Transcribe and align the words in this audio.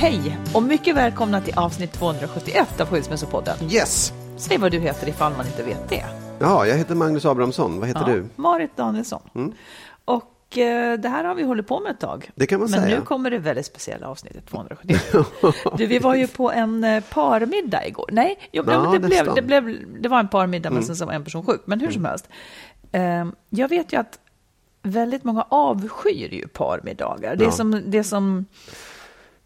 Hej 0.00 0.38
och 0.54 0.62
mycket 0.62 0.96
välkomna 0.96 1.40
till 1.40 1.54
avsnitt 1.58 1.92
271 1.92 2.80
av 2.80 2.86
Skilsmässopodden. 2.86 3.56
Yes! 3.70 4.12
Säg 4.36 4.58
vad 4.58 4.72
du 4.72 4.78
heter 4.78 5.08
ifall 5.08 5.32
man 5.36 5.46
inte 5.46 5.62
vet 5.62 5.88
det. 5.88 6.04
Ja, 6.38 6.66
jag 6.66 6.76
heter 6.76 6.94
Magnus 6.94 7.24
Abrahamsson. 7.24 7.78
Vad 7.80 7.88
heter 7.88 8.04
du? 8.04 8.24
Marit 8.36 8.76
Danielsson. 8.76 9.54
Och 10.04 10.58
eh, 10.58 10.98
det 10.98 11.08
här 11.08 11.24
har 11.24 11.34
vi 11.34 11.42
hållit 11.42 11.66
på 11.66 11.80
med 11.80 11.90
ett 11.92 12.00
tag. 12.00 12.30
Det 12.34 12.46
kan 12.46 12.60
man 12.60 12.70
Men 12.70 12.82
säga. 12.82 12.98
nu 12.98 13.04
kommer 13.04 13.30
det 13.30 13.38
väldigt 13.38 13.66
speciella 13.66 14.08
avsnittet 14.08 14.46
271. 14.46 15.14
du, 15.76 15.86
vi 15.86 15.98
var 15.98 16.14
ju 16.14 16.26
på 16.26 16.52
en 16.52 16.84
eh, 16.84 17.02
parmiddag 17.10 17.86
igår. 17.86 18.08
Nej, 18.12 18.38
jo, 18.52 18.64
Ja, 18.66 18.90
det, 18.92 18.98
blev, 18.98 19.34
det, 19.34 19.42
blev, 19.42 19.78
det 20.02 20.08
var 20.08 20.20
en 20.20 20.28
parmiddag 20.28 20.70
men 20.70 20.82
sen 20.82 20.96
så 20.96 21.06
var 21.06 21.12
en 21.12 21.24
person 21.24 21.46
sjuk. 21.46 21.60
Men 21.64 21.80
hur 21.80 21.90
som 21.90 22.04
helst. 22.04 22.28
Eh, 22.92 23.26
jag 23.50 23.68
vet 23.68 23.92
ju 23.92 23.96
att 24.00 24.18
väldigt 24.82 25.24
många 25.24 25.46
avskyr 25.48 26.28
ju 26.34 26.48
parmiddagar. 26.48 27.36
Det 27.36 27.44
är 27.44 27.46
Ja. 27.46 27.52
som, 27.52 27.82
det 27.86 28.04
som 28.04 28.46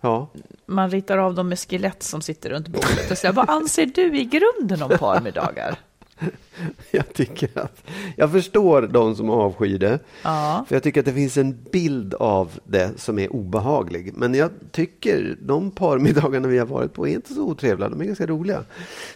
Ja. 0.05 0.29
man 0.67 0.91
ritar 0.91 1.19
av 1.19 1.35
dem 1.35 1.49
med 1.49 1.59
skelett 1.59 2.03
som 2.03 2.23
sitter 2.23 2.51
runt 2.51 2.69
bordet. 2.69 3.11
Och 3.11 3.19
säger, 3.19 3.35
vad 3.35 3.51
anser 3.51 3.87
du 3.87 4.19
i 4.19 4.25
grunden 4.25 4.83
om 4.83 4.99
parmiddagar? 4.99 5.79
Jag 6.91 7.13
tycker 7.13 7.59
att 7.59 7.83
jag 8.17 8.33
förstår 8.33 8.83
de 8.83 9.17
som 9.17 9.31
avskyr 9.31 9.79
det. 9.79 9.99
Ja. 10.23 10.65
För 10.69 10.77
jag 10.77 10.83
tycker 10.83 11.01
att 11.01 11.07
det 11.07 11.13
finns 11.13 11.37
en 11.37 11.65
bild 11.73 12.15
av 12.15 12.51
det 12.65 12.91
som 12.97 13.19
är 13.19 13.33
obehaglig. 13.33 14.13
Men 14.15 14.35
jag 14.35 14.51
tycker 14.71 15.39
de 15.43 15.71
parmiddagarna 15.71 16.49
vi 16.49 16.59
har 16.59 16.67
varit 16.67 16.93
på 16.93 17.09
är 17.09 17.13
inte 17.13 17.35
så 17.35 17.43
otrevliga. 17.43 17.89
De 17.89 18.01
är 18.01 18.05
ganska 18.05 18.27
roliga. 18.27 18.65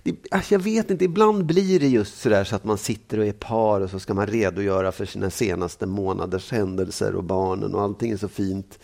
Det, 0.03 0.15
alltså 0.31 0.55
jag 0.55 0.61
vet 0.61 0.91
inte, 0.91 1.05
ibland 1.05 1.47
blir 1.47 1.81
det 1.81 1.89
just 1.89 2.21
sådär 2.21 2.45
så 2.45 2.57
att 2.57 2.65
man 2.65 2.79
sitter 2.79 3.19
och 3.19 3.27
är 3.27 3.33
par 3.33 3.81
och 3.81 3.91
så 3.91 3.99
ska 3.99 4.15
man 4.15 4.27
redogöra 4.27 4.93
för 4.93 5.05
sina 5.05 5.31
senaste 5.31 5.87
månaders 5.87 6.53
händelser 6.53 7.15
och 7.15 7.25
barnen 7.25 7.75
och 7.75 7.83
allting 7.83 8.11
är 8.11 8.17
så 8.17 8.29
fint. 8.29 8.79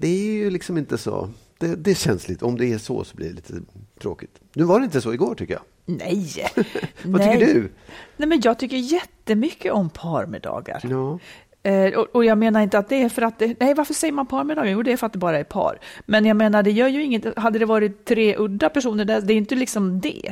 Det 0.00 0.08
är 0.08 0.32
ju 0.32 0.50
liksom 0.50 0.78
inte 0.78 0.98
så. 0.98 1.30
Det, 1.58 1.76
det 1.76 1.94
känns 1.94 2.28
lite, 2.28 2.44
om 2.44 2.58
det 2.58 2.66
är 2.66 2.78
så 2.78 3.04
så 3.04 3.16
blir 3.16 3.28
det 3.28 3.34
lite 3.34 3.54
tråkigt. 4.00 4.40
Nu 4.54 4.64
var 4.64 4.80
det 4.80 4.84
inte 4.84 5.00
så 5.00 5.12
igår 5.12 5.34
tycker 5.34 5.54
jag. 5.54 5.62
Nej. 5.84 6.26
Vad 7.02 7.20
Nej. 7.20 7.38
tycker 7.38 7.54
du? 7.54 7.72
Nej, 8.16 8.28
men 8.28 8.40
jag 8.44 8.58
tycker 8.58 8.76
jättemycket 8.76 9.72
om 9.72 9.90
parmiddagar. 9.90 10.80
Ja. 10.90 11.18
Eh, 11.62 11.98
och, 11.98 12.06
och 12.16 12.24
jag 12.24 12.38
menar 12.38 12.60
inte 12.60 12.78
att 12.78 12.88
det 12.88 13.02
är 13.02 13.08
för 13.08 13.22
att 13.22 13.38
det, 13.38 13.60
nej 13.60 13.74
varför 13.74 13.94
säger 13.94 14.12
man 14.12 14.26
parmiddagar? 14.26 14.70
Jo 14.70 14.82
det 14.82 14.92
är 14.92 14.96
för 14.96 15.06
att 15.06 15.12
det 15.12 15.18
bara 15.18 15.38
är 15.38 15.44
par. 15.44 15.78
Men 16.06 16.24
jag 16.24 16.36
menar 16.36 16.62
det 16.62 16.70
gör 16.70 16.88
ju 16.88 17.02
inget, 17.04 17.38
hade 17.38 17.58
det 17.58 17.64
varit 17.64 18.04
tre 18.04 18.36
udda 18.38 18.68
personer 18.68 19.04
där, 19.04 19.20
det 19.20 19.32
är 19.32 19.36
inte 19.36 19.54
liksom 19.54 20.00
det. 20.00 20.22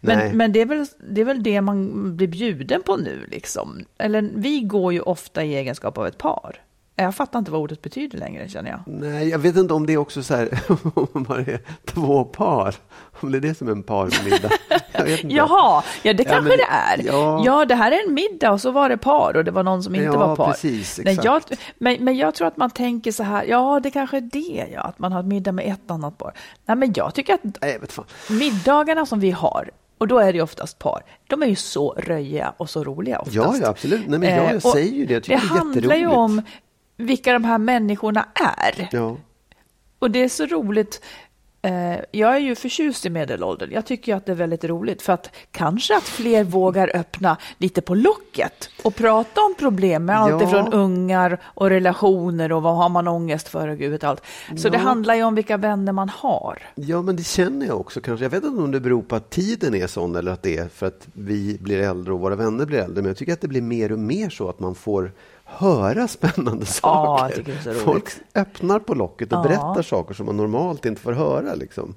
Nej. 0.00 0.16
Men, 0.16 0.36
men 0.36 0.52
det, 0.52 0.60
är 0.60 0.66
väl, 0.66 0.86
det 1.10 1.20
är 1.20 1.24
väl 1.24 1.42
det 1.42 1.60
man 1.60 2.16
blir 2.16 2.28
bjuden 2.28 2.82
på 2.82 2.96
nu 2.96 3.26
liksom. 3.30 3.84
Eller 3.98 4.30
vi 4.34 4.60
går 4.60 4.92
ju 4.92 5.00
ofta 5.00 5.44
i 5.44 5.56
egenskap 5.56 5.98
av 5.98 6.06
ett 6.06 6.18
par. 6.18 6.60
Jag 7.00 7.14
fattar 7.14 7.38
inte 7.38 7.50
vad 7.50 7.60
ordet 7.60 7.82
betyder 7.82 8.18
längre 8.18 8.48
känner 8.48 8.70
jag. 8.70 8.80
Nej, 8.86 9.28
jag 9.28 9.38
vet 9.38 9.56
inte 9.56 9.74
om 9.74 9.86
det 9.86 9.92
är 9.92 9.96
också 9.96 10.22
så 10.22 10.34
här, 10.34 10.48
om 10.94 11.26
man 11.28 11.38
är 11.40 11.60
två 11.84 12.24
par. 12.24 12.74
Om 13.20 13.32
det 13.32 13.38
är 13.38 13.40
det 13.40 13.54
som 13.58 13.68
är 13.68 13.72
en 13.72 13.82
parmiddag. 13.82 14.50
Jag 14.92 15.04
vet 15.04 15.22
inte. 15.24 15.34
Jaha, 15.34 15.82
ja 16.02 16.12
det 16.12 16.22
Ja, 16.22 16.28
kanske 16.30 16.48
men- 16.48 16.58
det 16.58 16.64
är. 16.64 17.06
ja. 17.06 17.42
Ja. 17.44 17.64
det 17.64 17.74
här 17.74 17.92
är 17.92 18.06
en 18.08 18.14
middag 18.14 18.50
och 18.52 18.60
så 18.60 18.70
var 18.70 18.88
det 18.88 18.96
par 18.98 19.36
och 19.36 19.44
det 19.44 19.50
var 19.50 19.62
någon 19.62 19.82
som 19.82 19.94
inte 19.94 20.04
Ja, 20.06 20.16
var 20.26 20.36
par. 20.36 20.46
precis, 20.52 21.00
Nej, 21.04 21.18
jag, 21.22 21.36
exakt. 21.36 21.60
men, 21.78 21.96
men 22.04 22.16
jag 22.16 22.34
tror 22.34 22.48
att 22.48 22.56
man 22.56 22.70
tänker 22.70 23.12
så 23.12 23.22
här, 23.22 23.44
ja 23.44 23.80
det 23.82 23.90
kanske 23.90 24.16
är 24.16 24.20
det 24.20 24.66
ja, 24.74 24.80
att 24.80 24.98
man 24.98 25.12
har 25.12 25.22
middag 25.22 25.52
med 25.52 25.72
ett 25.72 25.90
annat 25.90 26.18
par. 26.18 26.32
Nej 26.66 26.76
men 26.76 26.92
jag 26.96 27.14
tycker 27.14 27.34
att 27.34 27.40
Nej, 27.60 27.78
middagarna 28.30 29.06
som 29.06 29.20
vi 29.20 29.30
har, 29.30 29.70
och 29.98 30.08
då 30.08 30.18
är 30.18 30.32
det 30.32 30.36
ju 30.36 30.42
oftast 30.42 30.78
par, 30.78 31.02
de 31.26 31.42
är 31.42 31.46
ju 31.46 31.56
så 31.56 31.94
röjiga 31.98 32.52
och 32.56 32.70
så 32.70 32.84
roliga 32.84 33.18
oftast. 33.18 33.36
Ja, 33.36 33.54
ja, 33.62 33.68
absolut. 33.68 34.08
Nej, 34.08 34.18
men 34.18 34.28
jag, 34.34 34.54
Eh, 34.54 34.58
säger 34.60 34.92
ju 34.92 35.06
det. 35.06 35.12
Jag 35.14 35.22
tycker 35.22 35.36
det 35.36 35.42
det 35.46 35.54
är 35.54 35.58
handlar 35.58 35.94
ju 35.96 36.00
jätteroligt. 36.02 36.16
om 36.18 36.42
vilka 36.98 37.32
de 37.32 37.44
här 37.44 37.58
människorna 37.58 38.26
är. 38.34 38.88
Ja. 38.92 39.16
Och 39.98 40.10
det 40.10 40.18
är 40.22 40.28
så 40.28 40.46
roligt. 40.46 41.04
Eh, 41.62 41.96
jag 42.10 42.34
är 42.34 42.38
ju 42.38 42.54
förtjust 42.54 43.06
i 43.06 43.10
medelåldern. 43.10 43.70
Jag 43.72 43.86
tycker 43.86 44.14
att 44.14 44.26
det 44.26 44.32
är 44.32 44.36
väldigt 44.36 44.64
roligt 44.64 45.02
för 45.02 45.12
att 45.12 45.30
kanske 45.52 45.96
att 45.96 46.02
fler 46.02 46.44
vågar 46.44 46.90
öppna 46.96 47.36
lite 47.58 47.80
på 47.82 47.94
locket 47.94 48.70
och 48.82 48.94
prata 48.94 49.40
om 49.40 49.54
problem 49.58 50.04
med 50.04 50.18
allt 50.20 50.42
Ja. 50.42 50.48
ifrån 50.48 50.72
ungar 50.72 51.38
och 51.44 51.70
relationer 51.70 52.52
och 52.52 52.62
vad 52.62 52.76
har 52.76 52.88
man 52.88 53.08
ångest 53.08 53.48
för 53.48 53.68
och 53.68 53.78
gud 53.78 54.04
allt. 54.04 54.22
Så 54.56 54.68
det 54.68 54.78
handlar 54.78 55.14
ju 55.14 55.22
om 55.22 55.34
vilka 55.34 55.56
vänner 55.56 55.92
man 55.92 56.08
har. 56.08 56.58
ja, 56.74 57.02
men 57.02 57.16
det 57.16 57.26
känner 57.26 57.66
jag 57.66 57.80
också 57.80 58.00
kanske. 58.00 58.24
Jag 58.24 58.30
vet 58.30 58.44
inte 58.44 58.62
om 58.62 58.70
det 58.70 58.80
beror 58.80 59.02
på 59.02 59.16
att 59.16 59.30
tiden 59.30 59.74
är 59.74 59.86
sån 59.86 60.16
eller 60.16 60.32
att 60.32 60.42
det 60.42 60.56
är 60.56 60.68
för 60.68 60.86
att 60.86 61.08
vi 61.12 61.58
blir 61.60 61.78
äldre 61.78 62.12
och 62.14 62.20
våra 62.20 62.36
vänner 62.36 62.66
blir 62.66 62.78
äldre. 62.78 63.02
Men 63.02 63.08
jag 63.08 63.16
tycker 63.16 63.32
att 63.32 63.40
det 63.40 63.48
blir 63.48 63.62
mer 63.62 63.92
och 63.92 63.98
mer 63.98 64.30
så 64.30 64.48
att 64.48 64.60
man 64.60 64.74
får 64.74 65.12
höra 65.48 66.08
spännande 66.08 66.66
saker. 66.66 67.42
roligt. 67.42 67.78
Folk 67.84 68.04
öppnar 68.34 68.78
på 68.78 68.94
locket 68.94 69.32
och 69.32 69.38
Ja. 69.38 69.42
berättar 69.42 69.82
saker 69.82 70.14
som 70.14 70.26
man 70.26 70.36
normalt 70.36 70.84
inte 70.86 71.00
får 71.00 71.12
höra. 71.12 71.54
Liksom. 71.54 71.94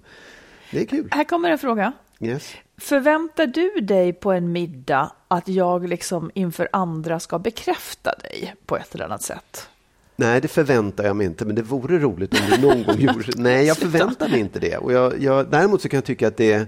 Det 0.72 0.82
är 0.82 0.86
kul. 0.86 1.08
Här 1.12 1.24
kommer 1.24 1.50
en 1.52 1.58
fråga. 1.58 1.94
Yes. 2.20 2.54
Förväntar 2.78 3.46
du 3.48 3.70
dig 3.82 4.14
på 4.14 4.32
en 4.32 4.52
middag 4.52 5.12
att 5.28 5.48
jag 5.48 5.88
liksom 5.88 6.32
inför 6.34 6.70
andra 6.72 7.20
ska 7.20 7.40
bekräfta 7.40 8.12
dig 8.16 8.54
på 8.66 8.78
ett 8.78 8.96
eller 8.96 9.06
annat 9.06 9.22
sätt? 9.22 9.68
Nej, 10.16 10.42
det 10.42 10.48
förväntar 10.48 11.04
jag 11.04 11.16
mig 11.16 11.26
inte, 11.26 11.46
men 11.46 11.56
det 11.56 11.62
vore 11.62 12.00
roligt 12.00 12.34
om 12.34 12.40
du 12.52 12.68
någon 12.68 12.84
gång 12.84 12.96
gjorde 13.00 13.24
det. 13.24 13.42
Nej, 13.42 13.66
jag 13.66 13.78
förväntar 13.78 14.30
mig 14.30 14.40
inte 14.40 14.60
det. 14.60 14.78
Och 14.78 14.94
jag, 14.94 15.22
jag, 15.22 15.52
däremot 15.52 15.82
så 15.82 15.90
kan 15.90 15.98
jag 15.98 16.06
tycka 16.06 16.28
att 16.28 16.38
det 16.38 16.54
är... 16.54 16.68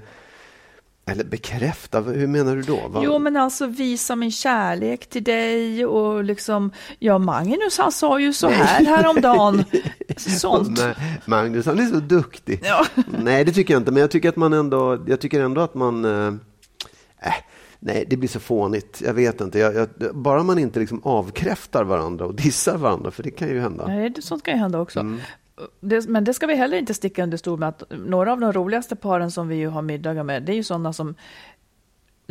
Eller 1.06 1.24
bekräfta, 1.24 2.02
hur 2.02 2.28
menar 2.28 2.56
du 2.56 2.62
då? 2.62 2.88
Vad- 2.88 3.04
Jo, 3.04 3.20
men 3.20 3.38
alltså 3.38 3.68
visa 3.68 4.16
min 4.16 4.32
kärlek 4.32 5.10
till 5.10 5.24
dig 5.24 5.86
och 5.86 6.24
liksom, 6.24 6.72
ja, 7.00 7.18
Magnus 7.18 7.78
han 7.78 7.92
sa 7.92 8.20
ju 8.20 8.34
så 8.34 8.50
här 8.50 8.86
häromdagen. 8.86 9.64
Sånt. 10.18 10.80
Nej, 10.80 10.96
Magnus, 11.26 11.66
han 11.66 11.80
är 11.80 11.86
så 11.86 11.96
duktig. 12.00 12.60
Ja. 12.64 12.86
Nej, 13.24 13.46
det 13.46 13.52
tycker 13.52 13.74
jag 13.74 13.82
inte, 13.82 13.92
men 13.92 14.02
jag 14.02 14.12
tycker, 14.12 14.30
att 14.30 14.36
man 14.36 14.54
ändå, 14.54 15.04
jag 15.08 15.20
tycker 15.20 15.42
ändå 15.42 15.62
att 15.62 15.76
man... 15.76 16.06
Eh, 16.06 16.28
äh, 17.22 17.34
nej, 17.80 18.06
det 18.10 18.18
blir 18.18 18.30
så 18.30 18.40
fånigt. 18.40 19.02
Jag 19.06 19.14
vet 19.14 19.42
inte. 19.42 19.60
Jag, 19.60 19.76
jag, 19.76 19.88
bara 20.16 20.44
man 20.44 20.60
inte 20.60 20.80
liksom 20.80 21.02
avkräftar 21.04 21.84
varandra 21.84 22.26
och 22.26 22.36
dissar 22.36 22.78
varandra, 22.78 23.12
för 23.12 23.24
det 23.24 23.32
kan 23.32 23.48
ju 23.50 23.60
hända. 23.60 23.88
Nej, 23.88 24.14
sånt 24.20 24.44
kan 24.44 24.54
ju 24.54 24.60
hända 24.60 24.80
också. 24.80 25.00
Mm. 25.00 25.20
Det, 25.80 26.10
men 26.10 26.24
det 26.24 26.34
ska 26.34 26.48
vi 26.48 26.56
heller 26.56 26.78
inte 26.78 26.94
sticka 26.94 27.24
under 27.24 27.38
stol 27.38 27.60
med 27.60 27.70
att 27.70 27.84
några 27.90 28.32
av 28.32 28.40
de 28.40 28.54
roligaste 28.54 28.96
paren 28.96 29.32
som 29.32 29.48
vi 29.48 29.56
ju 29.56 29.68
har 29.68 29.82
middagar 29.82 30.24
med, 30.24 30.44
det 30.44 30.52
är 30.52 30.56
ju 30.56 30.64
sådana 30.64 30.94
som 30.94 31.16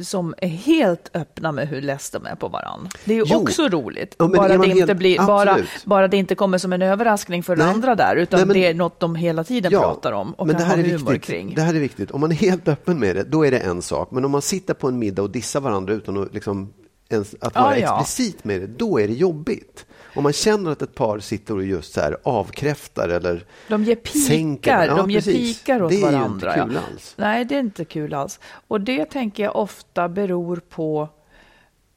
som 0.03 0.35
är 0.39 0.49
helt 0.49 1.11
öppna 1.15 1.53
med 1.53 1.69
hur 1.69 1.81
less 1.83 2.11
de 2.11 2.27
är 2.27 2.35
på 2.35 2.49
varandra. 2.49 2.91
Det 3.05 3.13
är 3.13 3.17
ju 3.17 3.25
Jo. 3.27 3.37
också 3.43 3.69
roligt. 3.69 4.17
Ja, 4.19 4.29
bara, 4.29 4.59
det 4.59 4.67
inte 4.69 4.95
blir, 4.95 5.27
bara, 5.27 5.59
bara 5.85 6.09
det 6.09 6.17
inte 6.17 6.35
kommer 6.35 6.59
som 6.59 6.73
en 6.73 6.83
överraskning 6.83 7.43
för 7.43 7.57
Nej. 7.57 7.67
andra 7.69 7.95
där, 7.95 8.17
utan 8.17 8.39
Nej, 8.39 8.47
men- 8.47 8.55
det 8.55 8.67
är 8.67 8.75
något 8.75 9.01
de 9.01 9.15
hela 9.15 9.45
tiden 9.45 9.71
pratar 9.73 10.13
om 10.13 10.33
och 10.35 10.47
men 10.47 10.57
kan 10.57 10.61
det 10.63 10.69
här 10.69 10.77
ha 10.77 10.85
är 10.85 10.89
humor 10.99 11.13
viktigt. 11.13 11.31
kring. 11.31 11.55
Det 11.55 11.63
här 11.63 11.75
är 11.75 11.81
viktigt. 11.81 12.11
Om 12.11 12.21
man 12.21 12.31
är 12.33 12.37
helt 12.37 12.69
öppen 12.69 12.99
med 12.99 13.17
det, 13.17 13.25
då 13.25 13.47
är 13.47 13.51
det 13.51 13.59
en 13.59 13.83
sak. 13.83 14.11
Men 14.11 14.25
om 14.25 14.31
man 14.31 14.43
sitter 14.43 14.75
på 14.75 14.89
en 14.89 14.99
middag 14.99 15.23
och 15.23 15.31
dissar 15.31 15.61
varandra 15.61 15.95
utan 15.95 16.23
att, 16.23 16.35
liksom, 16.35 16.73
ens, 17.09 17.35
att 17.41 17.53
Ja, 17.55 17.63
vara 17.63 17.79
ja. 17.79 18.01
explicit 18.01 18.45
med 18.45 18.61
det, 18.61 18.67
då 18.67 19.01
är 19.01 19.09
det 19.09 19.15
jobbigt. 19.15 19.87
Om 20.15 20.23
man 20.23 20.33
känner 20.33 20.71
att 20.71 20.83
ett 20.83 20.95
par 20.95 21.19
sitter 21.19 21.55
och 21.55 21.65
just 21.65 21.93
så 21.95 22.01
här 22.01 22.17
avkräftar 22.23 23.09
eller 23.09 23.45
De 23.69 23.85
ger 23.85 23.97
sänker- 24.27 24.63
pikar, 24.63 24.87
Ja, 24.87 24.97
de 24.97 25.11
ger 25.11 25.19
precis. 25.21 25.59
pikar 25.63 25.83
åt 25.83 25.91
Det 25.91 25.97
är 25.97 25.99
ju 26.01 26.07
inte 26.07 26.17
varandra. 26.17 26.55
kul 26.55 26.73
ja. 26.75 26.81
alls. 26.93 27.15
Nej, 27.17 27.45
det 27.45 27.55
är 27.57 27.61
inte 27.61 27.85
kul 27.85 28.15
alls. 28.15 28.41
Och 28.69 28.81
det 28.81 29.05
tänker 29.05 29.43
jag 29.43 29.57
ofta 29.57 30.09
beror 30.09 30.57
på 30.57 31.09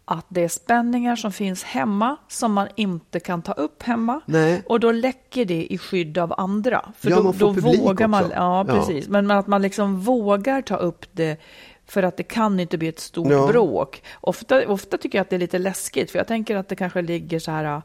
att 0.07 0.25
det 0.29 0.43
är 0.43 0.47
spänningar 0.47 1.15
som 1.15 1.31
finns 1.31 1.63
hemma 1.63 2.17
som 2.27 2.53
man 2.53 2.67
inte 2.75 3.19
kan 3.19 3.41
ta 3.41 3.51
upp 3.51 3.83
hemma. 3.83 4.21
Nej. 4.25 4.63
Och 4.65 4.79
då 4.79 4.91
läcker 4.91 5.45
det 5.45 5.73
i 5.73 5.77
skydd 5.77 6.17
av 6.17 6.33
andra. 6.37 6.85
För 6.99 7.09
Ja, 7.09 7.15
då, 7.15 7.23
man 7.23 7.33
får 7.33 7.39
då 7.47 7.53
publik 7.53 7.81
vågar 7.81 8.07
man, 8.07 8.23
också. 8.23 8.35
ja 8.35 8.65
Ja. 8.67 8.73
precis. 8.73 9.07
Men 9.07 9.31
att 9.31 9.47
man 9.47 9.61
liksom 9.61 9.99
vågar 9.99 10.61
ta 10.61 10.75
upp 10.75 11.05
det 11.11 11.37
för 11.87 12.03
att 12.03 12.17
det 12.17 12.23
kan 12.23 12.59
inte 12.59 12.77
bli 12.77 12.87
ett 12.87 12.99
stort 12.99 13.27
Ja. 13.31 13.47
bråk. 13.47 14.03
Ofta, 14.21 14.67
ofta 14.67 14.97
tycker 14.97 15.17
jag 15.17 15.21
att 15.23 15.29
det 15.29 15.35
är 15.35 15.39
lite 15.39 15.59
läskigt, 15.59 16.11
för 16.11 16.19
jag 16.19 16.27
tänker 16.27 16.55
att 16.55 16.67
det 16.69 16.75
kanske 16.75 17.01
ligger 17.01 17.39
så 17.39 17.51
här 17.51 17.81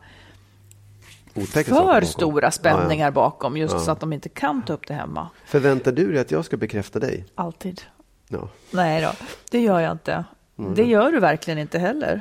otäcka 1.35 1.75
saker 1.75 2.01
för 2.01 2.07
stora 2.07 2.51
spänningar 2.51 3.05
Ja, 3.07 3.09
ja. 3.09 3.11
bakom, 3.11 3.57
just 3.57 3.81
så 3.85 3.91
att 3.91 4.01
de 4.01 4.13
inte 4.13 4.29
kan 4.29 4.63
ta 4.63 4.73
upp 4.73 4.87
det 4.87 4.95
hemma. 4.95 5.29
Förväntar 5.47 5.93
du 5.93 6.13
dig 6.13 6.21
att 6.21 6.31
jag 6.31 6.45
ska 6.45 6.57
bekräfta 6.57 6.99
dig? 6.99 7.25
Alltid. 7.35 7.81
Ja. 8.29 8.49
Nej 8.71 9.03
då, 9.03 9.13
det 9.51 9.61
gör 9.61 9.81
jag 9.81 9.93
inte. 9.93 10.25
Mm. 10.59 10.75
Det 10.75 10.85
gör 10.85 11.13
du 11.13 11.21
verkligen 11.21 11.59
inte 11.59 11.79
heller. 11.79 12.21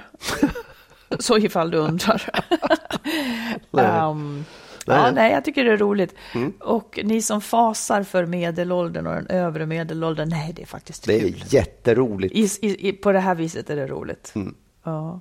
Så 1.20 1.38
ifall 1.38 1.72
du 1.72 1.78
undrar. 1.78 2.30
Nej. 3.72 3.86
Ja, 4.96 5.12
nej, 5.12 5.32
jag 5.32 5.46
tycker 5.46 5.66
det 5.66 5.72
är 5.72 5.78
roligt. 5.78 6.16
Mm. 6.36 6.54
Och 6.60 7.00
ni 7.04 7.22
som 7.22 7.42
fasar 7.42 8.04
för 8.04 8.26
medelåldern 8.26 9.08
och 9.08 9.16
den 9.16 9.28
övre 9.28 9.66
medelåldern, 9.66 10.30
nej, 10.30 10.54
det 10.56 10.62
är 10.62 10.66
faktiskt 10.66 11.06
Det 11.08 11.20
kul. 11.20 11.44
är 11.48 11.54
jätteroligt. 11.54 12.36
I, 12.64 12.88
i, 12.90 12.94
på 12.94 13.12
det 13.12 13.20
här 13.20 13.36
viset 13.36 13.70
är 13.70 13.76
det 13.76 13.88
roligt. 13.88 14.32
Mm. 14.36 14.56
Ja. 14.84 15.20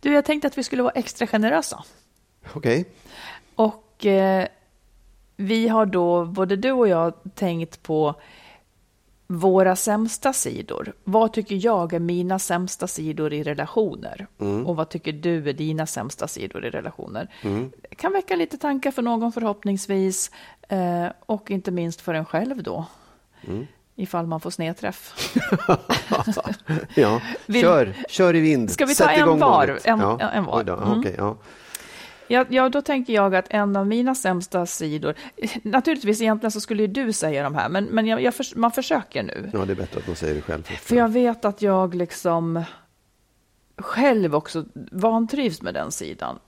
Du, 0.00 0.12
jag 0.12 0.24
tänkte 0.24 0.46
att 0.48 0.58
vi 0.58 0.62
skulle 0.64 0.82
vara 0.82 0.92
extra 0.92 1.26
generösa. 1.26 1.84
Okej. 2.52 2.84
Och 3.54 4.06
eh, 4.06 4.46
vi 5.36 5.68
har 5.68 5.86
då, 5.86 6.24
både 6.24 6.56
du 6.56 6.72
och 6.72 6.88
jag, 6.88 7.12
tänkt 7.34 7.82
på 7.82 8.14
våra 9.26 9.76
sämsta 9.76 10.32
sidor. 10.32 10.92
Vad 11.04 11.32
tycker 11.32 11.64
jag 11.66 11.92
är 11.92 11.98
mina 11.98 12.38
sämsta 12.38 12.86
sidor 12.86 13.32
i 13.32 13.42
relationer? 13.42 14.26
Och 14.66 14.76
vad 14.76 14.88
tycker 14.88 15.12
du 15.12 15.48
är 15.48 15.52
dina 15.52 15.86
sämsta 15.86 16.28
sidor 16.28 16.64
i 16.64 16.70
relationer? 16.70 17.28
Det 17.90 17.94
kan 17.94 18.12
väcka 18.12 18.36
lite 18.36 18.58
tankar 18.58 18.90
för 18.90 19.02
någon 19.02 19.32
förhoppningsvis. 19.32 20.30
Eh, 20.68 21.06
och 21.26 21.50
inte 21.50 21.70
minst 21.70 22.00
för 22.00 22.14
en 22.14 22.24
själv 22.24 22.62
då. 22.62 22.84
Ifall 23.96 24.26
man 24.26 24.40
får 24.40 24.50
snedträff. 24.50 25.14
Ja, 26.94 27.20
Vill- 27.46 27.62
kör, 27.62 27.94
kör 28.08 28.34
i 28.34 28.40
vind. 28.40 28.70
Ska 28.70 28.86
vi 28.86 28.94
ta 28.94 29.10
en 29.10 29.38
var? 29.38 29.78
En- 29.84 30.00
ja. 30.00 30.30
en 30.30 30.44
var. 30.44 30.60
Mm. 30.62 30.98
okej, 30.98 31.14
ja. 31.18 31.36
Ja, 32.28 32.44
ja, 32.48 32.68
då 32.68 32.82
tänker 32.82 33.12
jag 33.12 33.34
att 33.34 33.46
en 33.50 33.76
av 33.76 33.86
mina 33.86 34.14
sämsta 34.14 34.66
sidor, 34.66 35.14
naturligtvis 35.62 36.20
egentligen 36.20 36.50
så 36.50 36.60
skulle 36.60 36.82
ju 36.82 36.86
du 36.86 37.12
säga 37.12 37.42
de 37.42 37.54
här, 37.54 37.68
men, 37.68 37.84
men 37.84 38.06
jag, 38.06 38.22
jag 38.22 38.34
förs- 38.34 38.54
man 38.56 38.72
försöker 38.72 39.22
nu. 39.22 39.50
ja, 39.52 39.64
det 39.64 39.72
är 39.72 39.76
bättre 39.76 40.00
att 40.00 40.06
man 40.06 40.16
säger 40.16 40.34
det 40.34 40.40
själv. 40.42 40.62
För 40.62 40.96
jag 40.96 41.08
vet 41.08 41.44
att 41.44 41.62
jag 41.62 41.94
liksom 41.94 42.64
själv 43.76 44.34
också 44.34 44.64
vantrivs 44.92 45.62
med 45.62 45.74
den 45.74 45.92
sidan. 45.92 46.38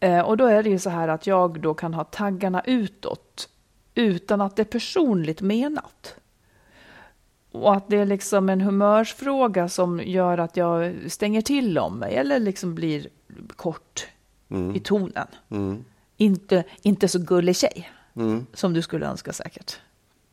Eh, 0.00 0.20
och 0.20 0.36
då 0.36 0.44
är 0.46 0.62
det 0.62 0.70
ju 0.70 0.78
så 0.78 0.90
här 0.90 1.08
att 1.08 1.26
jag 1.26 1.60
då 1.60 1.74
kan 1.74 1.94
ha 1.94 2.04
taggarna 2.04 2.62
utåt 2.66 3.48
utan 3.94 4.40
att 4.40 4.56
det 4.56 4.62
är 4.62 4.64
personligt 4.64 5.40
menat. 5.40 6.14
Och 7.52 7.74
att 7.74 7.88
det 7.88 7.96
är 7.96 8.06
liksom 8.06 8.48
en 8.48 8.60
humörsfråga 8.60 9.68
som 9.68 10.00
gör 10.00 10.38
att 10.38 10.56
jag 10.56 10.94
stänger 11.08 11.40
till 11.42 11.78
om 11.78 11.98
mig 11.98 12.16
eller 12.16 12.38
liksom 12.38 12.74
blir 12.74 13.06
kort 13.56 14.06
i 14.74 14.80
tonen. 14.80 15.26
Mm. 15.50 15.84
Inte, 16.16 16.64
inte 16.82 17.08
så 17.08 17.18
gullig 17.18 17.56
tjej 17.56 17.90
Mm. 18.16 18.46
som 18.52 18.72
du 18.72 18.82
skulle 18.82 19.06
önska 19.06 19.32
säkert. 19.32 19.78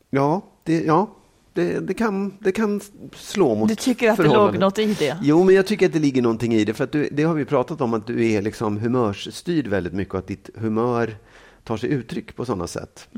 Ja, 0.09 0.41
det, 0.63 0.81
ja 0.85 1.09
det, 1.53 1.79
det, 1.79 1.93
kan, 1.93 2.37
det 2.39 2.51
kan 2.51 2.81
slå 3.15 3.55
mot 3.55 3.69
Du 3.69 3.75
tycker 3.75 4.11
att 4.11 4.17
det 4.17 4.23
låg 4.23 4.57
något 4.59 4.79
i 4.79 4.93
det? 4.93 5.17
Jo, 5.21 5.43
men 5.43 5.55
jag 5.55 5.65
tycker 5.67 5.85
att 5.85 5.93
det 5.93 5.99
ligger 5.99 6.21
någonting 6.21 6.53
i 6.53 6.65
det. 6.65 6.73
För 6.73 6.83
att 6.83 6.91
du, 6.91 7.09
det 7.11 7.23
har 7.23 7.33
vi 7.33 7.45
pratat 7.45 7.81
om, 7.81 7.93
att 7.93 8.07
du 8.07 8.31
är 8.31 8.41
liksom 8.41 8.77
humörsstyrd 8.77 9.67
väldigt 9.67 9.93
mycket 9.93 10.13
och 10.13 10.19
att 10.19 10.27
ditt 10.27 10.49
humör 10.55 11.17
tar 11.63 11.77
sig 11.77 11.89
uttryck 11.89 12.35
på 12.35 12.45
sådana 12.45 12.67
sätt. 12.67 13.09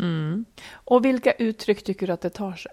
Och 0.71 1.05
vilka 1.05 1.31
uttryck 1.31 1.83
tycker 1.83 2.07
du 2.07 2.13
att 2.13 2.21
det 2.21 2.29
tar 2.29 2.53
sig? 2.53 2.71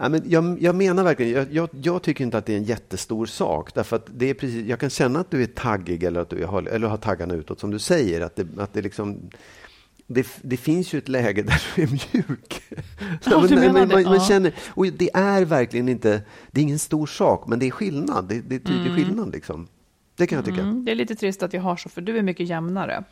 Ja, 0.00 0.08
men 0.08 0.22
jag, 0.26 0.62
jag 0.62 0.74
menar 0.74 1.04
verkligen, 1.04 1.32
jag, 1.32 1.52
jag, 1.52 1.68
jag 1.82 2.02
tycker 2.02 2.24
inte 2.24 2.38
att 2.38 2.46
det 2.46 2.52
är 2.52 2.56
en 2.56 2.64
jättestor 2.64 3.26
sak. 3.26 3.74
Därför 3.74 3.96
att 3.96 4.06
det 4.14 4.30
är 4.30 4.34
precis, 4.34 4.66
jag 4.66 4.80
kan 4.80 4.90
känna 4.90 5.20
att 5.20 5.30
du 5.30 5.42
är 5.42 5.46
taggig 5.46 6.02
eller 6.02 6.20
att 6.20 6.30
du 6.30 6.44
har, 6.44 6.62
eller 6.62 6.88
har 6.88 6.96
taggarna 6.96 7.34
utåt, 7.34 7.60
som 7.60 7.70
du 7.70 7.78
säger. 7.78 8.20
Att 8.20 8.36
det, 8.36 8.46
att 8.58 8.72
det, 8.72 8.82
liksom, 8.82 9.30
det, 10.06 10.26
det 10.42 10.56
finns 10.56 10.92
ju 10.92 10.98
ett 10.98 11.08
läge 11.08 11.42
där 11.42 11.62
du 11.74 11.82
är 11.82 11.88
mjuk. 11.88 12.62
Ja, 13.24 13.46
du 13.48 13.54
men, 13.54 13.60
menar 13.60 13.72
men, 13.72 13.88
det, 13.88 13.94
man, 13.94 14.04
man 14.04 14.20
känner, 14.20 14.54
och 14.68 14.86
det 14.86 15.10
är 15.14 15.44
verkligen 15.44 15.88
inte, 15.88 16.22
det 16.50 16.60
är 16.60 16.62
ingen 16.62 16.78
stor 16.78 17.06
sak, 17.06 17.48
men 17.48 17.58
det 17.58 17.66
är 17.66 17.70
skillnad. 17.70 18.28
Det, 18.28 18.40
det 18.40 18.54
är 18.54 18.60
tydlig 18.60 18.94
skillnad. 18.94 19.32
Liksom. 19.32 19.68
Det 20.16 20.26
kan 20.26 20.36
jag 20.36 20.44
tycka. 20.44 20.60
Mm, 20.60 20.84
det 20.84 20.90
är 20.90 20.94
lite 20.94 21.14
trist 21.14 21.42
att 21.42 21.52
jag 21.52 21.62
har 21.62 21.76
så, 21.76 21.88
för 21.88 22.00
du 22.00 22.18
är 22.18 22.22
mycket 22.22 22.48
jämnare. 22.48 23.04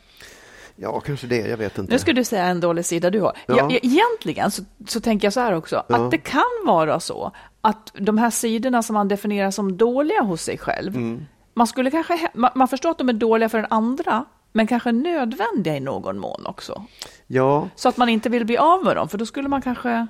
Ja, 0.76 1.00
kanske 1.00 1.26
det. 1.26 1.37
Jag 1.49 1.56
vet 1.56 1.79
inte. 1.79 1.93
Nu 1.93 1.99
ska 1.99 2.12
du 2.12 2.25
säga 2.25 2.44
en 2.44 2.61
dålig 2.61 2.85
sida 2.85 3.11
du 3.11 3.21
har. 3.21 3.37
Ja. 3.47 3.56
Ja. 3.71 3.79
egentligen 3.82 4.50
så, 4.50 4.62
så 4.87 5.00
tänker 5.00 5.26
jag 5.26 5.32
så 5.32 5.41
här 5.41 5.53
också, 5.55 5.82
Ja. 5.88 5.97
att 5.97 6.11
det 6.11 6.19
kan 6.19 6.43
vara 6.67 7.00
så 7.00 7.32
att 7.61 7.93
de 7.99 8.19
här 8.19 8.31
sidorna 8.31 8.82
som 8.82 8.94
man 8.94 9.09
definierar 9.09 9.50
som 9.50 9.76
dåliga 9.76 10.23
hos 10.23 10.43
sig 10.43 10.59
själv, 10.59 10.97
Mm. 10.97 11.26
man 11.55 11.67
skulle 11.67 11.91
kanske, 11.91 12.29
man, 12.35 12.50
man 12.55 12.69
förstår 12.69 12.91
att 12.91 12.99
de 12.99 13.09
är 13.09 13.12
dåliga 13.12 13.49
för 13.49 13.59
den 13.59 13.67
andra, 13.71 14.25
men 14.53 14.67
kanske 14.67 14.93
nödvändiga 14.93 15.76
i 15.76 15.81
någon 15.81 16.19
mån 16.19 16.47
också. 16.47 16.85
Ja, 17.27 17.69
Så 17.77 17.88
att 17.88 17.97
man 17.97 18.09
inte 18.09 18.29
vill 18.29 18.44
bli 18.47 18.56
av 18.56 18.85
med 18.85 18.97
dem, 18.97 19.09
för 19.09 19.19
då 19.19 19.27
skulle 19.27 19.49
man 19.49 19.62
kanske... 19.62 20.06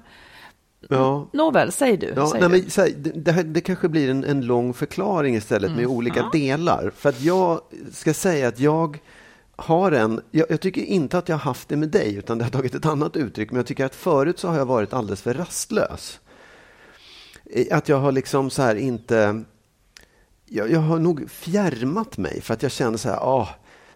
ja. 0.89 1.29
Nåväl, 1.33 1.73
säg 1.73 1.97
du. 1.97 2.13
Ja, 2.17 2.27
säg 2.31 2.41
nej, 2.41 2.49
du. 2.51 2.57
men, 2.57 2.71
här, 2.77 2.93
det, 2.97 3.11
det, 3.11 3.33
här, 3.33 3.43
det 3.43 3.61
kanske 3.61 3.89
blir 3.89 4.11
en, 4.11 4.25
en 4.25 4.41
lång 4.41 4.75
förklaring 4.75 5.35
istället 5.37 5.71
med 5.77 5.87
olika 5.87 6.29
delar. 6.33 6.93
För 6.97 7.09
att 7.09 7.21
jag 7.21 7.61
ska 7.93 8.15
säga 8.15 8.49
att 8.49 8.61
jag 8.61 8.99
har 9.57 9.93
en... 9.93 10.21
Jag, 10.31 10.47
jag 10.51 10.61
tycker 10.61 10.83
inte 10.83 11.19
att 11.19 11.29
jag 11.29 11.37
har 11.37 11.41
haft 11.43 11.69
det 11.69 11.77
med 11.77 11.89
dig, 11.89 12.15
utan 12.15 12.39
det 12.39 12.45
har 12.45 12.51
tagit 12.51 12.75
ett 12.75 12.87
annat 12.87 13.17
uttryck. 13.17 13.51
Men 13.51 13.57
jag 13.57 13.67
tycker 13.67 13.85
att 13.85 13.95
förut 13.95 14.39
så 14.39 14.49
har 14.49 14.57
jag 14.57 14.67
varit 14.67 14.93
alldeles 14.93 15.23
för 15.23 15.35
rastlös. 15.35 16.21
Att 17.71 17.89
jag 17.89 17.97
har 17.97 18.13
liksom 18.13 18.51
så 18.51 18.63
här 18.63 18.75
inte... 18.75 19.45
Jag, 20.47 20.71
jag 20.71 20.81
har 20.81 20.99
nog 20.99 21.31
fjärmat 21.31 22.19
mig 22.19 22.41
för 22.41 22.55
att 22.55 22.63
jag 22.63 22.73
känner 22.73 22.99
så 22.99 23.09
här, 23.09 23.17
ah, 23.17 23.49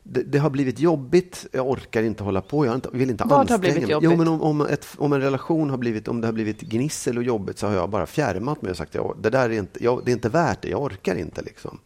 det, 0.03 0.23
det 0.23 0.39
har 0.39 0.51
blivit 0.51 0.79
jobbigt, 0.79 1.47
jag 1.53 1.69
orkar 1.71 2.03
inte 2.03 2.25
hålla 2.25 2.41
på, 2.41 2.65
jag 2.65 2.71
har 2.71 2.75
inte, 2.75 2.89
vill 2.93 3.11
inte 3.11 3.25
Vad 3.25 3.33
har 3.33 3.39
anstränga 3.39 3.59
blivit 3.59 3.83
mig. 3.83 3.91
jobbigt? 3.91 4.11
Jo, 4.11 4.17
men 4.17 4.29
om, 4.29 4.43
om, 4.43 4.61
ett, 4.61 4.87
om 4.99 5.13
en 5.13 5.21
relation 5.21 5.71
har 5.71 5.77
blivit, 5.77 6.09
om 6.09 6.21
det 6.21 6.27
har 6.27 6.33
blivit 6.33 6.61
gnissel 6.61 7.19
och 7.19 7.25
jobbigt 7.25 7.59
så 7.59 7.67
har 7.67 7.75
jag 7.75 7.91
bara 7.91 8.07
fjärmat 8.07 8.63
mig 8.63 8.71
och 8.71 8.77
sagt, 8.77 8.95
ja, 8.95 9.15
det 9.21 9.31
där 9.31 9.51
är 9.51 9.59
inte, 9.59 9.85
jag, 9.85 10.03
det 10.05 10.11
är 10.11 10.13
inte 10.13 10.29
värt 10.29 10.63
det, 10.63 10.69
jag 10.69 10.83
orkar 10.83 11.15
inte 11.15 11.43
liksom. 11.43 11.79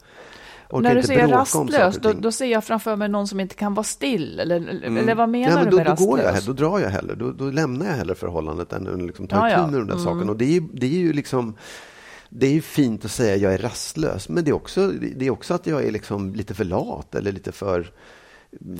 Orkar 0.73 0.89
När 0.89 0.95
du 0.95 1.03
säger 1.03 1.29
rastlös, 1.29 1.97
då, 1.97 2.13
då 2.13 2.33
ser 2.33 2.47
jag 2.47 2.65
framför 2.65 2.97
mig 2.97 3.09
någon 3.09 3.29
som 3.29 3.41
inte 3.41 3.55
kan 3.55 3.75
vara 3.75 3.85
still. 3.85 4.41
Eller, 4.41 4.57
eller 4.57 5.15
vad 5.15 5.23
Ja, 5.23 5.27
menar 5.27 5.55
men 5.55 5.65
du 5.65 5.71
då, 5.71 5.77
med 5.77 5.87
då 5.87 5.95
går 6.07 6.19
jag, 6.19 6.27
rastlös? 6.27 6.45
då 6.47 6.53
drar 6.53 6.79
jag 6.79 6.89
hellre, 6.91 7.15
då, 7.15 7.33
då 7.33 7.45
lämnar 7.51 7.87
jag 7.87 7.93
hellre 7.93 8.15
förhållandet 8.15 8.73
än 8.73 8.89
att 8.89 9.03
liksom 9.03 9.29
tar 9.29 9.49
Ja, 9.49 9.51
ja. 9.51 9.67
med 9.67 9.81
de 9.81 9.87
där 9.87 9.93
Mm. 9.95 10.05
sakerna. 10.05 10.31
Och 10.33 10.37
det 10.39 10.57
är, 10.57 10.63
det 10.73 10.87
är 10.87 10.91
ju 10.99 11.13
liksom 11.13 11.55
det 12.29 12.47
är 12.47 12.53
ju 12.53 12.61
fint 12.63 13.05
att 13.05 13.11
säga 13.11 13.37
jag 13.37 13.55
är 13.55 13.59
rastlös, 13.59 14.29
men 14.29 14.45
det 14.45 14.51
är 14.51 14.55
också, 14.55 14.89
det 15.17 15.27
är 15.27 15.31
också 15.31 15.55
att 15.55 15.67
jag 15.67 15.85
är 15.85 15.91
liksom 15.91 16.35
lite 16.35 16.55
för 16.55 16.65
lat 16.65 17.15
eller 17.15 17.33
lite 17.33 17.53
för... 17.53 17.91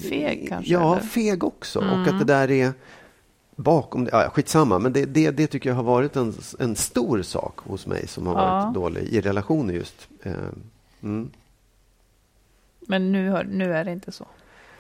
Feg 0.09 0.47
kanske? 0.49 0.73
Ja, 0.73 0.93
eller? 0.97 1.07
feg 1.07 1.45
också. 1.45 1.79
Och 1.79 2.09
att 2.09 2.19
det 2.19 2.25
där 2.25 2.51
är 2.51 2.73
bakom 3.57 4.05
det. 4.05 4.11
Ja, 4.13 4.31
skitsamma, 4.31 4.79
men 4.79 4.93
det, 4.93 5.05
det, 5.05 5.31
det 5.31 5.47
tycker 5.47 5.71
jag 5.71 5.77
har 5.77 5.83
varit 5.83 6.17
en, 6.17 6.35
en 6.59 6.77
stor 6.77 7.23
sak 7.23 7.59
hos 7.59 7.87
mig 7.87 8.07
som 8.09 8.27
har 8.27 8.35
Ja. 8.35 8.39
varit 8.65 8.75
dålig 8.75 9.03
i 9.03 9.21
relationer 9.21 9.75
just. 9.75 10.09
Eh, 10.23 10.33
Mm. 11.03 11.31
Men 12.87 13.13
nu, 13.13 13.31
hör- 13.31 13.45
nu 13.45 13.75
är 13.75 13.85
det 13.85 13.93
inte 13.93 14.13
så. 14.13 14.27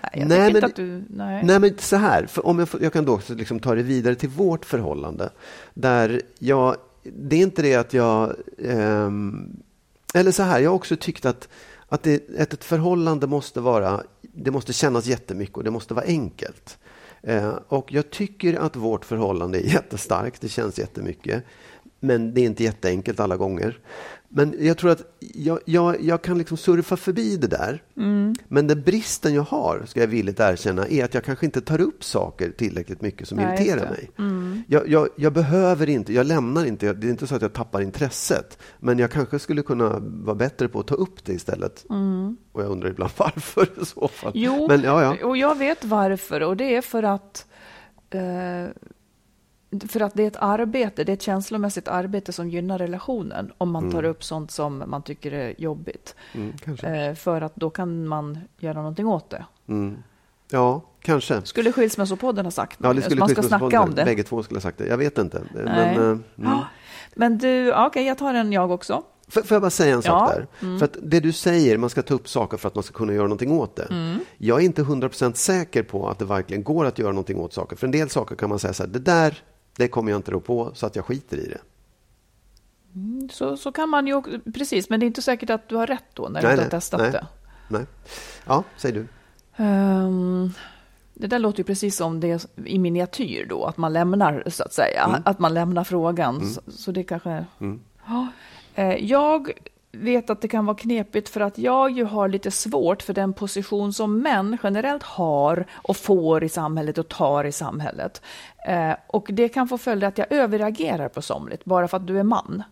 Nej, 0.02 0.10
jag 0.14 0.28
Nej, 0.28 0.52
men 0.52 0.70
du... 0.74 1.04
Nej. 1.10 1.44
Nej, 1.44 1.58
men 1.58 1.78
så 1.78 1.96
här, 1.96 2.26
för 2.26 2.46
om 2.46 2.58
jag, 2.58 2.68
jag 2.80 2.92
kan 2.92 3.04
då 3.04 3.14
också 3.14 3.34
liksom 3.34 3.60
ta 3.60 3.74
det 3.74 3.82
vidare 3.82 4.14
till 4.14 4.28
vårt 4.28 4.64
förhållande. 4.64 5.30
Där 5.74 6.22
jag, 6.38 6.76
det 7.02 7.36
är 7.36 7.40
inte 7.42 7.62
det 7.62 7.74
att 7.74 7.92
jag... 7.92 8.36
ehm, 8.64 9.56
eller 10.14 10.30
så 10.30 10.42
här, 10.42 10.60
jag 10.60 10.70
har 10.70 10.74
också 10.76 10.96
tyckt 10.96 11.26
att, 11.26 11.48
att, 11.88 12.02
det, 12.02 12.40
att 12.40 12.52
ett 12.52 12.64
förhållande 12.64 13.26
måste 13.26 13.60
vara... 13.60 14.02
Det 14.20 14.50
måste 14.50 14.72
kännas 14.72 15.06
jättemycket 15.06 15.56
och 15.56 15.64
det 15.64 15.70
måste 15.70 15.94
vara 15.94 16.04
enkelt. 16.04 16.78
Eh, 17.22 17.54
och 17.68 17.92
jag 17.92 18.10
tycker 18.10 18.54
att 18.54 18.76
vårt 18.76 19.04
förhållande 19.04 19.58
är 19.58 19.66
jättestarkt, 19.74 20.40
det 20.40 20.48
känns 20.48 20.78
jättemycket. 20.78 21.44
Men 22.04 22.34
det 22.34 22.40
är 22.40 22.44
inte 22.44 22.64
jätteenkelt 22.64 23.20
alla 23.20 23.36
gånger. 23.36 23.78
Men 24.34 24.54
jag 24.58 24.78
tror 24.78 24.90
att 24.90 25.02
jag, 25.18 25.58
jag, 25.64 26.00
jag 26.00 26.22
kan 26.22 26.38
liksom 26.38 26.56
surfa 26.56 26.96
förbi 26.96 27.36
det 27.36 27.46
där. 27.46 27.82
Mm. 27.96 28.34
Men 28.48 28.66
den 28.66 28.82
bristen 28.82 29.34
jag 29.34 29.42
har, 29.42 29.82
ska 29.86 30.00
jag 30.00 30.06
villigt 30.06 30.40
erkänna, 30.40 30.86
är 30.86 31.04
att 31.04 31.14
jag 31.14 31.24
kanske 31.24 31.46
inte 31.46 31.60
tar 31.60 31.80
upp 31.80 32.04
saker 32.04 32.50
tillräckligt 32.50 33.00
mycket 33.00 33.28
som 33.28 33.38
Nej, 33.38 33.46
irriterar 33.46 33.90
mig. 33.90 34.10
Mm. 34.18 34.62
Jag, 34.68 34.88
jag, 34.88 35.08
jag 35.16 35.32
behöver 35.32 35.88
inte, 35.88 36.12
jag 36.12 36.26
lämnar 36.26 36.64
inte, 36.64 36.92
det 36.92 37.06
är 37.06 37.10
inte 37.10 37.26
så 37.26 37.34
att 37.34 37.42
jag 37.42 37.52
tappar 37.52 37.80
intresset. 37.80 38.58
Men 38.78 38.98
jag 38.98 39.10
kanske 39.10 39.38
skulle 39.38 39.62
kunna 39.62 39.98
vara 39.98 40.36
bättre 40.36 40.68
på 40.68 40.80
att 40.80 40.86
ta 40.86 40.94
upp 40.94 41.24
det 41.24 41.32
istället. 41.32 41.84
Och 42.52 42.62
jag 42.62 42.70
undrar 42.70 42.90
ibland 42.90 43.12
varför 43.16 43.68
i 43.82 43.84
så 43.84 44.08
fall. 44.08 44.32
Mm. 44.34 44.44
Jo, 44.44 44.68
Men, 44.68 44.82
ja, 44.82 45.02
ja. 45.02 45.26
och 45.26 45.36
jag 45.36 45.58
vet 45.58 45.84
varför. 45.84 46.40
Och 46.40 46.56
det 46.56 46.76
är 46.76 46.82
för 46.82 47.02
att, 47.02 47.46
eh, 48.10 48.20
för 49.88 50.00
att 50.00 50.14
det 50.14 50.22
är 50.22 50.26
ett 50.26 50.36
arbete, 50.36 51.04
det 51.04 51.12
är 51.12 51.14
ett 51.14 51.22
känslomässigt 51.22 51.88
arbete 51.88 52.32
som 52.32 52.48
gynnar 52.48 52.78
relationen. 52.78 53.52
Om 53.58 53.70
man 53.70 53.90
tar 53.90 54.04
upp 54.04 54.24
sånt 54.24 54.50
som 54.50 54.84
man 54.86 55.02
tycker 55.02 55.32
är 55.32 55.60
jobbigt. 55.60 56.14
Mm. 56.32 56.54
Eh, 56.82 57.14
för 57.14 57.40
att 57.40 57.56
då 57.56 57.70
kan 57.70 58.06
man 58.08 58.38
göra 58.58 58.74
någonting 58.78 59.06
åt 59.06 59.30
det. 59.30 59.44
Mm. 59.68 60.02
Ja, 60.50 60.80
kanske. 61.00 61.42
Skulle 61.44 61.72
Skilsmässopodden 61.72 62.46
ha 62.46 62.50
sagt 62.50 62.78
Ja, 62.82 62.92
det 62.92 63.02
skulle 63.02 63.20
Man 63.20 63.28
ska 63.28 63.42
snacka 63.42 63.80
om 63.80 63.94
det. 63.94 64.04
Bägge 64.04 64.22
två 64.22 64.42
skulle 64.42 64.56
ha 64.56 64.62
sagt 64.62 64.78
det. 64.78 64.86
Jag 64.86 64.98
vet 64.98 65.18
inte. 65.18 65.42
Men, 65.54 65.64
Nej. 65.64 65.96
eh, 65.96 66.02
mm. 66.02 66.58
Men 67.14 67.38
du, 67.38 67.74
okej, 67.74 68.06
jag 68.06 68.18
tar 68.18 68.34
en 68.34 68.52
jag 68.52 68.70
också. 68.70 69.02
Får, 69.28 69.42
får 69.42 69.54
jag 69.54 69.62
bara 69.62 69.70
säga 69.70 69.94
en 69.94 70.02
sak 70.02 70.30
Ja. 70.30 70.34
där? 70.60 70.78
För 70.78 70.84
att 70.84 70.96
det 71.02 71.20
du 71.20 71.32
säger, 71.32 71.78
man 71.78 71.90
ska 71.90 72.02
ta 72.02 72.14
upp 72.14 72.28
saker 72.28 72.56
för 72.56 72.68
att 72.68 72.74
man 72.74 72.84
ska 72.84 72.94
kunna 72.94 73.12
göra 73.12 73.24
någonting 73.24 73.52
åt 73.52 73.76
det. 73.76 73.86
Mm. 73.90 74.18
Jag 74.38 74.60
är 74.60 74.64
inte 74.64 74.82
100% 74.82 75.34
säker 75.34 75.82
på 75.82 76.08
att 76.08 76.18
det 76.18 76.24
verkligen 76.24 76.62
går 76.62 76.84
att 76.84 76.98
göra 76.98 77.12
någonting 77.12 77.38
åt 77.38 77.52
saker. 77.52 77.76
För 77.76 77.86
en 77.86 77.90
del 77.90 78.10
saker 78.10 78.36
kan 78.36 78.48
man 78.48 78.58
säga 78.58 78.72
så 78.72 78.82
här, 78.82 78.90
det 78.90 78.98
där, 78.98 79.42
det 79.76 79.88
kommer 79.88 80.10
jag 80.10 80.18
inte 80.18 80.30
rå 80.30 80.40
på, 80.40 80.70
så 80.74 80.86
att 80.86 80.96
jag 80.96 81.04
skiter 81.04 81.36
i 81.36 81.48
det. 81.48 81.60
Så, 83.32 83.56
så 83.56 83.72
kan 83.72 83.88
man 83.88 84.06
ju 84.06 84.14
också, 84.14 84.38
precis, 84.54 84.90
men 84.90 85.00
det 85.00 85.04
är 85.04 85.08
inte 85.08 85.22
säkert 85.22 85.50
att 85.50 85.68
du 85.68 85.76
har 85.76 85.86
rätt 85.86 86.04
då 86.14 86.28
när 86.28 86.40
du 86.40 86.46
Nej, 86.46 86.52
inte 86.54 86.64
har 86.64 86.70
testat 86.70 87.00
nej. 87.00 87.10
det. 87.12 87.26
Nej. 87.68 87.86
Ja, 88.46 88.64
säg 88.76 88.92
du. 88.92 89.06
Ehm, 89.56 90.50
det 91.14 91.26
där 91.26 91.38
låter 91.38 91.58
ju 91.58 91.64
precis 91.64 91.96
som 91.96 92.20
det 92.20 92.46
i 92.64 92.78
miniatyr 92.78 93.46
då, 93.48 93.64
att 93.64 93.76
man 93.76 93.92
lämnar 93.92 94.44
så 94.46 94.62
att 94.64 94.72
säga, 94.72 95.04
Mm. 95.08 95.22
att 95.24 95.38
man 95.38 95.54
lämnar 95.54 95.84
frågan. 95.84 96.46
Så, 96.48 96.60
så 96.68 96.92
det 96.92 97.04
kanske... 97.04 97.44
Ja. 98.06 98.28
Eh, 98.74 98.96
Jag 99.04 99.50
vet 99.92 100.30
att 100.30 100.40
det 100.40 100.48
kan 100.48 100.66
vara 100.66 100.76
knepigt 100.76 101.28
för 101.28 101.40
att 101.40 101.58
jag 101.58 101.90
ju 101.90 102.04
har 102.04 102.28
lite 102.28 102.50
svårt 102.50 103.02
för 103.02 103.14
den 103.14 103.32
position 103.32 103.92
som 103.92 104.18
män 104.18 104.58
generellt 104.62 105.02
har 105.02 105.64
och 105.74 105.96
får 105.96 106.44
i 106.44 106.48
samhället 106.48 106.98
och 106.98 107.08
tar 107.08 107.44
i 107.44 107.52
samhället. 107.52 108.22
Eh, 108.68 108.92
Och 109.06 109.26
det 109.32 109.48
kan 109.48 109.68
få 109.68 109.78
följder 109.78 110.08
att 110.08 110.18
jag 110.18 110.32
överreagerar 110.32 111.08
på 111.08 111.22
somligt 111.22 111.64
bara 111.64 111.88
för 111.88 111.96
att 111.96 112.06
du 112.06 112.18
är 112.18 112.22
man. 112.22 112.62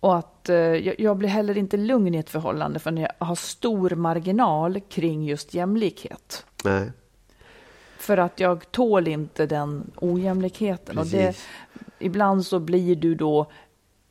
Och 0.00 0.16
att 0.16 0.48
eh, 0.48 0.56
jag, 1.00 1.16
blir 1.16 1.28
heller 1.28 1.58
inte 1.58 1.76
lugn 1.76 2.14
i 2.14 2.18
ett 2.18 2.30
förhållande 2.30 2.78
för 2.78 2.90
när 2.90 3.02
jag 3.02 3.26
har 3.26 3.34
stor 3.34 3.90
marginal 3.90 4.80
kring 4.80 5.24
just 5.24 5.54
jämlikhet. 5.54 6.46
Nej. 6.64 6.92
För 7.98 8.18
att 8.18 8.40
jag 8.40 8.70
tål 8.72 9.08
inte 9.08 9.46
den 9.46 9.90
ojämlikheten. 9.96 10.98
Och 10.98 11.06
det, 11.06 11.26
Precis. 11.26 11.46
ibland 11.98 12.46
så 12.46 12.58
blir 12.58 12.96
du 12.96 13.14
då, 13.14 13.50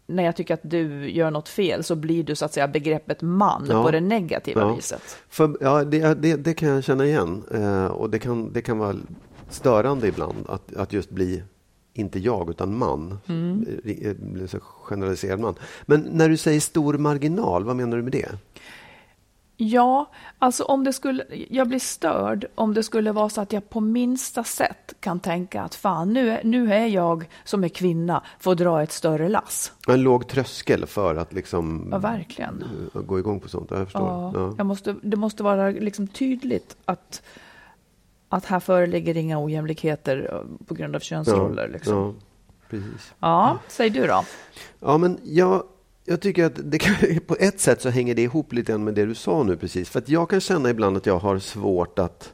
när 0.07 0.23
jag 0.23 0.35
tycker 0.35 0.53
att 0.53 0.59
du 0.63 1.09
gör 1.11 1.31
något 1.31 1.49
fel, 1.49 1.83
så 1.83 1.95
blir 1.95 2.23
du 2.23 2.35
så 2.35 2.45
att 2.45 2.53
säga 2.53 2.67
begreppet 2.67 3.21
man 3.21 3.65
Ja. 3.69 3.83
på 3.83 3.91
det 3.91 4.01
negativa 4.01 4.61
Ja. 4.61 4.75
viset. 4.75 5.01
För, 5.29 5.57
ja, 5.61 5.83
det, 5.83 6.13
det, 6.21 6.35
det 6.35 6.53
kan 6.53 6.69
jag 6.69 6.83
känna 6.83 7.05
igen. 7.05 7.43
Eh, 7.53 7.85
och 7.85 8.09
det 8.09 8.19
kan, 8.19 8.53
det 8.53 8.61
kan 8.61 8.77
vara 8.77 8.95
störande 9.49 10.07
ibland 10.07 10.45
att, 10.49 10.75
att 10.75 10.93
just 10.93 11.09
bli, 11.09 11.43
inte 11.93 12.19
jag, 12.19 12.49
utan 12.49 12.77
man. 12.77 13.17
Mm. 13.27 13.65
Eh, 13.85 14.07
eh, 14.09 14.59
generaliserad 14.83 15.39
man. 15.39 15.55
Men 15.85 16.01
när 16.11 16.29
du 16.29 16.37
säger 16.37 16.59
stor 16.59 16.93
marginal, 16.97 17.63
vad 17.63 17.75
menar 17.75 17.97
du 17.97 18.03
med 18.03 18.11
det? 18.11 18.29
Ja, 19.57 20.05
alltså 20.39 20.63
om 20.63 20.83
det 20.83 20.93
skulle, 20.93 21.25
jag 21.49 21.67
blir 21.67 21.79
störd 21.79 22.45
om 22.55 22.73
det 22.73 22.83
skulle 22.83 23.11
vara 23.11 23.29
så 23.29 23.41
att 23.41 23.53
jag 23.53 23.69
på 23.69 23.79
minsta 23.81 24.43
sätt 24.43 24.93
kan 24.99 25.19
tänka 25.19 25.61
att 25.61 25.75
fan, 25.75 26.13
nu 26.13 26.29
är, 26.31 26.41
nu 26.43 26.73
är 26.73 26.85
jag 26.85 27.29
som 27.43 27.63
är 27.63 27.69
kvinna, 27.69 28.23
får 28.39 28.55
dra 28.55 28.83
ett 28.83 28.91
större 28.91 29.29
lass. 29.29 29.71
En 29.87 30.01
låg 30.01 30.27
tröskel 30.27 30.85
för 30.85 31.15
att 31.15 31.33
liksom 31.33 31.87
Ja, 31.91 31.97
verkligen. 31.97 32.63
eh, 32.95 33.01
gå 33.01 33.19
igång 33.19 33.39
på 33.39 33.49
sånt. 33.49 33.71
Jag 33.71 33.83
förstår. 33.85 34.01
Ja, 34.07 34.31
Ja. 34.35 34.53
Jag 34.57 34.65
måste, 34.65 34.95
det 35.01 35.17
måste 35.17 35.43
vara 35.43 35.69
liksom 35.69 36.07
tydligt 36.07 36.77
att, 36.85 37.21
att 38.29 38.45
här 38.45 38.59
föreligger 38.59 39.17
inga 39.17 39.39
ojämlikheter 39.43 40.29
eh, 40.33 40.65
på 40.65 40.73
grund 40.73 40.95
av 40.95 40.99
könsroller. 40.99 41.69
Liksom. 41.73 41.93
Ja, 41.97 42.13
ja, 43.19 43.57
precis. 43.59 43.75
säg 43.75 43.89
du 43.89 44.07
då. 44.07 44.23
Ja, 44.79 44.97
men 44.97 45.19
jag, 45.23 45.63
jag 46.05 46.21
tycker 46.21 46.45
att 46.45 46.79
kan, 46.81 46.95
på 47.27 47.35
ett 47.39 47.59
sätt 47.59 47.81
så 47.81 47.89
hänger 47.89 48.15
det 48.15 48.21
ihop 48.21 48.53
lite 48.53 48.71
grann 48.71 48.83
med 48.83 48.93
det 48.93 49.05
du 49.05 49.15
sa 49.15 49.43
nu 49.43 49.57
precis. 49.57 49.89
För 49.89 49.99
att 49.99 50.09
jag 50.09 50.29
kan 50.29 50.41
känna 50.41 50.69
ibland 50.69 50.97
att 50.97 51.05
jag 51.05 51.19
har 51.19 51.39
svårt 51.39 51.99
att, 51.99 52.33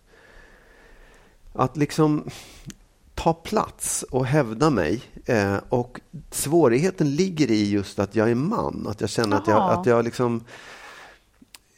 att 1.53 1.77
liksom 1.77 2.29
ta 3.15 3.33
plats 3.33 4.03
och 4.03 4.25
hävda 4.25 4.69
mig. 4.69 5.01
Eh, 5.25 5.57
och 5.69 5.99
svårigheten 6.31 7.15
ligger 7.15 7.51
i 7.51 7.69
just 7.69 7.99
att 7.99 8.15
jag 8.15 8.31
är 8.31 8.35
man. 8.35 8.87
Att 8.89 9.01
jag 9.01 9.09
känner 9.09 9.37
att 9.37 9.47
jag, 9.47 9.79
att 9.79 9.85
jag 9.85 10.05
liksom... 10.05 10.43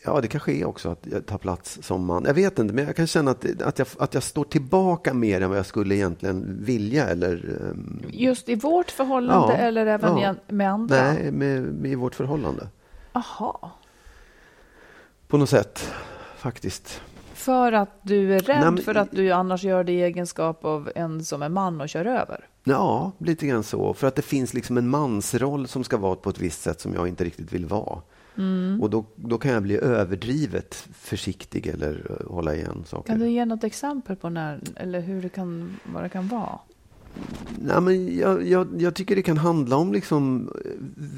Ja, 0.06 0.22
det 0.22 0.28
kanske 0.28 0.52
är 0.54 0.66
också 0.66 0.90
att 0.90 1.00
jag 1.12 1.26
tar 1.26 1.38
plats 1.38 1.80
som 1.82 2.06
man. 2.06 2.24
Jag 2.26 2.34
vet 2.34 2.60
inte, 2.60 2.74
men 2.74 2.86
jag 2.86 2.96
kan 2.96 3.08
känna 3.08 3.32
att, 3.32 3.62
att, 3.62 3.80
jag, 3.80 3.88
att 4.00 4.14
jag 4.14 4.24
står 4.24 4.44
tillbaka 4.44 5.14
mer 5.14 5.42
än 5.42 5.50
vad 5.50 5.58
jag 5.58 5.66
skulle 5.66 5.96
egentligen 5.96 6.58
vilja. 6.64 7.08
Eller, 7.08 7.60
ehm, 7.72 8.02
Just 8.12 8.50
i 8.50 8.56
vårt 8.56 8.92
förhållande 8.92 9.54
Ja, 9.54 9.60
eller 9.60 9.86
även 9.86 10.18
ja. 10.18 10.36
med 10.48 10.72
andra? 10.72 10.96
Nej, 11.14 11.32
med, 11.32 11.62
med 11.64 11.92
i 11.92 11.96
vårt 11.96 12.16
förhållande. 12.16 12.68
Aha. 13.14 13.72
På 15.28 15.38
något 15.38 15.50
sätt, 15.50 15.92
faktiskt. 16.38 17.02
För 17.34 17.72
att 17.72 18.00
du 18.02 18.36
är 18.36 18.40
rädd 18.40 18.60
Nej, 18.62 18.72
men- 18.72 18.84
för 18.84 18.96
att 18.96 19.12
du 19.12 19.32
annars 19.32 19.64
gör 19.64 19.84
det 19.84 19.92
i 19.92 20.02
egenskap 20.04 20.66
av 20.66 20.92
en 20.96 21.26
som 21.26 21.42
är 21.42 21.50
man 21.50 21.82
och 21.82 21.90
kör 21.90 22.06
över? 22.06 22.48
Ja, 22.64 23.12
lite 23.18 23.48
grann 23.48 23.64
så. 23.64 23.94
För 23.94 24.08
att 24.08 24.16
det 24.16 24.22
finns 24.22 24.54
liksom 24.54 24.78
en 24.78 24.88
mansroll 24.90 25.68
som 25.68 25.84
ska 25.84 25.98
vara 25.98 26.16
på 26.16 26.30
ett 26.30 26.40
visst 26.40 26.62
sätt 26.62 26.82
som 26.82 26.94
jag 26.94 27.08
inte 27.08 27.24
riktigt 27.24 27.54
vill 27.54 27.66
vara. 27.66 28.00
Mm. 28.38 28.82
Och 28.82 28.90
då, 28.90 29.06
då 29.16 29.38
kan 29.38 29.52
jag 29.52 29.64
bli 29.64 29.78
överdrivet 29.78 30.88
försiktig 30.94 31.68
eller 31.68 32.08
eh, 32.10 32.34
hålla 32.34 32.56
igen 32.56 32.84
saker. 32.88 33.08
Kan 33.08 33.20
du 33.20 33.30
ge 33.30 33.46
något 33.46 33.64
exempel 33.64 34.16
på 34.16 34.30
när, 34.30 34.60
eller 34.76 35.02
hur 35.02 35.22
det 35.22 35.30
kan, 35.30 35.78
vad 35.94 36.04
det 36.04 36.10
kan 36.10 36.28
vara? 36.28 36.60
Nej, 37.60 37.82
men 37.82 38.18
jag, 38.18 38.48
jag, 38.48 38.68
jag 38.82 38.96
tycker 38.96 39.16
det 39.16 39.22
kan 39.22 39.38
handla 39.38 39.76
om 39.76 39.94
liksom, 39.94 40.52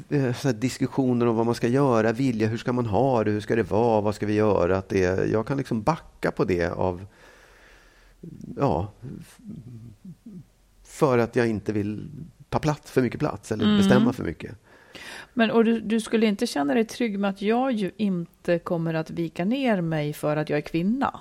eh, 0.08 0.22
här 0.22 0.52
diskussioner 0.52 1.26
om 1.26 1.36
vad 1.36 1.46
man 1.46 1.54
ska 1.54 1.68
göra, 1.68 2.12
vilja, 2.12 2.48
hur 2.48 2.58
ska 2.58 2.72
man 2.72 2.86
ha 2.86 3.24
det, 3.24 3.30
hur 3.30 3.40
ska 3.40 3.56
det 3.56 3.70
vara, 3.70 4.00
vad 4.00 4.14
ska 4.14 4.26
vi 4.26 4.34
göra? 4.34 4.78
Att 4.78 4.88
det, 4.88 5.30
jag 5.30 5.46
kan 5.46 5.56
liksom 5.56 5.82
backa 5.82 6.30
på 6.30 6.44
det 6.44 6.66
av, 6.66 7.06
ja, 8.56 8.88
för 10.82 11.18
att 11.18 11.36
jag 11.36 11.48
inte 11.48 11.72
vill 11.72 12.08
ta 12.48 12.58
plats, 12.58 12.90
för 12.90 13.02
mycket 13.02 13.20
plats 13.20 13.52
eller 13.52 13.64
Mm. 13.64 13.78
bestämma 13.78 14.12
för 14.12 14.24
mycket. 14.24 14.54
Men 15.38 15.50
och 15.50 15.64
du, 15.64 15.80
du 15.80 16.00
skulle 16.00 16.26
inte 16.26 16.46
känna 16.46 16.74
dig 16.74 16.84
trygg 16.84 17.18
med 17.18 17.30
att 17.30 17.42
jag 17.42 17.72
ju 17.72 17.90
inte 17.96 18.58
kommer 18.58 18.94
att 18.94 19.10
vika 19.10 19.44
ner 19.44 19.80
mig 19.80 20.12
för 20.12 20.36
att 20.36 20.50
jag 20.50 20.56
är 20.56 20.60
kvinna? 20.60 21.20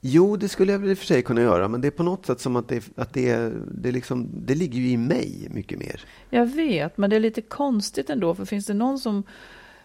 Jo, 0.00 0.36
det 0.36 0.48
skulle 0.48 0.72
jag 0.72 0.78
väl 0.78 0.90
i 0.90 0.94
och 0.94 0.98
för 0.98 1.06
sig 1.06 1.22
kunna 1.22 1.40
göra, 1.40 1.68
men 1.68 1.80
det 1.80 1.86
är 1.86 1.90
på 1.90 2.02
något 2.02 2.26
sätt 2.26 2.40
som 2.40 2.56
att 2.56 2.68
det, 2.68 2.84
att 2.96 3.12
det, 3.14 3.52
det, 3.72 3.92
liksom, 3.92 4.28
det 4.32 4.54
ligger 4.54 4.78
ju 4.80 4.88
i 4.90 4.96
mig 4.96 5.48
mycket 5.50 5.78
mer. 5.78 6.00
Jag 6.30 6.46
vet, 6.46 6.98
men 6.98 7.10
det 7.10 7.16
är 7.16 7.20
lite 7.20 7.42
konstigt 7.42 8.10
ändå, 8.10 8.34
för 8.34 8.44
finns 8.44 8.66
det 8.66 8.74
någon 8.74 8.98
som, 8.98 9.22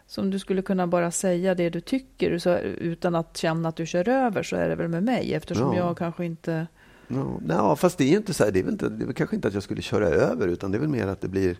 som 0.08 0.30
du 0.30 0.40
skulle 0.40 0.62
kunna 0.62 0.88
bara 0.88 1.12
säga 1.12 1.56
det 1.56 1.70
du 1.70 1.82
tycker 1.82 2.38
så, 2.38 2.58
utan 2.58 3.16
att 3.16 3.38
känna 3.38 3.70
att 3.70 3.75
du 3.75 3.86
kör 3.86 4.10
över 4.10 4.44
så 4.44 4.56
är 4.56 4.70
det 4.70 4.75
väl 4.75 4.88
med 4.88 5.04
mig, 5.04 5.34
eftersom 5.34 5.75
Ja. 5.75 5.88
jag 5.88 5.98
kanske 5.98 6.25
inte... 6.25 6.68
Ja, 7.50 7.75
fast 7.75 7.98
det 7.98 8.04
är 8.04 8.10
ju 8.10 8.18
inte 8.18 8.34
så 8.34 8.44
här, 8.44 8.52
det 8.52 8.60
är 8.60 8.63
väl, 8.63 8.74
inte, 8.74 8.90
det 8.90 9.04
är 9.04 9.06
väl 9.06 9.16
kanske 9.16 9.36
inte 9.36 9.48
att 9.48 9.54
jag 9.54 9.63
skulle 9.63 9.82
köra 9.82 10.08
över, 10.08 10.48
utan 10.48 10.72
det 10.72 10.78
är 10.78 10.80
väl 10.80 10.90
mer 10.90 11.08
att 11.08 11.22
det 11.22 11.28
blir 11.28 11.58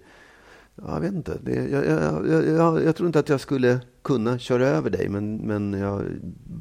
jag 0.76 1.00
vet 1.00 1.14
inte. 1.14 1.38
Det, 1.44 1.54
jag, 1.56 1.86
jag, 1.86 2.28
jag, 2.48 2.84
jag, 2.84 2.96
tror 2.96 3.08
inte 3.08 3.20
att 3.20 3.30
jag 3.30 3.40
skulle 3.42 3.80
kunna 4.02 4.38
köra 4.40 4.68
över 4.68 4.90
dig, 4.90 5.10
men, 5.10 5.36
men 5.38 5.74
jag 5.74 6.04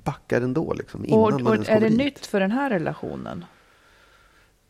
backar 0.05 0.41
ändå. 0.43 0.73
Liksom, 0.73 1.05
innan 1.05 1.21
Och, 1.21 1.41
man 1.41 1.59
och 1.59 1.69
är 1.69 1.81
det 1.81 1.89
dit. 1.89 1.99
nytt 1.99 2.27
för 2.27 2.41
den 2.41 2.51
här 2.51 2.71
relationen? 2.71 3.45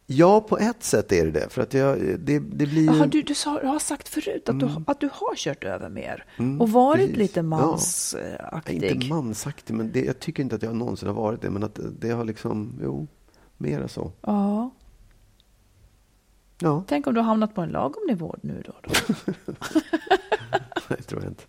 Ja, 0.07 0.41
på 0.41 0.59
ett 0.59 0.83
sätt 0.85 1.13
är 1.13 1.25
det 1.25 1.31
det. 1.31 1.49
För 1.53 1.63
att 1.63 1.75
jag, 1.75 1.99
det, 1.99 2.39
det 2.39 2.67
blir 2.67 2.79
ju... 2.79 2.85
Jaha, 2.85 3.07
du, 3.07 3.23
du, 3.23 3.35
sa, 3.35 3.61
du 3.61 3.67
har 3.67 3.79
sagt 3.79 4.09
förut 4.09 4.49
att, 4.49 4.61
du, 4.61 4.69
att 4.87 5.01
du 5.01 5.09
har 5.13 5.37
kört 5.37 5.65
över 5.65 5.89
mer 5.89 6.25
Mm, 6.39 6.61
och 6.61 6.69
varit 6.71 7.01
precis. 7.01 7.17
lite 7.19 7.39
Ja. 7.41 7.43
mansaktig. 7.43 8.85
Inte 8.85 9.07
mansaktig, 9.07 9.75
men 9.75 9.93
det, 9.93 10.05
jag 10.05 10.19
tycker 10.19 10.43
inte 10.43 10.57
att 10.57 10.63
jag 10.63 10.77
någonsin 10.77 11.09
har 11.09 11.15
varit 11.15 11.43
det. 11.43 11.51
Men 11.51 11.63
att 11.63 11.79
det 11.99 12.11
har 12.11 12.25
liksom, 12.25 12.73
jo, 12.83 13.07
mera 13.57 13.89
så. 13.89 14.13
Ja. 14.21 14.71
Ja, 16.63 16.85
Tänk 16.89 17.07
om 17.07 17.15
du 17.15 17.21
har 17.21 17.27
hamnat 17.27 17.55
på 17.55 17.61
en 17.61 17.69
lagom 17.69 18.03
nivå 18.09 18.37
nu 18.43 18.63
då? 18.67 18.73
då. 18.83 18.91
det 20.89 21.03
tror 21.03 21.23
jag 21.23 21.31
inte. 21.31 21.45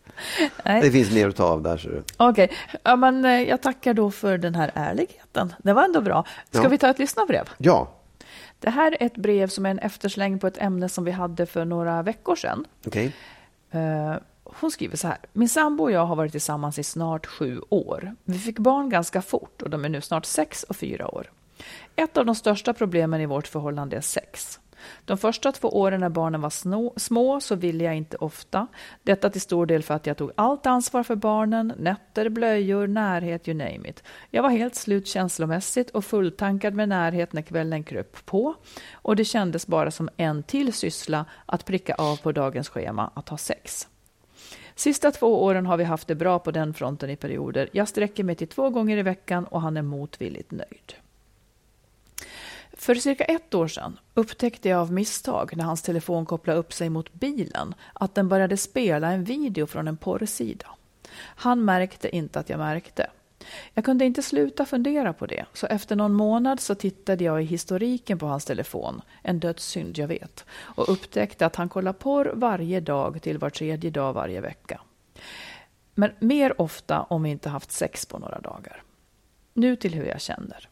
Nej. 0.66 0.82
Det 0.82 0.92
finns 0.92 1.12
mer 1.12 1.28
att 1.30 1.36
ta 1.36 1.44
av 1.44 1.62
där. 1.62 1.78
Så. 1.78 1.90
Okej, 2.18 2.52
ja, 2.84 2.96
men 2.96 3.26
eh, 3.26 3.32
jag 3.42 3.62
tackar 3.62 3.94
då 3.94 4.12
för 4.12 4.38
den 4.38 4.56
här 4.56 4.72
ärligheten. 4.76 5.54
Det 5.58 5.74
var 5.74 5.84
ändå 5.84 6.02
bra. 6.02 6.26
Ska 6.52 6.64
Ja. 6.64 6.70
vi 6.70 6.78
ta 6.78 6.90
ett 6.90 7.00
lyssnarbrev? 7.00 7.50
Ja, 7.58 7.92
Det 8.60 8.70
här 8.70 8.92
är 9.00 9.06
ett 9.06 9.18
brev 9.18 9.48
som 9.48 9.66
är 9.66 9.70
en 9.72 9.80
eftersläng 9.80 10.40
på 10.40 10.48
ett 10.48 10.58
ämne 10.58 10.90
som 10.90 11.04
vi 11.06 11.12
hade 11.12 11.46
för 11.46 11.66
några 11.66 12.02
veckor 12.02 12.36
sedan. 12.36 12.66
Okej. 12.88 13.16
Eh, 13.72 14.14
hon 14.44 14.72
skriver 14.72 14.98
så 14.98 15.08
här. 15.08 15.18
Min 15.34 15.50
sambo 15.50 15.84
och 15.84 15.92
jag 15.92 16.06
har 16.06 16.16
varit 16.16 16.32
tillsammans 16.32 16.80
i 16.80 16.84
snart 16.84 17.26
sju 17.26 17.62
år. 17.70 18.16
Vi 18.24 18.40
fick 18.40 18.60
barn 18.60 18.90
ganska 18.90 19.22
fort 19.22 19.62
och 19.62 19.70
de 19.70 19.86
är 19.86 19.90
nu 19.90 20.02
snart 20.02 20.26
sex 20.26 20.64
och 20.64 20.76
fyra 20.76 21.08
år. 21.16 21.32
Ett 21.96 22.18
av 22.18 22.26
de 22.26 22.36
största 22.36 22.74
problemen 22.74 23.22
i 23.22 23.26
vårt 23.26 23.48
förhållande 23.48 23.98
är 23.98 24.02
sex. 24.02 24.60
De 25.06 25.18
första 25.18 25.52
två 25.52 25.80
åren 25.80 26.00
när 26.00 26.10
barnen 26.10 26.42
var 26.42 26.50
snå, 26.50 26.94
små 26.98 27.40
så 27.42 27.56
ville 27.56 27.84
jag 27.84 27.96
inte 27.96 28.18
ofta. 28.18 28.68
Detta 29.04 29.30
till 29.30 29.42
stor 29.42 29.66
del 29.66 29.84
för 29.84 29.94
att 29.94 30.08
jag 30.08 30.18
tog 30.18 30.32
allt 30.36 30.66
ansvar 30.66 31.04
för 31.04 31.16
barnen, 31.16 31.74
nätter, 31.78 32.30
blöjor, 32.30 32.88
närhet, 32.88 33.48
you 33.48 33.58
name 33.58 33.90
it. 33.90 34.04
Jag 34.30 34.44
var 34.44 34.50
helt 34.50 34.76
slut 34.76 35.08
känslomässigt 35.08 35.90
och 35.90 36.06
fulltankad 36.06 36.74
med 36.74 36.90
närhet 36.90 37.34
när 37.34 37.42
kvällen 37.42 37.84
kröp 37.84 38.26
på 38.26 38.56
och 38.94 39.16
det 39.16 39.26
kändes 39.26 39.68
bara 39.68 39.92
som 39.92 40.10
en 40.18 40.44
till 40.44 40.74
syssla 40.74 41.26
att 41.46 41.66
pricka 41.66 41.96
av 41.96 42.18
på 42.18 42.32
dagens 42.32 42.70
schema 42.70 43.12
att 43.14 43.30
ha 43.30 43.38
sex. 43.38 43.88
Sista 44.76 45.12
två 45.12 45.44
åren 45.44 45.66
har 45.66 45.78
vi 45.78 45.84
haft 45.84 46.08
det 46.08 46.16
bra 46.16 46.40
på 46.40 46.52
den 46.52 46.74
fronten 46.74 47.10
i 47.10 47.16
perioder. 47.16 47.70
Jag 47.72 47.88
sträcker 47.88 48.24
mig 48.24 48.36
till 48.36 48.48
två 48.48 48.70
gånger 48.70 48.98
i 48.98 49.02
veckan 49.02 49.46
och 49.46 49.62
han 49.62 49.78
är 49.78 49.82
motvilligt 49.82 50.52
nöjd. 50.52 50.94
För 52.78 52.96
cirka 52.96 53.24
ett 53.24 53.54
år 53.54 53.68
sedan 53.68 54.00
upptäckte 54.14 54.70
jag 54.70 54.80
av 54.80 54.92
misstag 54.92 55.58
när 55.58 55.64
hans 55.64 55.82
telefon 55.82 56.26
kopplade 56.26 56.60
upp 56.60 56.74
sig 56.74 56.90
mot 56.90 57.14
bilen 57.14 57.76
att 57.94 58.16
den 58.16 58.30
började 58.30 58.58
spela 58.58 59.12
en 59.12 59.24
video 59.24 59.68
från 59.68 59.88
en 59.88 59.98
porrsida. 59.98 60.66
Han 61.16 61.66
märkte 61.66 62.16
inte 62.16 62.40
att 62.40 62.50
jag 62.50 62.60
märkte. 62.60 63.08
Jag 63.74 63.86
kunde 63.86 64.06
inte 64.06 64.24
sluta 64.24 64.66
fundera 64.66 65.14
på 65.14 65.26
det, 65.26 65.46
så 65.54 65.68
efter 65.68 65.96
någon 65.96 66.14
månad 66.14 66.60
så 66.60 66.76
tittade 66.76 67.24
jag 67.24 67.42
i 67.44 67.46
historiken 67.46 68.20
på 68.20 68.26
hans 68.26 68.46
telefon, 68.46 69.02
en 69.22 69.40
dödssynd 69.40 69.98
jag 69.98 70.08
vet, 70.08 70.46
och 70.52 70.90
upptäckte 70.90 71.46
att 71.46 71.56
han 71.56 71.70
kollar 71.70 71.94
porr 71.94 72.32
varje 72.36 72.80
dag 72.80 73.22
till 73.22 73.38
var 73.38 73.50
tredje 73.50 73.90
dag 73.90 74.14
varje 74.14 74.42
vecka. 74.42 74.82
Men 75.96 76.12
mer 76.20 76.62
ofta 76.62 77.02
om 77.02 77.24
vi 77.24 77.30
inte 77.30 77.50
haft 77.50 77.72
sex 77.72 78.06
på 78.06 78.20
några 78.20 78.40
dagar. 78.40 78.84
Nu 79.54 79.76
till 79.76 79.94
hur 79.94 80.06
jag 80.06 80.22
känner. 80.22 80.70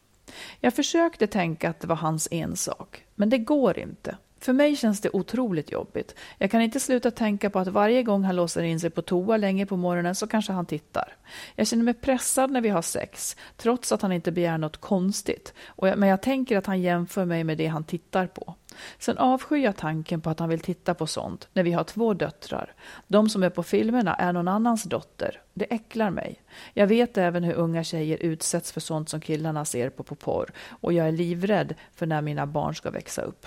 Jag 0.60 0.74
försökte 0.74 1.26
tänka 1.26 1.70
att 1.70 1.80
det 1.80 1.86
var 1.86 1.96
hans 1.96 2.28
ensak, 2.30 3.04
men 3.14 3.30
det 3.30 3.38
går 3.38 3.78
inte. 3.78 4.16
För 4.42 4.52
mig 4.52 4.76
känns 4.76 5.00
det 5.00 5.10
otroligt 5.12 5.72
jobbigt. 5.72 6.14
Jag 6.38 6.50
kan 6.50 6.62
inte 6.62 6.80
sluta 6.80 7.10
tänka 7.10 7.50
på 7.50 7.58
att 7.58 7.68
varje 7.68 8.02
gång 8.02 8.24
han 8.24 8.36
låser 8.36 8.62
in 8.62 8.80
sig 8.80 8.90
på 8.90 9.02
toa 9.02 9.36
länge 9.36 9.66
på 9.66 9.76
morgonen 9.76 10.14
så 10.14 10.26
kanske 10.26 10.52
han 10.52 10.66
tittar. 10.66 11.16
Jag 11.56 11.66
känner 11.66 11.84
mig 11.84 11.94
pressad 11.94 12.50
när 12.50 12.60
vi 12.60 12.68
har 12.68 12.82
sex, 12.82 13.36
trots 13.56 13.92
att 13.92 14.02
han 14.02 14.12
inte 14.12 14.32
begär 14.32 14.58
något 14.58 14.76
konstigt. 14.76 15.54
Och 15.66 15.88
jag, 15.88 15.98
men 15.98 16.08
jag 16.08 16.22
tänker 16.22 16.58
att 16.58 16.66
han 16.66 16.80
jämför 16.80 17.24
mig 17.24 17.44
med 17.44 17.58
det 17.58 17.66
han 17.66 17.84
tittar 17.84 18.26
på. 18.26 18.54
Sen 18.98 19.18
avskyr 19.18 19.64
jag 19.64 19.76
tanken 19.76 20.20
på 20.20 20.30
att 20.30 20.38
han 20.38 20.48
vill 20.48 20.60
titta 20.60 20.94
på 20.94 21.06
sånt 21.06 21.48
när 21.52 21.62
vi 21.62 21.72
har 21.72 21.84
två 21.84 22.14
döttrar. 22.14 22.74
De 23.06 23.28
som 23.28 23.42
är 23.42 23.50
på 23.50 23.62
filmerna 23.62 24.14
är 24.14 24.32
någon 24.32 24.48
annans 24.48 24.82
dotter. 24.82 25.40
Det 25.54 25.72
äcklar 25.74 26.10
mig. 26.10 26.42
Jag 26.74 26.86
vet 26.86 27.18
även 27.18 27.44
hur 27.44 27.54
unga 27.54 27.84
tjejer 27.84 28.16
utsätts 28.16 28.72
för 28.72 28.80
sånt 28.80 29.08
som 29.08 29.20
killarna 29.20 29.64
ser 29.64 29.90
på 29.90 30.02
på 30.02 30.14
porr 30.14 30.50
och 30.80 30.92
jag 30.92 31.08
är 31.08 31.12
livrädd 31.12 31.74
för 31.94 32.06
när 32.06 32.22
mina 32.22 32.46
barn 32.46 32.74
ska 32.74 32.90
växa 32.90 33.22
upp. 33.22 33.46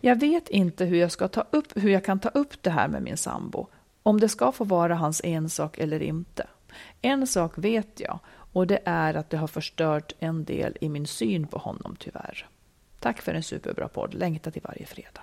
Jag 0.00 0.20
vet 0.20 0.48
inte 0.48 0.84
hur 0.84 0.96
jag, 0.96 1.12
ska 1.12 1.28
ta 1.28 1.44
upp, 1.50 1.72
hur 1.74 1.90
jag 1.90 2.04
kan 2.04 2.20
ta 2.20 2.28
upp 2.28 2.62
det 2.62 2.70
här 2.70 2.88
med 2.88 3.02
min 3.02 3.16
sambo. 3.16 3.66
Om 4.02 4.20
det 4.20 4.28
ska 4.28 4.52
få 4.52 4.64
vara 4.64 4.94
hans 4.94 5.20
ensak 5.24 5.78
eller 5.78 6.02
inte. 6.02 6.46
En 7.02 7.26
sak 7.26 7.52
vet 7.56 8.00
jag 8.00 8.18
och 8.52 8.66
det 8.66 8.80
är 8.84 9.14
att 9.14 9.30
det 9.30 9.36
har 9.36 9.46
förstört 9.46 10.12
en 10.18 10.44
del 10.44 10.76
i 10.80 10.88
min 10.88 11.06
syn 11.06 11.46
på 11.46 11.58
honom 11.58 11.96
tyvärr. 11.98 12.48
Tack 13.00 13.22
för 13.22 13.34
en 13.34 13.42
superbra 13.42 13.88
podd. 13.88 14.14
Längtar 14.14 14.50
till 14.50 14.62
varje 14.64 14.86
fredag. 14.86 15.22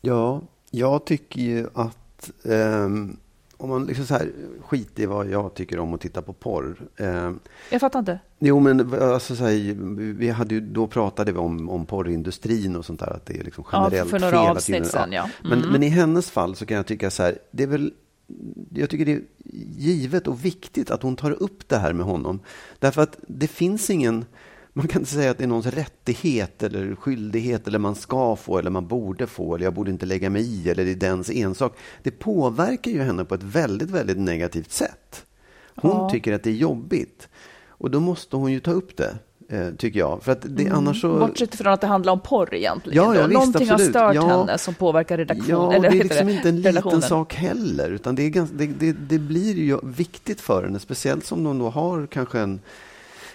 Ja, 0.00 0.40
jag 0.70 1.04
tycker 1.04 1.40
ju 1.40 1.68
att 1.74 2.30
ehm, 2.44 3.16
om 3.64 3.70
man 3.70 3.86
liksom 3.86 4.06
så 4.06 4.14
här, 4.14 4.30
skiter 4.60 5.02
i 5.02 5.06
vad 5.06 5.26
jag 5.28 5.54
tycker 5.54 5.78
om 5.78 5.94
att 5.94 6.00
titta 6.00 6.22
på 6.22 6.32
porr. 6.32 6.76
ehm, 6.96 7.38
Jag 7.70 7.80
fattar 7.80 7.98
inte. 7.98 8.18
Jo, 8.38 8.60
men 8.60 9.02
alltså, 9.02 9.36
så 9.36 9.44
här, 9.44 9.74
vi 10.12 10.30
hade 10.30 10.54
ju, 10.54 10.60
då 10.60 10.86
pratade 10.86 11.32
vi 11.32 11.38
om, 11.38 11.68
om 11.68 11.86
porrindustrin 11.86 12.76
och 12.76 12.84
sånt 12.84 13.00
där, 13.00 13.10
att 13.12 13.26
det 13.26 13.36
är 13.40 13.44
liksom 13.44 13.64
Ja, 13.72 13.84
generellt 13.84 14.10
för 14.10 14.18
några 14.18 14.32
fel 14.44 14.56
avsnitt 14.56 14.86
sedan, 14.86 15.12
ja. 15.12 15.30
Men, 15.42 15.60
men 15.60 15.82
i 15.82 15.88
hennes 15.88 16.30
fall 16.30 16.56
så 16.56 16.66
kan 16.66 16.76
jag 16.76 16.86
tycka 16.86 17.10
så 17.10 17.22
här, 17.22 17.38
det 17.50 17.62
är 17.62 17.66
väl 17.66 17.92
jag 18.74 18.90
tycker 18.90 19.04
det 19.04 19.12
är 19.12 19.22
givet 19.76 20.26
och 20.28 20.44
viktigt 20.44 20.90
att 20.90 21.02
hon 21.02 21.16
tar 21.16 21.30
upp 21.42 21.68
det 21.68 21.76
här 21.76 21.92
med 21.92 22.06
honom. 22.06 22.40
Därför 22.78 23.02
att 23.02 23.18
det 23.28 23.46
finns 23.46 23.90
ingen, 23.90 24.24
man 24.76 24.88
kan 24.88 25.02
inte 25.02 25.10
säga 25.12 25.30
att 25.30 25.38
det 25.38 25.44
är 25.44 25.48
någons 25.48 25.66
rättighet 25.66 26.62
eller 26.62 26.94
skyldighet 26.94 27.66
eller 27.68 27.78
man 27.78 27.94
ska 27.94 28.36
få 28.36 28.58
eller 28.58 28.70
man 28.70 28.86
borde 28.86 29.26
få 29.26 29.54
eller 29.54 29.64
jag 29.64 29.74
borde 29.74 29.90
inte 29.90 30.06
lägga 30.06 30.30
mig 30.30 30.42
i 30.42 30.70
eller 30.70 30.84
det 30.84 30.90
är 30.90 30.94
dens 30.94 31.30
ensak. 31.30 31.76
Det 32.02 32.10
påverkar 32.10 32.90
ju 32.90 33.02
henne 33.02 33.24
på 33.24 33.34
ett 33.34 33.42
väldigt, 33.42 33.90
väldigt 33.90 34.18
negativt 34.18 34.72
sätt. 34.72 35.24
Hon 35.76 35.90
Ja. 35.90 36.10
tycker 36.10 36.32
att 36.32 36.42
det 36.42 36.50
är 36.50 36.54
jobbigt 36.54 37.28
och 37.68 37.90
då 37.90 38.00
måste 38.00 38.36
hon 38.36 38.52
ju 38.52 38.60
ta 38.60 38.70
upp 38.70 38.96
det, 38.96 39.14
eh, 39.48 39.70
tycker 39.74 39.98
jag. 39.98 40.22
För 40.22 40.32
att 40.32 40.46
det, 40.48 40.68
annars 40.68 41.00
så... 41.00 41.18
Bortsett 41.18 41.54
från 41.54 41.72
att 41.72 41.80
det 41.80 41.86
handlar 41.86 42.12
om 42.12 42.20
porr 42.20 42.54
egentligen. 42.54 43.04
Ja, 43.04 43.14
ja, 43.14 43.26
visst, 43.26 43.34
Någonting 43.34 43.66
har 43.68 43.74
absolut. 43.74 43.92
stört 43.92 44.14
Ja. 44.14 44.26
henne 44.28 44.58
som 44.58 44.74
påverkar 44.74 45.18
redaktionen. 45.18 45.48
Ja, 45.60 45.72
eller 45.72 45.90
det 45.90 45.98
är 46.00 46.04
liksom 46.04 46.28
inte 46.28 46.48
en 46.48 46.56
liten 46.56 46.72
relationen. 46.72 47.02
sak 47.02 47.34
heller. 47.34 47.90
Utan 47.90 48.14
det, 48.14 48.22
är 48.22 48.28
ganska, 48.30 48.56
det, 48.56 48.66
det, 48.66 48.92
det 48.92 49.18
blir 49.18 49.54
ju 49.54 49.78
viktigt 49.82 50.40
för 50.40 50.64
henne, 50.64 50.78
speciellt 50.78 51.24
som 51.24 51.44
de 51.44 51.58
då 51.58 51.68
har 51.70 52.06
kanske 52.06 52.40
en, 52.40 52.60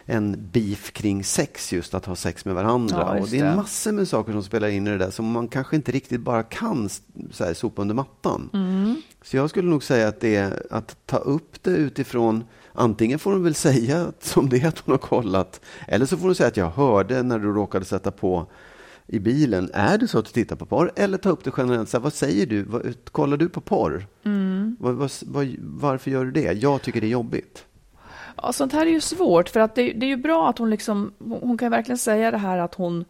en 0.09 0.49
beef 0.51 0.91
kring 0.93 1.23
sex, 1.23 1.73
just 1.73 1.93
att 1.93 2.05
ha 2.05 2.15
sex 2.15 2.45
med 2.45 2.55
varandra. 2.55 3.13
Ja, 3.15 3.21
och 3.21 3.27
det 3.27 3.39
är 3.39 3.55
massor 3.55 3.91
med 3.91 4.07
saker 4.07 4.31
som 4.31 4.43
spelar 4.43 4.67
in 4.67 4.87
i 4.87 4.89
det 4.89 4.97
där 4.97 5.11
som 5.11 5.31
man 5.31 5.47
kanske 5.47 5.75
inte 5.75 5.91
riktigt 5.91 6.21
bara 6.21 6.43
kan 6.43 6.89
så 7.31 7.43
här, 7.43 7.53
sopa 7.53 7.81
under 7.81 7.95
mattan. 7.95 8.49
Mm. 8.53 9.01
Så 9.21 9.37
jag 9.37 9.49
skulle 9.49 9.69
nog 9.69 9.83
säga 9.83 10.07
att 10.07 10.19
det 10.19 10.35
är 10.35 10.63
att 10.69 10.97
ta 11.05 11.17
upp 11.17 11.63
det 11.63 11.71
utifrån 11.71 12.43
Antingen 12.73 13.19
får 13.19 13.31
hon 13.31 13.43
väl 13.43 13.55
säga 13.55 14.11
som 14.19 14.49
det 14.49 14.57
är 14.63 14.67
att 14.67 14.79
hon 14.79 14.91
har 14.91 14.99
kollat, 14.99 15.61
eller 15.87 16.05
så 16.05 16.17
får 16.17 16.25
hon 16.25 16.35
säga 16.35 16.47
att 16.47 16.57
jag 16.57 16.69
hörde 16.69 17.23
när 17.23 17.39
du 17.39 17.53
råkade 17.53 17.85
sätta 17.85 18.11
på 18.11 18.47
i 19.07 19.19
bilen. 19.19 19.69
Är 19.73 19.97
det 19.97 20.07
så 20.07 20.19
att 20.19 20.25
du 20.25 20.31
tittar 20.31 20.55
på 20.55 20.65
porr? 20.65 20.91
Eller 20.95 21.17
ta 21.17 21.29
upp 21.29 21.43
det 21.43 21.51
generellt. 21.57 21.89
Så 21.89 21.97
här, 21.97 22.03
vad 22.03 22.13
säger 22.13 22.45
du? 22.45 22.63
Vad, 22.63 22.95
kollar 23.11 23.37
du 23.37 23.49
på 23.49 23.61
porr? 23.61 24.07
Vad, 24.79 24.95
vad, 24.95 25.11
vad, 25.25 25.55
varför 25.59 26.11
gör 26.11 26.25
du 26.25 26.31
det? 26.31 26.53
Jag 26.53 26.81
tycker 26.81 27.01
det 27.01 27.07
är 27.07 27.11
jobbigt. 27.11 27.65
Ja, 28.41 28.53
sånt 28.53 28.73
här 28.73 28.85
är 28.85 28.91
ju 28.91 29.01
svårt, 29.01 29.49
för 29.49 29.59
att 29.59 29.75
det, 29.75 29.93
det 29.93 30.05
är 30.05 30.07
ju 30.07 30.17
bra 30.17 30.49
att 30.49 30.57
hon 30.57 30.69
liksom, 30.69 31.13
hon 31.19 31.57
kan 31.57 31.71
verkligen 31.71 31.97
säga 31.97 32.31
det 32.31 32.37
här 32.37 32.57
att 32.57 32.75
hon, 32.75 33.05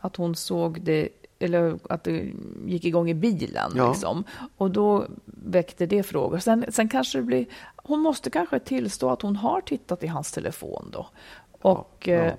att 0.00 0.16
hon 0.16 0.34
såg 0.34 0.80
det, 0.80 1.08
eller 1.38 1.78
att 1.90 2.04
det 2.04 2.32
gick 2.66 2.84
igång 2.84 3.10
i 3.10 3.14
bilen. 3.14 3.72
Ja. 3.76 3.88
Liksom. 3.88 4.24
Och 4.56 4.70
då 4.70 5.06
väckte 5.24 5.86
det 5.86 6.02
frågor. 6.02 6.38
Sen, 6.38 6.64
sen 6.68 6.88
kanske 6.88 7.18
det 7.18 7.22
blir, 7.22 7.46
hon 7.76 8.00
måste 8.00 8.30
kanske 8.30 8.58
tillstå 8.58 9.10
att 9.10 9.22
hon 9.22 9.36
har 9.36 9.60
tittat 9.60 10.02
i 10.02 10.06
hans 10.06 10.32
telefon 10.32 10.88
då. 10.92 11.06
Och 11.60 12.08
Ja, 12.08 12.14
ja. 12.14 12.22
eh, 12.24 12.34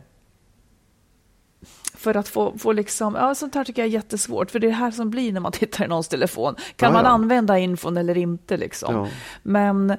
för 1.93 2.17
att 2.17 2.27
få, 2.27 2.57
få 2.57 2.71
liksom, 2.71 3.15
ja 3.15 3.35
sånt 3.35 3.55
här 3.55 3.63
tycker 3.63 3.81
jag 3.81 3.89
är 3.89 3.93
jättesvårt, 3.93 4.51
för 4.51 4.59
det 4.59 4.67
är 4.67 4.69
det 4.69 4.75
här 4.75 4.91
som 4.91 5.09
blir 5.09 5.33
när 5.33 5.39
man 5.39 5.51
tittar 5.51 5.85
i 5.85 5.87
någons 5.87 6.07
telefon. 6.07 6.55
Kan 6.75 6.93
man 6.93 7.05
använda 7.05 7.59
infon 7.59 7.97
eller 7.97 8.17
inte 8.17 8.57
liksom? 8.57 9.07
Men 9.43 9.97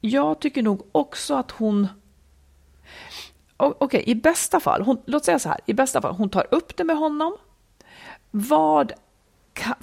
jag 0.00 0.40
tycker 0.40 0.62
nog 0.62 0.82
också 0.92 1.34
att 1.34 1.50
hon... 1.50 1.88
Okej, 3.56 4.02
i 4.06 4.14
bästa 4.14 4.60
fall, 4.60 4.82
hon, 4.82 5.02
låt 5.06 5.24
säga 5.24 5.38
så 5.38 5.48
här, 5.48 5.60
i 5.66 5.74
bästa 5.74 6.02
fall, 6.02 6.14
hon 6.14 6.28
tar 6.30 6.46
upp 6.50 6.76
det 6.76 6.84
med 6.84 6.96
honom. 6.96 7.36
Vad, 8.30 8.92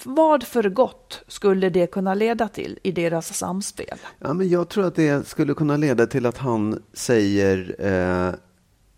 vad 0.04 0.44
för 0.44 0.70
gott 0.70 1.24
skulle 1.28 1.70
det 1.70 1.88
kunna 1.88 2.14
leda 2.14 2.48
till 2.48 2.80
i 2.84 2.92
deras 2.92 3.38
samspel? 3.38 3.98
Ja, 4.20 4.34
men 4.34 4.50
jag 4.50 4.70
tror 4.70 4.86
att 4.86 4.96
det 4.96 5.28
skulle 5.28 5.54
kunna 5.54 5.78
leda 5.78 6.08
till 6.08 6.26
att 6.26 6.38
han 6.38 6.84
säger, 6.94 7.76
eh, 7.80 8.34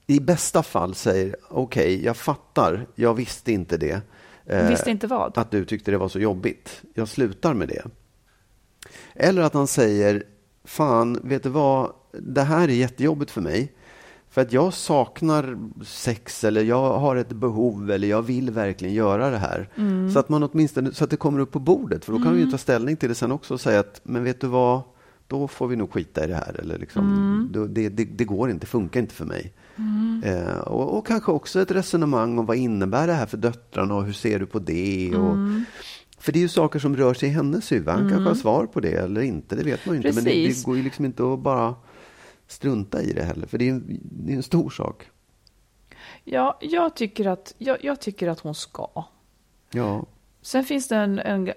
i 0.08 0.20
bästa 0.20 0.64
fall 0.64 0.96
säger, 0.96 1.36
okej, 1.50 2.06
jag 2.06 2.18
fattar, 2.18 2.88
jag 2.96 3.14
visste 3.14 3.52
inte 3.52 3.78
det. 3.78 4.02
Eh, 4.46 4.70
Visste 4.70 4.92
inte 4.92 5.08
vad? 5.08 5.38
Att 5.38 5.52
du 5.52 5.66
tyckte 5.66 5.92
det 5.92 5.98
var 5.98 6.10
så 6.10 6.20
jobbigt. 6.20 6.82
Jag 6.94 7.08
slutar 7.08 7.54
med 7.54 7.68
det. 7.68 7.86
Eller 9.14 9.42
att 9.42 9.54
han 9.54 9.68
säger, 9.68 10.24
fan, 10.68 11.20
vet 11.24 11.44
du 11.44 11.50
vad, 11.50 11.92
det 12.12 12.42
här 12.42 12.68
är 12.68 12.74
jättejobbigt 12.74 13.32
för 13.32 13.42
mig. 13.42 13.74
För 14.30 14.42
att 14.42 14.54
jag 14.54 14.74
saknar 14.74 15.58
sex 15.86 16.44
eller 16.44 16.64
jag 16.64 17.00
har 17.00 17.16
ett 17.16 17.30
behov 17.34 17.92
eller 17.92 18.08
jag 18.08 18.22
vill 18.22 18.52
verkligen 18.52 18.94
göra 18.94 19.30
det 19.30 19.38
här. 19.38 19.70
Mm. 19.76 20.12
Så 20.12 20.20
att 20.20 20.30
man 20.30 20.44
åtminstone, 20.44 20.94
så 20.94 21.04
att 21.04 21.10
det 21.10 21.18
kommer 21.18 21.40
upp 21.40 21.52
på 21.52 21.60
bordet. 21.60 22.06
För 22.06 22.14
då 22.14 22.20
kan 22.24 22.34
vi 22.34 22.40
ju 22.42 22.52
ta 22.52 22.58
ställning 22.58 22.98
till 22.98 23.10
det 23.10 23.16
sen 23.16 23.32
också 23.32 23.54
och 23.54 23.62
säga 23.62 23.80
att, 23.80 24.02
men 24.04 24.24
vet 24.24 24.42
du 24.42 24.48
vad, 24.48 24.82
då 25.28 25.48
får 25.48 25.68
vi 25.68 25.76
nog 25.76 25.94
skita 25.94 26.24
i 26.24 26.28
det 26.28 26.36
här. 26.36 26.56
Eller 26.60 26.78
liksom, 26.80 27.14
Mm. 27.14 27.50
då, 27.52 27.66
det, 27.66 27.90
det, 27.90 28.06
det 28.06 28.26
går 28.26 28.50
inte, 28.50 28.66
funkar 28.66 29.00
inte 29.00 29.16
för 29.16 29.26
mig. 29.26 29.54
Eh, 30.24 30.58
och, 30.58 30.98
och 30.98 31.08
kanske 31.08 31.32
också 31.32 31.62
ett 31.62 31.72
resonemang 31.72 32.38
om 32.40 32.46
vad 32.46 32.58
innebär 32.58 33.08
det 33.08 33.14
här 33.14 33.26
för 33.26 33.38
döttrarna 33.38 33.96
och 33.96 34.06
hur 34.06 34.14
ser 34.14 34.40
du 34.40 34.46
på 34.46 34.60
det? 34.60 35.12
Och, 35.16 35.34
Mm. 35.34 35.66
För 36.20 36.32
det 36.32 36.40
är 36.40 36.42
ju 36.42 36.48
saker 36.50 36.80
som 36.80 36.96
rör 36.98 37.14
sig 37.14 37.30
i 37.30 37.32
hennes 37.32 37.72
huvud. 37.72 37.88
Han 37.90 38.10
kanske 38.10 38.30
har 38.30 38.36
svar 38.36 38.66
på 38.66 38.80
det 38.80 38.94
eller 38.94 39.22
inte, 39.22 39.56
det 39.56 39.64
vet 39.64 39.86
man 39.86 39.96
ju 39.96 39.98
inte. 40.02 40.16
Men 40.16 40.24
det, 40.24 40.48
det 40.48 40.64
går 40.66 40.78
ju 40.78 40.84
liksom 40.84 41.06
inte 41.06 41.34
att 41.34 41.40
bara 41.40 41.76
strunta 42.48 43.02
i 43.02 43.14
det 43.14 43.24
heller, 43.24 43.48
för 43.48 43.58
det 43.58 43.68
är, 43.70 43.72
en- 43.72 44.00
det 44.02 44.32
är 44.32 44.36
en 44.36 44.44
stor 44.44 44.70
sak. 44.70 45.10
Ja, 46.24 46.58
jag 46.62 46.96
tycker 46.96 47.28
att, 47.28 47.54
jag, 47.58 47.78
jag 47.84 48.00
tycker 48.02 48.28
att 48.28 48.40
hon 48.40 48.56
ska. 48.56 49.04
Ja. 49.72 50.06
Sen 50.42 50.64
finns 50.64 50.88
det 50.88 50.96
en, 50.96 51.20
en... 51.20 51.52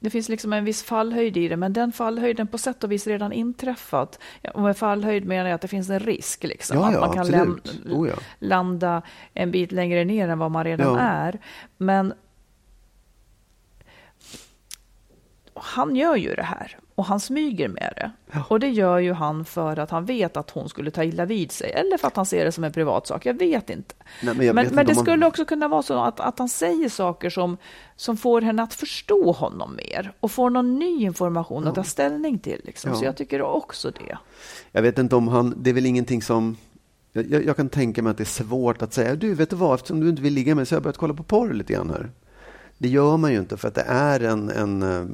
Det 0.00 0.10
finns 0.10 0.28
liksom 0.28 0.52
en 0.52 0.64
viss 0.64 0.82
fallhöjd 0.82 1.36
i 1.36 1.48
det, 1.48 1.56
men 1.56 1.72
den 1.72 1.92
fallhöjden 1.92 2.46
på 2.46 2.58
sätt 2.58 2.84
och 2.84 2.92
vis 2.92 3.06
redan 3.06 3.32
inträffat. 3.32 4.18
Och 4.54 4.62
med 4.62 4.76
fallhöjd 4.76 5.24
menar 5.26 5.48
jag 5.50 5.54
att 5.54 5.60
det 5.60 5.68
finns 5.68 5.90
en 5.90 6.00
risk, 6.00 6.44
liksom, 6.44 6.76
Ja, 6.78 6.86
att 6.86 6.94
ja, 6.94 7.00
man 7.00 7.12
kan 7.14 7.26
läm- 7.26 7.60
Oh, 7.92 8.08
ja. 8.08 8.14
landa 8.38 9.02
en 9.34 9.50
bit 9.50 9.72
längre 9.72 10.04
ner 10.04 10.28
än 10.28 10.38
vad 10.38 10.50
man 10.50 10.64
redan 10.64 10.96
är. 10.96 11.40
Men 11.76 12.12
han 15.62 15.96
gör 15.96 16.16
ju 16.16 16.34
det 16.34 16.42
här 16.42 16.78
och 16.94 17.04
han 17.04 17.20
smyger 17.20 17.68
med 17.68 17.92
det. 17.96 18.10
Och 18.48 18.60
det 18.60 18.68
gör 18.68 18.98
ju 18.98 19.12
han 19.12 19.44
för 19.44 19.78
att 19.78 19.90
han 19.90 20.04
vet 20.04 20.36
att 20.36 20.50
hon 20.50 20.68
skulle 20.68 20.90
ta 20.90 21.04
illa 21.04 21.24
vid 21.24 21.52
sig 21.52 21.70
eller 21.72 21.98
för 21.98 22.06
att 22.08 22.16
han 22.16 22.26
ser 22.26 22.44
det 22.44 22.52
som 22.52 22.64
en 22.64 22.72
privatsak. 22.72 23.26
Jag 23.26 23.34
vet 23.38 23.70
inte. 23.70 23.94
Nej, 24.22 24.34
men 24.36 24.46
jag 24.46 24.54
men 24.54 24.64
vet 24.64 24.74
men 24.74 24.82
inte 24.82 24.92
det 24.92 24.96
man- 24.96 25.04
skulle 25.04 25.26
också 25.26 25.44
kunna 25.44 25.68
vara 25.68 25.82
så 25.82 25.94
att, 26.02 26.20
att 26.20 26.38
han 26.38 26.48
säger 26.48 26.88
saker 26.88 27.30
som, 27.30 27.56
som 27.96 28.16
får 28.16 28.40
henne 28.40 28.62
att 28.62 28.74
förstå 28.74 29.32
honom 29.32 29.76
mer 29.76 30.12
och 30.20 30.30
får 30.30 30.50
någon 30.50 30.78
ny 30.78 31.02
information 31.02 31.66
att 31.68 31.74
ta 31.74 31.84
ställning 31.84 32.38
till. 32.38 32.60
Liksom. 32.64 32.94
Så 32.94 33.00
Ja. 33.04 33.06
jag 33.06 33.16
tycker 33.16 33.42
också 33.42 33.90
det. 33.90 34.18
Jag 34.72 34.82
vet 34.82 34.98
inte 34.98 35.16
om 35.16 35.28
han, 35.28 35.54
det 35.56 35.70
är 35.70 35.74
väl 35.74 35.86
ingenting 35.86 36.22
som... 36.22 36.56
Jag, 37.12 37.30
jag, 37.30 37.44
jag 37.44 37.56
kan 37.56 37.68
tänka 37.68 38.02
mig 38.02 38.10
att 38.10 38.16
det 38.16 38.22
är 38.22 38.44
svårt 38.44 38.82
att 38.82 38.92
säga, 38.92 39.14
du 39.14 39.34
vet 39.34 39.50
du 39.50 39.56
vad, 39.56 39.74
eftersom 39.74 40.00
du 40.00 40.08
inte 40.08 40.22
vill 40.22 40.34
ligga 40.34 40.50
med 40.50 40.56
mig 40.56 40.66
så 40.66 40.74
har 40.74 40.76
jag 40.76 40.82
börjat 40.82 40.96
kolla 40.96 41.14
på 41.14 41.22
porr 41.22 41.52
lite 41.52 41.72
grann 41.72 41.90
här. 41.90 42.10
Det 42.78 42.88
gör 42.88 43.16
man 43.16 43.32
ju 43.32 43.38
inte 43.38 43.56
för 43.56 43.68
att 43.68 43.74
det 43.74 43.84
är 43.88 44.20
en, 44.20 44.50
en 44.50 44.82
eh, 44.82 45.06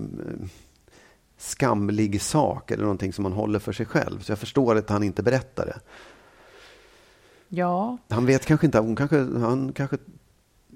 skamlig 1.38 2.22
sak 2.22 2.70
eller 2.70 2.82
någonting 2.82 3.12
som 3.12 3.22
man 3.22 3.32
håller 3.32 3.58
för 3.58 3.72
sig 3.72 3.86
själv. 3.86 4.20
Så 4.20 4.32
jag 4.32 4.38
förstår 4.38 4.76
att 4.76 4.90
han 4.90 5.02
inte 5.02 5.22
berättar 5.22 5.66
det. 5.66 5.80
Ja, 7.48 7.98
Han 8.08 8.26
vet 8.26 8.46
kanske 8.46 8.66
inte, 8.66 8.78
hon 8.78 8.96
kanske, 8.96 9.18
han 9.18 9.72
kanske 9.72 9.96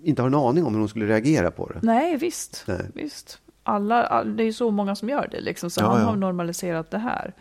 inte 0.02 0.22
har 0.22 0.26
en 0.26 0.34
aning 0.34 0.64
om 0.64 0.72
hur 0.74 0.80
hon 0.80 0.88
skulle 0.88 1.06
reagera 1.06 1.50
på 1.50 1.66
det. 1.68 1.78
nej 1.82 2.16
visst. 2.16 2.64
Nej. 2.66 2.80
visst. 2.94 3.38
Alla, 3.62 4.04
all, 4.06 4.36
det 4.36 4.42
är 4.42 4.44
ju 4.44 4.52
så 4.52 4.70
många 4.70 4.94
som 4.96 5.08
gör 5.08 5.28
det, 5.30 5.40
liksom, 5.40 5.70
så 5.70 5.80
Ja, 5.80 5.86
han 5.86 6.00
ja. 6.00 6.06
har 6.06 6.16
normaliserat 6.16 6.90
det 6.90 6.98
här. 6.98 7.34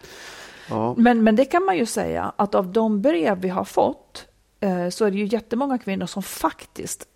Ja, 0.70 0.96
Men, 0.98 1.24
men 1.24 1.36
det 1.36 1.46
kan 1.46 1.66
man 1.66 1.78
ju 1.78 1.86
säga 1.86 2.34
att 2.36 2.56
av 2.56 2.72
de 2.72 3.02
brev 3.02 3.38
vi 3.42 3.50
har 3.50 3.64
fått 3.64 4.28
eh, 4.60 4.90
så 4.90 5.06
är 5.06 5.12
det 5.12 5.18
ju 5.18 5.26
jättemånga 5.26 5.78
kvinnor 5.78 6.06
som 6.06 6.24
faktiskt 6.24 7.08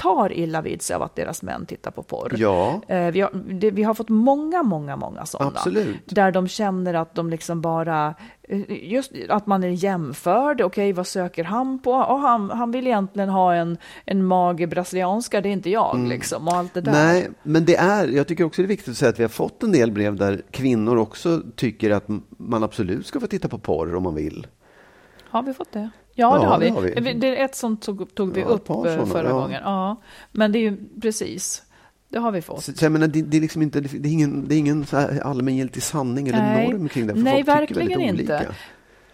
tar 0.00 0.32
illa 0.32 0.62
vid 0.62 0.82
sig 0.82 0.96
av 0.96 1.02
att 1.02 1.16
deras 1.16 1.42
män 1.42 1.66
tittar 1.66 1.90
på 1.90 2.02
porr. 2.02 2.34
ja 2.36 2.80
Eh, 2.88 3.10
vi, 3.10 3.20
har, 3.20 3.30
det, 3.32 3.70
vi 3.70 3.82
har 3.82 3.94
fått 3.94 4.08
många, 4.08 4.62
många, 4.62 4.96
många 4.96 5.26
sådana. 5.26 5.50
Absolut. 5.50 5.96
Där 6.06 6.32
de 6.32 6.48
känner 6.48 6.94
att 6.94 7.14
de 7.14 7.30
liksom 7.30 7.60
bara, 7.60 8.14
eh, 8.42 8.92
just 8.92 9.12
att 9.28 9.46
man 9.46 9.64
är 9.64 9.68
jämförd. 9.68 10.60
Okej, 10.60 10.92
vad 10.92 11.06
söker 11.06 11.44
han 11.44 11.78
på? 11.78 11.92
Oh, 11.92 12.20
han, 12.20 12.50
han 12.50 12.70
vill 12.70 12.86
egentligen 12.86 13.28
ha 13.28 13.54
en, 13.54 13.78
en 14.04 14.24
mage 14.24 14.66
brasilianska, 14.66 15.40
det 15.40 15.48
är 15.48 15.52
inte 15.52 15.70
jag 15.70 16.08
liksom. 16.08 16.48
Och 16.48 16.54
allt 16.54 16.74
det 16.74 16.80
där. 16.80 16.92
Mm. 16.92 17.06
Nej, 17.06 17.30
men 17.42 17.64
det 17.64 17.76
är, 17.76 18.08
jag 18.08 18.26
tycker 18.26 18.44
också 18.44 18.62
det 18.62 18.66
är 18.66 18.68
viktigt 18.68 18.88
att 18.88 18.96
säga 18.96 19.08
att 19.08 19.18
vi 19.18 19.24
har 19.24 19.28
fått 19.28 19.62
en 19.62 19.72
del 19.72 19.92
brev 19.92 20.16
där 20.16 20.42
kvinnor 20.50 20.96
också 20.96 21.42
tycker 21.56 21.90
att 21.90 22.04
man 22.36 22.62
absolut 22.64 23.06
ska 23.06 23.20
få 23.20 23.26
titta 23.26 23.48
på 23.48 23.58
porr 23.58 23.94
om 23.94 24.02
man 24.02 24.14
vill. 24.14 24.46
Har 25.30 25.42
vi 25.42 25.54
fått 25.54 25.72
det? 25.72 25.90
Ja, 26.20 26.38
det 26.38 26.42
Ja, 26.44 26.48
har 26.48 26.58
vi. 26.58 26.66
det 26.68 26.74
har 26.74 27.00
vi. 27.00 27.12
Det 27.12 27.40
är 27.40 27.44
ett 27.44 27.54
sånt 27.54 27.82
tog, 27.82 28.14
tog 28.14 28.34
vi 28.34 28.40
Ja, 28.40 28.46
upp 28.46 28.70
eh, 28.70 28.76
sådana, 28.76 29.06
förra 29.06 29.28
ja. 29.28 29.34
gången. 29.34 29.60
Ja, 29.64 29.96
men 30.32 30.52
det 30.52 30.58
är 30.58 30.60
ju 30.60 30.76
precis, 31.00 31.62
det 32.08 32.18
har 32.18 32.32
vi 32.32 32.42
fått. 32.42 32.64
Så, 32.64 32.72
så 32.72 32.90
menar, 32.90 33.06
det, 33.06 33.22
det 33.22 33.36
är 33.36 33.40
liksom 33.40 33.62
inte, 33.62 33.80
det 33.80 34.08
är 34.08 34.12
ingen, 34.12 34.48
det 34.48 34.54
är 34.54 34.58
ingen 34.58 34.86
allmängiltig 35.22 35.82
sanning 35.82 36.28
eller 36.28 36.38
Nej. 36.38 36.68
norm 36.68 36.88
kring 36.88 37.06
det. 37.06 37.14
För 37.14 37.20
Nej, 37.20 37.42
verkligen 37.42 38.00
inte. 38.00 38.46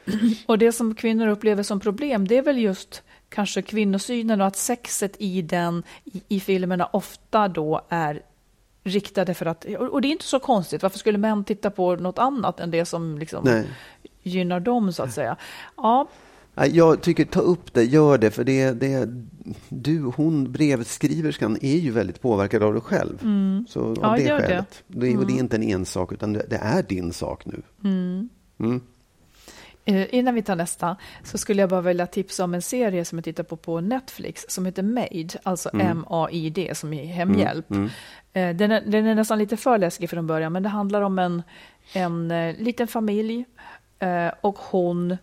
Och 0.46 0.58
det 0.58 0.72
som 0.72 0.94
kvinnor 0.94 1.26
upplever 1.28 1.62
som 1.62 1.80
problem, 1.80 2.28
det 2.28 2.36
är 2.38 2.42
väl 2.42 2.58
just 2.58 3.02
kanske 3.28 3.62
kvinnosynen 3.62 4.40
och 4.40 4.46
att 4.46 4.56
sexet 4.56 5.16
i 5.18 5.42
den, 5.42 5.82
i, 6.04 6.22
i 6.28 6.40
filmerna 6.40 6.86
ofta 6.86 7.48
då 7.48 7.80
är 7.88 8.22
riktade 8.84 9.34
för 9.34 9.46
att, 9.46 9.64
och 9.64 10.00
det 10.00 10.08
är 10.08 10.12
inte 10.12 10.24
så 10.24 10.38
konstigt, 10.38 10.82
varför 10.82 10.98
skulle 10.98 11.18
män 11.18 11.44
titta 11.44 11.70
på 11.70 11.96
något 11.96 12.18
annat 12.18 12.60
än 12.60 12.70
det 12.70 12.84
som 12.84 13.18
liksom 13.18 13.44
Nej. 13.44 13.64
gynnar 14.22 14.60
dem 14.60 14.92
så 14.92 15.02
att 15.02 15.12
säga? 15.12 15.36
Ja, 15.76 16.08
Jag 16.64 17.02
tycker 17.02 17.24
ta 17.24 17.40
upp 17.40 17.74
det, 17.74 17.84
gör 17.84 18.18
det, 18.18 18.30
för 18.30 18.44
det, 18.44 18.70
det, 18.72 19.08
du, 19.68 20.00
hon, 20.16 20.52
brevskriverskan, 20.52 21.58
är 21.62 21.76
ju 21.76 21.90
väldigt 21.90 22.20
påverkad 22.20 22.62
av 22.62 22.72
dig 22.72 22.82
själv. 22.82 23.18
Så 23.68 23.80
av 23.80 23.86
Mm. 23.86 23.98
Ja, 24.02 24.14
det 24.16 24.22
gör 24.22 24.38
det. 24.40 24.46
skälet. 24.46 24.82
Det. 24.86 25.06
är- 25.06 25.18
och 25.18 25.26
det 25.26 25.32
är 25.32 25.38
inte 25.38 25.56
en 25.56 25.62
ensak, 25.62 26.12
utan 26.12 26.32
det, 26.32 26.46
det 26.50 26.56
är 26.56 26.82
din 26.82 27.12
sak 27.12 27.46
nu. 27.46 27.62
Mm. 27.84 28.80
Eh, 29.84 30.14
Innan 30.14 30.34
vi 30.34 30.42
tar 30.42 30.56
nästa 30.56 30.96
så 31.24 31.38
skulle 31.38 31.62
jag 31.62 31.70
bara 31.70 31.80
vilja 31.80 32.06
tipsa 32.06 32.44
om 32.44 32.54
en 32.54 32.62
serie 32.62 33.04
som 33.04 33.18
jag 33.18 33.24
tittar 33.24 33.44
på 33.44 33.56
på 33.56 33.80
Netflix 33.80 34.44
som 34.48 34.66
heter 34.66 34.82
Maid, 34.82 35.36
alltså 35.42 35.70
M-A-I-D 35.74 36.70
som 36.74 36.92
i 36.92 37.06
hemhjälp. 37.06 37.70
Eh, 38.32 38.56
Den, 38.56 38.70
är, 38.72 38.80
den 38.86 39.06
är 39.06 39.14
nästan 39.14 39.38
lite 39.38 39.56
för 39.56 39.78
läskig 39.78 40.10
från 40.10 40.26
början 40.26 40.52
men 40.52 40.62
det 40.62 40.68
handlar 40.68 41.02
om 41.02 41.18
en, 41.18 41.42
en 41.92 42.30
eh, 42.30 42.54
liten 42.58 42.86
familj 42.88 43.44
och 44.40 44.58
hon, 44.58 45.16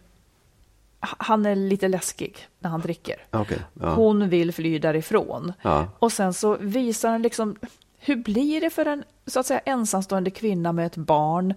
han 1.17 1.45
är 1.45 1.55
lite 1.55 1.87
läskig 1.87 2.37
när 2.59 2.69
han 2.69 2.81
dricker. 2.81 3.15
Okej, 3.31 3.59
ja. 3.81 3.93
Hon 3.93 4.29
vill 4.29 4.53
fly 4.53 4.79
därifrån. 4.79 5.53
Ja. 5.61 5.87
Och 5.99 6.11
sen 6.11 6.33
så 6.33 6.57
visar 6.59 7.11
den 7.11 7.21
liksom, 7.21 7.55
hur 7.99 8.15
blir 8.15 8.61
det 8.61 8.69
för 8.69 8.85
en 8.85 9.03
så 9.25 9.39
att 9.39 9.45
säga, 9.45 9.59
ensamstående 9.59 10.29
kvinna 10.29 10.71
med 10.71 10.85
ett 10.85 10.97
barn 10.97 11.53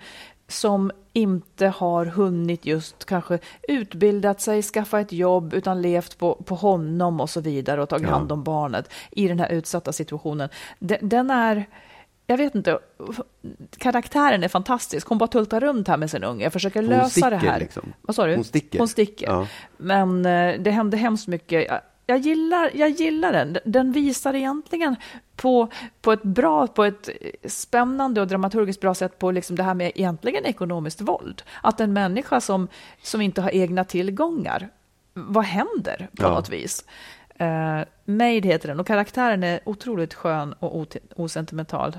som 0.49 0.91
inte 1.13 1.67
har 1.67 2.07
hunnit 2.07 2.67
just 2.67 3.05
kanske 3.05 3.39
utbildat 3.69 4.41
sig, 4.41 4.63
skaffa 4.63 5.01
ett 5.01 5.13
jobb, 5.13 5.55
utan 5.55 5.83
levt 5.83 6.19
på, 6.19 6.35
på 6.35 6.55
honom 6.55 7.21
och 7.21 7.31
så 7.31 7.41
vidare 7.41 7.83
och 7.83 7.89
tagit 7.89 8.07
Ja. 8.09 8.15
hand 8.15 8.33
om 8.33 8.43
barnet 8.43 8.91
i 9.11 9.29
den 9.29 9.41
här 9.41 9.49
utsatta 9.49 9.93
situationen. 9.93 10.49
Den, 10.79 11.09
den 11.09 11.31
är, 11.31 11.67
jag 12.27 12.37
vet 12.37 12.55
inte, 12.55 12.79
karaktären 13.79 14.45
är 14.45 14.49
fantastisk. 14.49 15.09
Hon 15.09 15.19
bara 15.19 15.27
tultar 15.27 15.61
runt 15.61 15.89
här 15.89 15.97
med 15.97 16.11
sin 16.11 16.25
unge, 16.25 16.51
försöker 16.51 16.81
Hon 16.81 16.91
lösa 16.91 17.11
sticker 17.11 17.31
det 17.31 17.37
här. 17.37 17.59
liksom. 17.59 17.93
Vad 18.03 18.17
sa 18.17 18.27
du? 18.27 18.35
Hon 18.35 18.45
sticker. 18.45 18.79
Hon 18.79 18.89
sticker. 18.89 19.27
Ja. 19.27 19.47
Men 19.77 20.27
eh, 20.27 20.61
det 20.61 20.71
hände 20.71 20.97
hemskt 20.97 21.29
mycket. 21.29 21.67
Jag, 21.69 21.81
jag, 22.07 22.19
gillar, 22.19 22.71
jag 22.75 22.91
gillar 22.91 23.33
den. 23.33 23.59
Den 23.65 23.93
visar 23.93 24.35
egentligen 24.35 24.97
på, 25.37 25.69
på 26.01 26.13
ett 26.13 26.23
bra, 26.23 26.67
på 26.67 26.85
ett 26.85 27.09
spännande 27.45 28.21
och 28.21 28.27
dramaturgiskt 28.27 28.81
bra 28.81 28.95
sätt 28.95 29.19
på 29.19 29.31
liksom 29.31 29.57
det 29.57 29.63
här 29.63 29.75
med 29.75 29.93
egentligen 29.95 30.45
ekonomiskt 30.45 31.01
våld. 31.01 31.43
Att 31.63 31.81
en 31.81 31.93
människa 31.93 32.41
som, 32.41 32.69
som 33.03 33.21
inte 33.21 33.43
har 33.43 33.51
egna 33.55 33.85
tillgångar, 33.85 34.69
vad 35.15 35.45
händer 35.45 36.09
på 36.17 36.23
Ja. 36.25 36.31
något 36.31 36.49
vis? 36.49 36.85
Uh, 37.41 37.81
Maid 38.05 38.47
heter 38.47 38.69
den 38.69 38.81
och 38.81 38.87
karaktären 38.87 39.43
är 39.45 39.61
otroligt 39.65 40.15
skön 40.15 40.53
och 40.53 40.87
osentimental. 41.17 41.99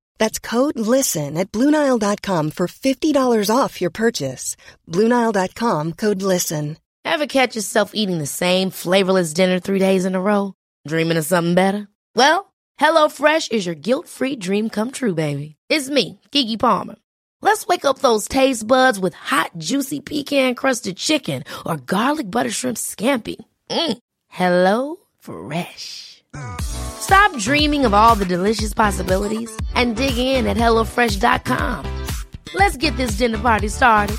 That's 0.21 0.37
code 0.37 0.77
LISTEN 0.77 1.35
at 1.35 1.51
Bluenile.com 1.51 2.51
for 2.51 2.67
$50 2.67 3.49
off 3.49 3.81
your 3.81 3.89
purchase. 3.89 4.55
Bluenile.com 4.87 5.93
code 5.93 6.21
LISTEN. 6.21 6.77
Ever 7.03 7.25
catch 7.25 7.55
yourself 7.55 7.95
eating 7.95 8.19
the 8.19 8.27
same 8.27 8.69
flavorless 8.69 9.33
dinner 9.33 9.59
three 9.59 9.79
days 9.79 10.05
in 10.05 10.13
a 10.13 10.21
row? 10.21 10.53
Dreaming 10.87 11.17
of 11.17 11.25
something 11.25 11.55
better? 11.55 11.87
Well, 12.15 12.53
HelloFresh 12.79 13.51
is 13.51 13.65
your 13.65 13.73
guilt-free 13.73 14.35
dream 14.35 14.69
come 14.69 14.91
true, 14.91 15.15
baby. 15.15 15.55
It's 15.69 15.89
me, 15.89 16.19
Kiki 16.29 16.55
Palmer. 16.55 16.97
Let's 17.41 17.65
wake 17.65 17.83
up 17.83 17.99
those 17.99 18.27
taste 18.27 18.67
buds 18.67 18.99
with 18.99 19.15
hot, 19.15 19.49
juicy 19.57 20.01
pecan-crusted 20.01 20.97
chicken 20.97 21.45
or 21.65 21.77
garlic 21.77 22.29
butter 22.29 22.51
shrimp 22.51 22.77
scampi. 22.77 23.37
Mm. 23.71 23.97
Hello 24.27 24.97
Fresh. 25.17 26.23
Stop 27.31 27.43
dreaming 27.43 27.85
of 27.85 27.93
all 27.93 28.15
the 28.15 28.25
delicious 28.25 28.73
possibilities 28.73 29.49
and 29.73 29.95
dig 29.95 30.17
in 30.17 30.47
at 30.47 30.57
HelloFresh.com. 30.57 31.85
Let's 32.53 32.77
get 32.77 32.97
this 32.97 33.11
dinner 33.11 33.37
party 33.37 33.69
started. 33.69 34.17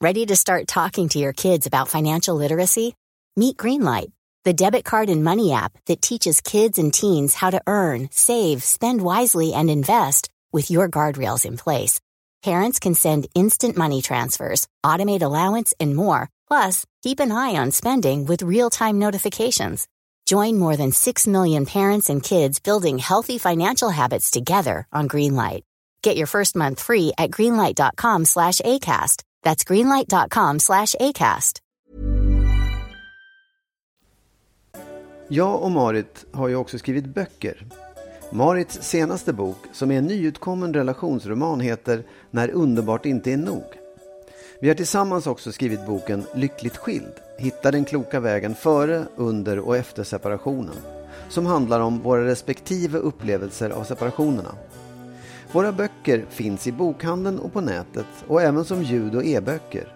Ready 0.00 0.26
to 0.26 0.36
start 0.36 0.68
talking 0.68 1.08
to 1.10 1.18
your 1.18 1.32
kids 1.32 1.66
about 1.66 1.88
financial 1.88 2.36
literacy? 2.36 2.94
Meet 3.36 3.56
Greenlight, 3.56 4.12
the 4.44 4.52
debit 4.52 4.84
card 4.84 5.08
and 5.08 5.24
money 5.24 5.52
app 5.52 5.72
that 5.86 6.02
teaches 6.02 6.40
kids 6.40 6.78
and 6.78 6.92
teens 6.92 7.34
how 7.34 7.50
to 7.50 7.62
earn, 7.66 8.08
save, 8.12 8.62
spend 8.62 9.02
wisely, 9.02 9.52
and 9.52 9.70
invest 9.70 10.28
with 10.52 10.70
your 10.70 10.88
guardrails 10.88 11.44
in 11.44 11.56
place. 11.56 12.00
Parents 12.44 12.78
can 12.78 12.94
send 12.94 13.26
instant 13.34 13.76
money 13.76 14.02
transfers, 14.02 14.68
automate 14.84 15.22
allowance, 15.22 15.72
and 15.80 15.96
more 15.96 16.28
Plus, 16.48 16.84
keep 17.02 17.20
an 17.20 17.32
eye 17.32 17.56
on 17.56 17.70
spending 17.70 18.26
with 18.26 18.42
real-time 18.42 18.98
notifications. 18.98 19.88
Join 20.26 20.58
more 20.58 20.76
than 20.76 20.92
6 20.92 21.26
million 21.26 21.66
parents 21.66 22.10
and 22.10 22.22
kids 22.22 22.60
building 22.60 22.98
healthy 22.98 23.38
financial 23.38 23.90
habits 23.90 24.30
together 24.30 24.86
on 24.92 25.08
Greenlight. 25.08 25.62
Get 26.02 26.16
your 26.16 26.26
first 26.26 26.56
month 26.56 26.80
free 26.80 27.12
at 27.18 27.30
greenlight.com 27.30 28.24
slash 28.24 28.60
ACAST. 28.60 29.22
That's 29.42 29.64
greenlight.com 29.64 30.58
slash 30.58 30.94
ACAST. 31.00 31.60
Jag 35.28 35.62
och 35.62 35.70
Marit 35.70 36.24
har 36.32 36.48
ju 36.48 36.56
också 36.56 36.78
skrivit 36.78 37.06
böcker. 37.06 37.66
Marits 38.30 38.82
senaste 38.82 39.32
bok, 39.32 39.58
som 39.72 39.90
är 39.90 39.98
en 39.98 40.06
nyutkommen 40.06 40.74
relationsroman, 40.74 41.60
heter 41.60 42.02
När 42.30 42.50
underbart 42.50 43.06
inte 43.06 43.32
är 43.32 43.36
nog. 43.36 43.64
Vi 44.64 44.70
har 44.70 44.74
tillsammans 44.74 45.26
också 45.26 45.52
skrivit 45.52 45.86
boken 45.86 46.26
Lyckligt 46.34 46.76
skild. 46.76 47.12
Hitta 47.38 47.70
den 47.70 47.84
kloka 47.84 48.20
vägen 48.20 48.54
före, 48.54 49.06
under 49.16 49.58
och 49.58 49.76
efter 49.76 50.04
separationen. 50.04 50.74
Som 51.28 51.46
handlar 51.46 51.80
om 51.80 51.98
våra 51.98 52.24
respektive 52.24 52.98
upplevelser 52.98 53.70
av 53.70 53.84
separationerna. 53.84 54.54
Våra 55.52 55.72
böcker 55.72 56.24
finns 56.30 56.66
i 56.66 56.72
bokhandeln 56.72 57.38
och 57.38 57.52
på 57.52 57.60
nätet 57.60 58.06
och 58.28 58.42
även 58.42 58.64
som 58.64 58.82
ljud 58.82 59.14
och 59.14 59.24
e-böcker. 59.24 59.88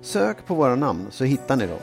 Sök 0.00 0.46
på 0.46 0.54
våra 0.54 0.76
namn 0.76 1.06
så 1.10 1.24
hittar 1.24 1.56
ni 1.56 1.66
dem. 1.66 1.78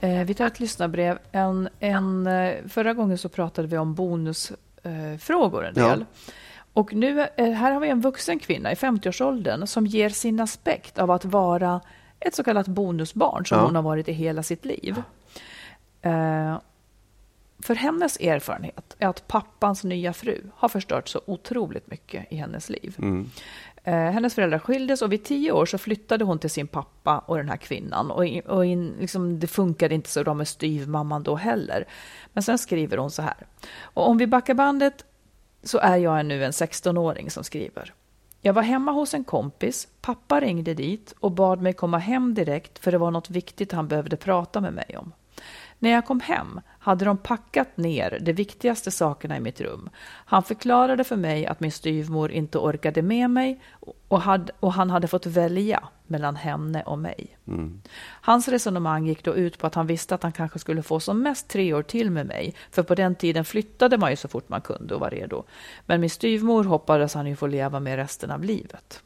Eh, 0.00 0.24
vi 0.24 0.34
tar 0.34 0.46
ett 0.46 0.60
lyssnarbrev. 0.60 1.18
En, 1.32 1.68
en, 1.80 2.26
eh, 2.26 2.54
förra 2.68 2.94
gången 2.94 3.18
så 3.18 3.28
pratade 3.28 3.68
vi 3.68 3.78
om 3.78 3.94
bonusfrågor 3.94 5.66
en 5.66 5.74
del. 5.74 6.04
Ja. 6.08 6.32
Och 6.74 6.94
nu, 6.94 7.20
eh, 7.36 7.50
här 7.50 7.72
har 7.72 7.80
vi 7.80 7.88
en 7.88 8.00
vuxen 8.00 8.38
kvinna 8.38 8.72
i 8.72 8.74
50-årsåldern 8.74 9.66
som 9.66 9.86
ger 9.86 10.08
sin 10.08 10.40
aspekt 10.40 10.98
av 10.98 11.10
att 11.10 11.24
vara 11.24 11.80
ett 12.20 12.34
så 12.34 12.44
kallat 12.44 12.66
bonusbarn 12.68 13.46
som 13.46 13.58
Ja. 13.58 13.64
hon 13.64 13.74
har 13.74 13.82
varit 13.82 14.08
i 14.08 14.12
hela 14.12 14.42
sitt 14.42 14.64
liv. 14.64 15.02
Eh, 16.02 16.58
för 17.62 17.74
hennes 17.74 18.16
erfarenhet 18.20 18.96
är 18.98 19.06
att 19.08 19.28
pappans 19.28 19.84
nya 19.84 20.12
fru 20.12 20.40
har 20.54 20.68
förstört 20.68 21.08
så 21.08 21.20
otroligt 21.26 21.90
mycket 21.90 22.32
i 22.32 22.36
hennes 22.36 22.68
liv. 22.70 22.96
Eh, 23.84 23.94
hennes 23.94 24.34
föräldrar 24.34 24.58
skildes 24.58 25.02
och 25.02 25.12
vid 25.12 25.24
tio 25.24 25.52
år 25.52 25.66
så 25.66 25.78
flyttade 25.78 26.24
hon 26.24 26.38
till 26.38 26.50
sin 26.50 26.66
pappa 26.66 27.18
och 27.18 27.36
den 27.36 27.48
här 27.48 27.56
kvinnan. 27.56 28.10
Och, 28.10 28.26
in, 28.26 28.40
och 28.42 28.64
in, 28.66 28.94
liksom, 29.00 29.40
det 29.40 29.46
funkade 29.46 29.94
inte 29.94 30.10
så 30.10 30.24
bra 30.24 30.34
med 30.34 30.48
styvmamman 30.48 31.22
då 31.22 31.36
heller. 31.36 31.84
Men 32.32 32.42
sen 32.42 32.58
skriver 32.58 32.96
hon 32.96 33.10
så 33.10 33.22
här. 33.22 33.46
Och 33.82 34.08
om 34.08 34.18
vi 34.18 34.26
backar 34.26 34.54
bandet 34.54 35.04
så 35.64 35.78
är 35.78 35.96
jag 35.96 36.26
nu 36.26 36.44
en 36.44 36.50
16-åring 36.50 37.30
som 37.30 37.44
skriver. 37.44 37.94
Jag 38.40 38.52
var 38.52 38.62
hemma 38.62 38.92
hos 38.92 39.14
en 39.14 39.24
kompis, 39.24 39.88
pappa 40.00 40.40
ringde 40.40 40.74
dit 40.74 41.14
och 41.20 41.32
bad 41.32 41.62
mig 41.62 41.72
komma 41.72 41.98
hem 41.98 42.34
direkt 42.34 42.78
för 42.78 42.92
det 42.92 42.98
var 42.98 43.10
något 43.10 43.30
viktigt 43.30 43.72
han 43.72 43.88
behövde 43.88 44.16
prata 44.16 44.60
med 44.60 44.72
mig 44.72 44.96
om. 44.98 45.12
När 45.78 45.90
jag 45.90 46.06
kom 46.06 46.20
hem 46.20 46.60
hade 46.78 47.04
de 47.04 47.16
packat 47.16 47.76
ner 47.76 48.18
de 48.20 48.32
viktigaste 48.32 48.90
sakerna 48.90 49.36
i 49.36 49.40
mitt 49.40 49.60
rum. 49.60 49.90
Han 50.04 50.42
förklarade 50.42 51.04
för 51.04 51.16
mig 51.16 51.46
att 51.46 51.60
min 51.60 51.72
styvmor 51.72 52.30
inte 52.30 52.58
orkade 52.58 53.02
med 53.02 53.30
mig 53.30 53.60
och, 54.08 54.20
hade, 54.20 54.52
och 54.60 54.72
han 54.72 54.90
hade 54.90 55.08
fått 55.08 55.26
välja 55.26 55.88
mellan 56.06 56.36
henne 56.36 56.82
och 56.82 56.98
mig. 56.98 57.36
Hans 58.20 58.48
resonemang 58.48 59.06
gick 59.06 59.24
då 59.24 59.34
ut 59.34 59.58
på 59.58 59.66
att 59.66 59.74
han 59.74 59.86
visste 59.86 60.14
att 60.14 60.22
han 60.22 60.32
kanske 60.32 60.58
skulle 60.58 60.82
få 60.82 61.00
som 61.00 61.22
mest 61.22 61.48
tre 61.48 61.74
år 61.74 61.82
till 61.82 62.10
med 62.10 62.26
mig, 62.26 62.54
för 62.70 62.82
på 62.82 62.94
den 62.94 63.14
tiden 63.14 63.44
flyttade 63.44 63.98
man 63.98 64.10
ju 64.10 64.16
så 64.16 64.28
fort 64.28 64.48
man 64.48 64.60
kunde 64.60 64.94
och 64.94 65.00
var 65.00 65.10
redo. 65.10 65.44
Men 65.86 66.00
min 66.00 66.10
styvmor 66.10 66.64
hoppades 66.64 67.14
han 67.14 67.26
ju 67.26 67.36
få 67.36 67.46
leva 67.46 67.80
med 67.80 67.96
resten 67.96 68.30
av 68.30 68.44
livet. 68.44 69.02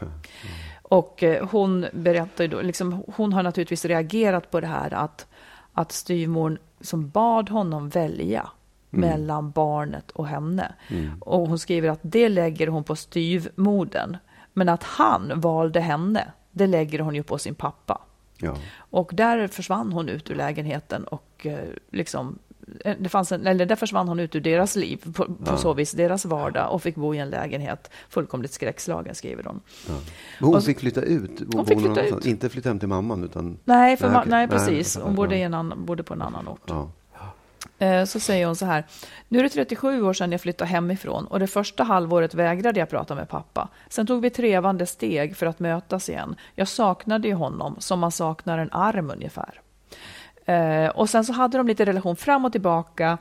Och 0.82 1.22
eh, 1.22 1.48
hon 1.48 1.86
berättar 1.92 2.44
ju 2.44 2.48
då, 2.48 2.60
liksom, 2.60 3.04
hon 3.16 3.32
har 3.32 3.42
naturligtvis 3.42 3.84
reagerat 3.84 4.50
på 4.50 4.60
det 4.60 4.66
här 4.66 4.94
att, 4.94 5.26
att 5.74 5.92
styvmorn 5.92 6.58
som 6.80 7.08
bad 7.08 7.48
honom 7.48 7.88
välja 7.88 8.50
mellan 8.90 9.50
barnet 9.50 10.10
och 10.10 10.26
henne. 10.26 10.74
Och 11.20 11.48
hon 11.48 11.58
skriver 11.58 11.88
att 11.88 12.00
det 12.02 12.28
lägger 12.28 12.66
hon 12.66 12.84
på 12.84 12.96
styvmodern. 12.96 14.16
Men 14.52 14.68
att 14.68 14.82
han 14.82 15.40
valde 15.40 15.80
henne, 15.80 16.32
det 16.50 16.66
lägger 16.66 16.98
hon 16.98 17.14
ju 17.14 17.22
på 17.22 17.38
sin 17.38 17.54
pappa. 17.54 18.00
Ja. 18.38 18.56
Och 18.76 19.10
där 19.14 19.48
försvann 19.48 19.92
hon 19.92 20.08
ut 20.08 20.30
ur 20.30 20.34
lägenheten 20.34 21.04
och 21.04 21.46
eh, 21.46 21.68
liksom 21.90 22.38
det 22.98 23.08
fanns 23.08 23.32
en, 23.32 23.46
eller 23.46 23.66
där 23.66 23.76
försvann 23.76 24.08
hon 24.08 24.20
ut 24.20 24.34
ur 24.36 24.40
deras 24.40 24.76
liv, 24.76 25.12
på, 25.14 25.26
på 25.44 25.56
så 25.56 25.74
vis, 25.74 25.92
deras 25.92 26.24
vardag 26.24 26.72
och 26.72 26.82
fick 26.82 26.94
bo 26.96 27.14
i 27.14 27.18
en 27.18 27.30
lägenhet 27.30 27.90
fullkomligt 28.08 28.52
skräckslagen, 28.52 29.14
skriver 29.14 29.44
hon. 29.44 29.60
Men 29.86 29.96
hon 30.40 30.54
Och 30.56 30.64
fick 30.64 30.80
flytta 30.80 31.02
ut? 31.02 31.40
Hon 31.54 31.66
fick 31.66 31.80
flytta 31.80 32.02
ut. 32.02 32.26
Inte 32.26 32.48
flytta 32.48 32.68
hem 32.68 32.78
till 32.78 32.88
mamman? 32.88 33.24
Utan... 33.24 33.58
Nej, 33.64 33.96
för 33.96 34.08
Nej, 34.08 34.16
ma- 34.16 34.24
nej 34.26 34.48
precis. 34.48 34.96
Hon 34.96 35.14
bodde, 35.14 35.34
Ja. 35.34 35.40
i 35.40 35.42
en 35.42 35.54
annan, 35.54 35.84
bodde 35.84 36.02
på 36.02 36.14
en 36.14 36.22
annan 36.22 36.48
ort. 36.48 36.62
Ja. 36.66 36.90
Eh, 37.78 38.04
Så 38.04 38.20
säger 38.20 38.46
hon 38.46 38.56
så 38.56 38.66
här. 38.66 38.84
Nu 39.28 39.38
är 39.38 39.42
det 39.42 39.48
37 39.48 40.02
år 40.02 40.12
sedan 40.12 40.32
jag 40.32 40.40
flyttade 40.40 40.70
hemifrån 40.70 41.26
och 41.26 41.38
det 41.40 41.46
första 41.46 41.84
halvåret 41.84 42.34
vägrade 42.34 42.80
jag 42.80 42.90
prata 42.90 43.14
med 43.14 43.28
pappa. 43.28 43.68
Sen 43.88 44.06
tog 44.06 44.22
vi 44.22 44.30
trevande 44.30 44.86
steg 44.86 45.36
för 45.36 45.46
att 45.46 45.58
mötas 45.60 46.08
igen. 46.08 46.36
Jag 46.54 46.68
saknade 46.68 47.28
ju 47.28 47.34
honom 47.34 47.76
som 47.78 47.98
man 48.00 48.12
saknar 48.12 48.58
en 48.58 48.72
arm 48.72 49.10
ungefär. 49.10 49.60
Eh, 50.44 50.88
Och 50.88 51.10
sen 51.10 51.24
så 51.24 51.32
hade 51.32 51.58
de 51.58 51.66
lite 51.66 51.84
relation 51.84 52.16
fram 52.16 52.44
och 52.44 52.52
tillbaka 52.52 53.18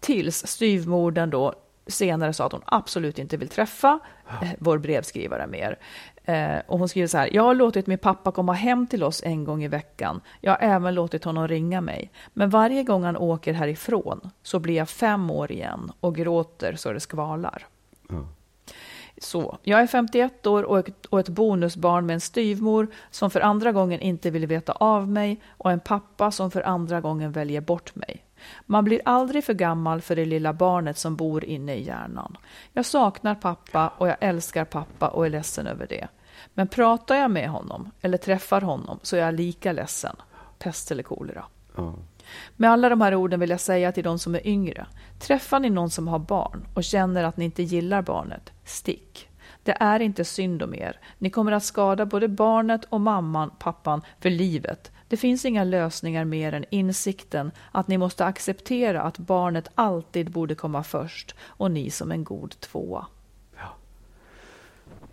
tills 0.00 0.46
styvmodern 0.46 1.30
då 1.30 1.54
senare 1.86 2.32
sa 2.32 2.46
att 2.46 2.52
hon 2.52 2.62
absolut 2.64 3.18
inte 3.18 3.36
vill 3.36 3.48
träffa 3.48 3.98
eh, 4.42 4.48
vår 4.58 4.78
brevskrivare 4.78 5.46
mer. 5.46 5.78
Eh, 6.24 6.56
och 6.66 6.78
hon 6.78 6.88
skriver 6.88 7.08
så 7.08 7.18
här, 7.18 7.30
jag 7.32 7.42
har 7.42 7.54
låtit 7.54 7.86
min 7.86 7.98
pappa 7.98 8.32
komma 8.32 8.52
hem 8.52 8.86
till 8.86 9.02
oss 9.04 9.22
en 9.24 9.44
gång 9.44 9.64
i 9.64 9.68
veckan. 9.68 10.20
Jag 10.40 10.52
har 10.52 10.58
även 10.60 10.94
låtit 10.94 11.24
honom 11.24 11.48
ringa 11.48 11.80
mig. 11.80 12.10
Men 12.32 12.50
varje 12.50 12.82
gång 12.82 13.04
han 13.04 13.16
åker 13.16 13.52
härifrån 13.52 14.30
så 14.42 14.58
blir 14.58 14.74
jag 14.76 14.88
fem 14.88 15.30
år 15.30 15.52
igen 15.52 15.92
och 16.00 16.14
gråter 16.16 16.76
så 16.76 16.92
det 16.92 17.00
skvalar. 17.00 17.66
Så, 19.18 19.58
jag 19.62 19.80
är 19.80 19.86
51 19.86 20.46
år 20.46 20.62
och 20.62 20.78
ett, 20.78 21.06
och 21.06 21.20
ett 21.20 21.28
bonusbarn 21.28 22.06
med 22.06 22.14
en 22.14 22.20
styvmor 22.20 22.88
som 23.10 23.30
för 23.30 23.40
andra 23.40 23.72
gången 23.72 24.00
inte 24.00 24.30
vill 24.30 24.46
veta 24.46 24.72
av 24.72 25.08
mig 25.08 25.40
och 25.48 25.70
en 25.70 25.80
pappa 25.80 26.30
som 26.30 26.50
för 26.50 26.62
andra 26.62 27.00
gången 27.00 27.32
väljer 27.32 27.60
bort 27.60 27.94
mig. 27.94 28.24
Man 28.66 28.84
blir 28.84 29.00
aldrig 29.04 29.44
för 29.44 29.54
gammal 29.54 30.00
för 30.00 30.16
det 30.16 30.24
lilla 30.24 30.52
barnet 30.52 30.98
som 30.98 31.16
bor 31.16 31.44
inne 31.44 31.74
i 31.74 31.84
hjärnan. 31.84 32.36
Jag 32.72 32.86
saknar 32.86 33.34
pappa 33.34 33.92
och 33.98 34.08
jag 34.08 34.16
älskar 34.20 34.64
pappa 34.64 35.08
och 35.08 35.26
är 35.26 35.30
ledsen 35.30 35.66
över 35.66 35.86
det. 35.86 36.08
Men 36.54 36.68
pratar 36.68 37.14
jag 37.14 37.30
med 37.30 37.48
honom 37.48 37.90
eller 38.00 38.18
träffar 38.18 38.60
honom 38.60 38.98
så 39.02 39.16
är 39.16 39.20
jag 39.20 39.34
lika 39.34 39.72
ledsen. 39.72 40.16
Pest 40.58 40.90
eller 40.90 41.02
kolera. 41.02 41.44
Mm. 41.78 41.94
Med 42.56 42.70
alla 42.70 42.88
de 42.88 43.00
här 43.00 43.14
orden 43.14 43.40
vill 43.40 43.50
jag 43.50 43.60
säga 43.60 43.92
till 43.92 44.04
de 44.04 44.18
som 44.18 44.34
är 44.34 44.46
yngre. 44.46 44.86
Träffar 45.18 45.60
ni 45.60 45.70
någon 45.70 45.90
som 45.90 46.08
har 46.08 46.18
barn 46.18 46.66
och 46.74 46.84
känner 46.84 47.24
att 47.24 47.36
ni 47.36 47.44
inte 47.44 47.62
gillar 47.62 48.02
barnet, 48.02 48.52
stick. 48.64 49.28
Det 49.62 49.76
är 49.80 50.00
inte 50.00 50.24
synd 50.24 50.62
om 50.62 50.74
er. 50.74 51.00
Ni 51.18 51.30
kommer 51.30 51.52
att 51.52 51.64
skada 51.64 52.06
både 52.06 52.28
barnet 52.28 52.84
och 52.88 53.00
mamman, 53.00 53.50
pappan, 53.58 54.02
för 54.20 54.30
livet. 54.30 54.92
Det 55.08 55.16
finns 55.16 55.44
inga 55.44 55.64
lösningar 55.64 56.24
mer 56.24 56.52
än 56.52 56.64
insikten 56.70 57.50
att 57.72 57.88
ni 57.88 57.98
måste 57.98 58.24
acceptera 58.24 59.02
att 59.02 59.18
barnet 59.18 59.68
alltid 59.74 60.30
borde 60.30 60.54
komma 60.54 60.82
först 60.82 61.34
och 61.42 61.70
ni 61.70 61.90
som 61.90 62.12
en 62.12 62.24
god 62.24 62.60
tvåa. 62.60 63.06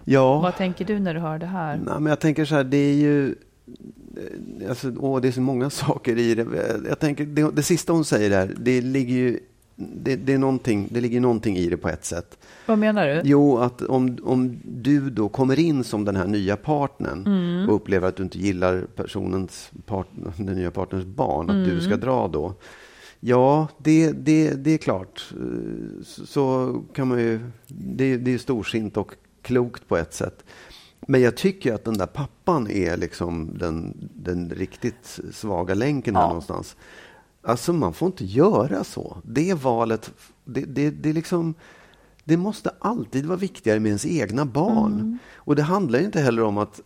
ja. 0.04 0.40
Vad 0.40 0.56
tänker 0.56 0.86
du 0.86 1.00
när 1.00 1.14
du 1.14 1.20
hör 1.20 1.40
det 1.40 1.46
här? 1.46 1.78
Nej, 1.78 2.00
men 2.00 2.06
jag 2.06 2.20
tänker 2.20 2.46
så 2.46 2.56
här, 2.56 2.64
det 2.64 2.78
är 2.78 2.96
ju... 2.96 3.36
eh, 4.18 4.70
Alltså, 4.70 4.94
åh, 5.00 5.22
det 5.22 5.28
är 5.28 5.32
så 5.32 5.42
många 5.42 5.70
saker 5.86 6.18
i 6.18 6.36
det. 6.36 6.46
Jag 6.90 7.00
tänker, 7.00 7.26
det, 7.26 7.52
det 7.52 7.64
sista 7.64 7.94
hon 7.94 8.06
säger 8.06 8.30
där, 8.30 8.56
det 8.60 8.82
ligger 8.82 9.16
ju... 9.16 9.40
Det, 9.76 10.16
det, 10.16 10.34
är 10.34 10.38
någonting, 10.38 10.88
det 10.92 11.02
ligger 11.02 11.20
någonting 11.22 11.58
i 11.58 11.70
det 11.70 11.78
på 11.78 11.90
ett 11.90 12.06
sätt. 12.06 12.38
Vad 12.66 12.78
menar 12.78 13.08
du? 13.08 13.22
Jo, 13.24 13.58
att 13.58 13.82
om, 13.82 14.18
om 14.24 14.60
du 14.66 15.10
då 15.10 15.30
kommer 15.30 15.60
in 15.60 15.84
som 15.84 16.06
den 16.06 16.16
här 16.16 16.28
nya 16.28 16.56
partnern 16.56 17.24
Mm. 17.28 17.70
och 17.70 17.76
upplever 17.76 18.08
att 18.08 18.16
du 18.16 18.24
inte 18.24 18.38
gillar 18.40 18.86
personens 18.96 19.72
part, 19.86 20.08
den 20.38 20.56
nya 20.56 20.72
partners 20.72 21.04
barn, 21.06 21.50
att 21.50 21.66
du 21.66 21.72
Mm. 21.72 21.82
ska 21.82 21.98
dra 21.98 22.28
då. 22.28 22.54
Ja, 23.20 23.68
det, 23.78 24.12
det, 24.12 24.54
det 24.54 24.72
är 24.74 24.78
klart. 24.78 25.32
Eh, 25.32 26.04
så 26.04 26.76
kan 26.94 27.08
man 27.08 27.20
ju... 27.20 27.40
Det, 27.68 28.18
det 28.18 28.34
är 28.34 28.38
storsint 28.38 28.98
och 28.98 29.12
klokt 29.42 29.88
på 29.88 29.98
ett 29.98 30.14
sätt. 30.14 30.44
Men 31.08 31.22
jag 31.22 31.38
tycker 31.38 31.74
att 31.74 31.84
den 31.86 31.98
där 31.98 32.06
pappan 32.06 32.72
är 32.72 32.98
liksom 32.98 33.58
den, 33.58 34.10
den 34.16 34.50
riktigt 34.50 35.20
svaga 35.34 35.74
länken 35.74 36.16
här 36.16 36.22
Ja. 36.24 36.28
någonstans. 36.28 36.76
Alltså 37.42 37.74
man 37.74 37.94
får 37.94 38.06
inte 38.06 38.26
göra 38.26 38.84
så. 38.84 39.18
Det 39.24 39.54
valet, 39.54 40.12
det, 40.46 40.62
det, 40.62 40.90
det 40.90 41.14
liksom... 41.14 41.54
Det 42.26 42.38
måste 42.38 42.72
alltid 42.80 43.26
vara 43.26 43.38
viktigare 43.38 43.80
med 43.80 43.90
ens 43.90 44.06
egna 44.06 44.46
barn. 44.46 44.94
Mm. 44.94 45.18
Och 45.36 45.56
det 45.56 45.62
handlar 45.64 46.00
inte 46.00 46.20
heller 46.20 46.44
om 46.44 46.58
att 46.58 46.82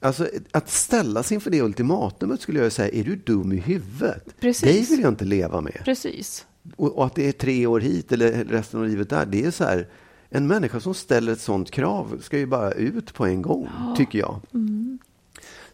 Alltså, 0.00 0.28
att 0.50 0.70
ställas 0.70 1.32
inför 1.32 1.50
det 1.50 1.62
ultimatumet 1.62 2.40
skulle 2.40 2.60
jag 2.60 2.72
säga, 2.72 3.00
är 3.00 3.04
du 3.04 3.16
dum 3.16 3.52
i 3.52 3.56
huvudet? 3.56 4.40
Precis. 4.40 4.62
Dig 4.62 4.86
vill 4.90 5.00
jag 5.00 5.12
inte 5.12 5.24
leva 5.24 5.60
med. 5.60 5.80
Precis. 5.84 6.46
Och, 6.76 6.98
och 6.98 7.06
att 7.06 7.14
det 7.14 7.28
är 7.28 7.32
tre 7.32 7.66
år 7.66 7.80
hit 7.80 8.12
eller 8.12 8.44
resten 8.44 8.80
av 8.80 8.86
livet 8.86 9.10
där, 9.10 9.26
det 9.26 9.44
är 9.44 9.50
så 9.50 9.64
här, 9.64 9.88
en 10.28 10.46
människa 10.46 10.80
som 10.80 10.94
ställer 10.94 11.32
ett 11.32 11.40
sånt 11.40 11.70
krav 11.70 12.18
ska 12.20 12.38
ju 12.38 12.46
bara 12.46 12.72
ut 12.72 13.14
på 13.14 13.26
en 13.26 13.42
gång, 13.42 13.68
tycker 13.96 14.18
jag. 14.18 14.40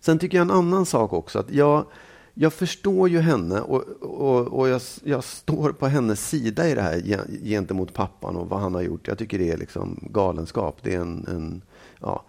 Sen 0.01 0.19
tycker 0.19 0.39
jag 0.39 0.45
en 0.45 0.51
annan 0.51 0.87
sak 0.87 1.13
också. 1.13 1.39
att 1.39 1.51
jag, 1.51 1.87
jag 2.35 2.53
förstår 2.53 3.09
ju 3.09 3.21
henne 3.21 3.61
och, 3.61 3.83
och, 4.01 4.47
och 4.47 4.69
jag, 4.69 4.81
jag, 5.05 5.25
står 5.25 5.73
på 5.73 5.87
hennes 5.87 6.29
sida 6.29 6.69
i 6.69 6.75
det 6.75 6.83
här 6.83 7.01
gentemot 7.45 7.93
pappan 7.93 8.37
och 8.37 8.49
vad 8.49 8.61
han 8.61 8.75
har 8.75 8.83
gjort. 8.83 9.09
Jag 9.09 9.19
tycker 9.19 9.39
det 9.39 9.51
är 9.51 9.57
liksom 9.57 10.09
galenskap. 10.11 10.79
Det 10.83 10.95
är 10.95 11.01
en, 11.01 11.27
en 11.29 11.63
ja. 12.01 12.25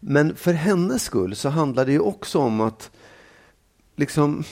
Men 0.00 0.36
för 0.36 0.52
hennes 0.52 1.02
skull 1.02 1.36
så 1.36 1.48
handlar 1.48 1.86
det 1.86 1.92
ju 1.92 2.00
också 2.00 2.38
om 2.38 2.60
att 2.60 2.90
liksom 3.96 4.44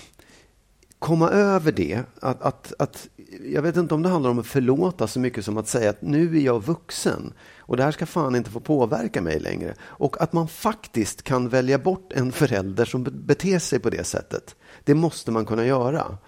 komma 0.99 1.31
över 1.31 1.73
det. 1.73 2.03
Att, 2.20 2.42
att, 2.42 2.73
att, 2.79 3.09
jag 3.45 3.62
vet 3.62 3.77
inte 3.77 3.95
om 3.95 4.03
det 4.03 4.09
handlar 4.09 4.31
om 4.31 4.38
att 4.38 4.47
förlåta 4.47 5.07
så 5.07 5.21
mycket 5.21 5.45
som 5.45 5.59
att 5.59 5.69
säga 5.69 5.90
att 5.90 6.03
nu 6.03 6.37
är 6.37 6.40
jag 6.40 6.64
vuxen 6.64 7.33
och 7.59 7.77
det 7.77 7.83
här 7.83 7.93
ska 7.93 8.07
fan 8.07 8.35
inte 8.35 8.51
få 8.51 8.61
påverka 8.61 9.23
mig 9.23 9.40
längre. 9.40 9.75
Och 9.83 10.23
att 10.23 10.33
man 10.33 10.49
faktiskt 10.49 11.23
kan 11.23 11.49
välja 11.49 11.79
bort 11.79 12.12
en 12.12 12.33
förälder 12.33 12.85
som 12.85 13.05
beter 13.11 13.59
sig 13.59 13.79
på 13.79 13.90
det 13.90 14.05
sättet. 14.05 14.57
Det 14.85 14.95
måste 14.95 15.31
man 15.31 15.47
kunna 15.47 15.66
göra. 15.66 16.19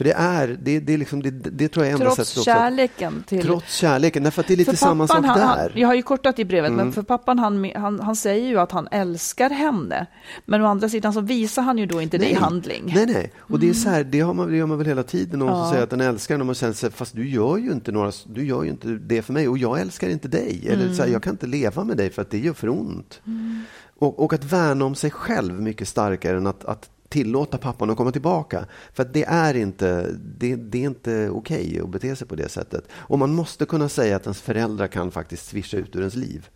För 0.00 0.04
det 0.04 0.12
är, 0.12 0.58
det, 0.62 0.80
det, 0.80 0.94
är 0.94 0.98
liksom, 0.98 1.22
det, 1.22 1.30
det 1.30 1.68
tror 1.68 1.86
jag 1.86 1.90
är 1.90 1.94
enda 1.94 2.14
Trots 2.14 2.44
kärleken? 2.44 3.24
Till... 3.26 3.42
Trots 3.42 3.76
kärleken, 3.76 4.22
därför 4.22 4.40
att 4.40 4.48
det 4.48 4.54
är 4.54 4.56
lite 4.56 4.76
samma 4.76 5.08
sak 5.08 5.24
han, 5.24 5.38
där. 5.38 5.46
Han, 5.46 5.70
jag 5.74 5.88
har 5.88 5.94
ju 5.94 6.02
kortat 6.02 6.38
i 6.38 6.44
brevet, 6.44 6.70
mm. 6.70 6.84
men 6.84 6.92
för 6.92 7.02
pappan 7.02 7.38
han, 7.38 7.70
han, 7.74 8.00
han 8.00 8.16
säger 8.16 8.48
ju 8.48 8.60
att 8.60 8.72
han 8.72 8.88
älskar 8.90 9.50
henne. 9.50 10.06
Men 10.44 10.62
å 10.62 10.66
andra 10.66 10.88
sidan 10.88 11.12
så 11.12 11.20
visar 11.20 11.62
han 11.62 11.78
ju 11.78 11.86
då 11.86 12.02
inte 12.02 12.18
nej. 12.18 12.26
det 12.26 12.32
i 12.32 12.34
handling. 12.34 12.92
Nej, 12.94 13.06
nej. 13.06 13.32
Och 13.38 13.58
det 13.58 13.68
är 13.68 13.72
så 13.72 13.88
här, 13.88 14.04
det, 14.04 14.20
har 14.20 14.34
man, 14.34 14.50
det 14.50 14.56
gör 14.56 14.66
man 14.66 14.78
väl 14.78 14.86
hela 14.86 15.02
tiden. 15.02 15.38
Någon 15.38 15.48
ja. 15.48 15.62
som 15.62 15.70
säger 15.70 15.84
att 15.84 15.90
den 15.90 16.00
älskar 16.00 16.34
en 16.34 16.40
och 16.40 16.46
man 16.46 16.54
sen 16.54 16.74
säger, 16.74 16.92
fast 16.92 17.14
du 17.14 17.28
gör 17.28 17.56
ju 17.56 17.72
inte 17.72 17.92
några, 17.92 18.12
du 18.26 18.46
gör 18.46 18.62
ju 18.62 18.70
inte 18.70 18.88
det 18.88 19.22
för 19.22 19.32
mig 19.32 19.48
och 19.48 19.58
jag 19.58 19.80
älskar 19.80 20.08
inte 20.08 20.28
dig. 20.28 20.62
Eller 20.66 20.84
mm. 20.84 20.94
så 20.94 21.02
här, 21.02 21.10
jag 21.10 21.22
kan 21.22 21.32
inte 21.32 21.46
leva 21.46 21.84
med 21.84 21.96
dig 21.96 22.10
för 22.10 22.22
att 22.22 22.30
det 22.30 22.38
gör 22.38 22.52
för 22.52 22.68
ont. 22.68 23.20
Mm. 23.26 23.62
Och, 23.98 24.24
och, 24.24 24.32
att 24.32 24.44
värna 24.44 24.84
om 24.84 24.94
sig 24.94 25.10
själv 25.10 25.62
mycket 25.62 25.88
starkare 25.88 26.36
än 26.36 26.46
att, 26.46 26.64
att 26.64 26.90
tillåta 27.10 27.58
pappan 27.58 27.90
att 27.90 27.96
komma 27.96 28.12
tillbaka. 28.12 28.66
För 28.92 29.04
det 29.04 29.24
är 29.24 29.54
inte, 29.56 30.16
det, 30.38 30.56
det 30.56 30.78
är 30.78 30.86
inte 30.86 31.30
okej 31.30 31.66
okay 31.66 31.80
att 31.80 31.88
bete 31.88 32.16
sig 32.16 32.26
på 32.26 32.34
det 32.36 32.48
sättet. 32.48 32.84
Och 32.92 33.18
man 33.18 33.34
måste 33.34 33.66
kunna 33.66 33.88
säga 33.88 34.16
att 34.16 34.26
ens 34.26 34.40
föräldrar 34.40 34.86
kan 34.86 35.10
faktiskt 35.10 35.46
svischa 35.46 35.76
ut 35.76 35.96
ur 35.96 36.00
ens 36.00 36.16
liv. 36.16 36.48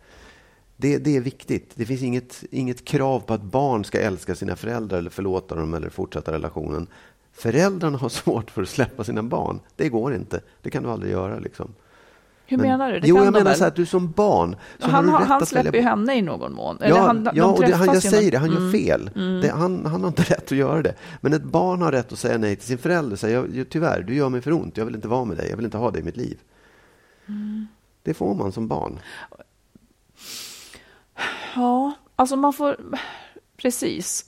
Det, 0.77 0.97
det, 0.97 1.15
är 1.15 1.21
viktigt. 1.21 1.71
Det 1.75 1.85
finns 1.85 2.01
inget, 2.01 2.43
inget 2.51 2.85
krav 2.85 3.19
på 3.19 3.33
att 3.33 3.41
barn 3.41 3.85
ska 3.85 3.99
älska 3.99 4.35
sina 4.35 4.55
föräldrar 4.55 4.97
eller 4.97 5.09
förlåta 5.09 5.55
dem 5.55 5.73
eller 5.73 5.89
fortsätta 5.89 6.31
relationen. 6.31 6.87
Föräldrarna 7.31 7.97
har 7.97 8.09
svårt 8.23 8.51
för 8.51 8.61
att 8.61 8.69
släppa 8.69 9.03
sina 9.03 9.23
barn. 9.23 9.59
Det 9.75 9.89
går 9.89 10.13
inte. 10.13 10.41
Det 10.61 10.69
kan 10.69 10.83
du 10.83 10.89
aldrig 10.89 11.11
göra. 11.11 11.39
Liksom. 11.39 11.73
Hur 12.47 12.57
men, 12.57 12.67
menar 12.67 12.91
du? 12.91 12.99
Det 12.99 13.07
jo, 13.07 13.23
jag 13.23 13.33
menar 13.33 13.53
så 13.53 13.59
här, 13.59 13.67
att 13.67 13.75
du 13.75 13.85
som 13.85 14.11
barn... 14.11 14.55
Så 14.79 14.89
han, 14.89 15.09
har 15.09 15.19
han 15.19 15.45
släpper 15.45 15.73
ju 15.73 15.81
henne 15.81 16.15
i 16.15 16.21
någon 16.21 16.53
mån. 16.53 16.77
Ja, 16.81 17.01
han, 17.01 17.29
ja 17.33 17.45
och 17.45 17.61
det, 17.61 17.75
han, 17.75 17.87
jag 17.87 18.03
säger 18.03 18.31
det, 18.31 18.37
han 18.37 18.49
mm. 18.49 18.63
gör 18.63 18.71
fel. 18.71 19.09
Mm. 19.15 19.41
Det, 19.41 19.49
han, 19.49 19.85
han 19.85 20.01
har 20.01 20.07
inte 20.07 20.23
rätt 20.33 20.51
att 20.51 20.57
göra 20.57 20.81
det. 20.81 20.93
Men 21.21 21.33
ett 21.33 21.43
barn 21.43 21.81
har 21.81 21.91
rätt 21.91 22.11
att 22.11 22.19
säga 22.19 22.37
nej 22.37 22.55
till 22.55 22.67
sin 22.67 22.77
förälder. 22.77 23.15
Säga, 23.15 23.45
tyvärr, 23.69 24.01
du 24.01 24.15
gör 24.15 24.29
mig 24.29 24.41
för 24.41 24.53
ont. 24.53 24.77
Jag 24.77 24.85
vill 24.85 24.95
inte 24.95 25.07
vara 25.07 25.25
med 25.25 25.37
dig. 25.37 25.49
Jag 25.49 25.55
vill 25.55 25.65
inte 25.65 25.77
ha 25.77 25.91
dig 25.91 26.01
i 26.01 26.05
mitt 26.05 26.17
liv. 26.17 26.39
Mm. 27.27 27.67
Det 28.03 28.13
får 28.13 28.35
man 28.35 28.51
som 28.51 28.67
barn. 28.67 28.99
Ja, 31.55 31.93
alltså 32.15 32.35
man 32.35 32.53
får... 32.53 32.77
Precis. 33.57 34.25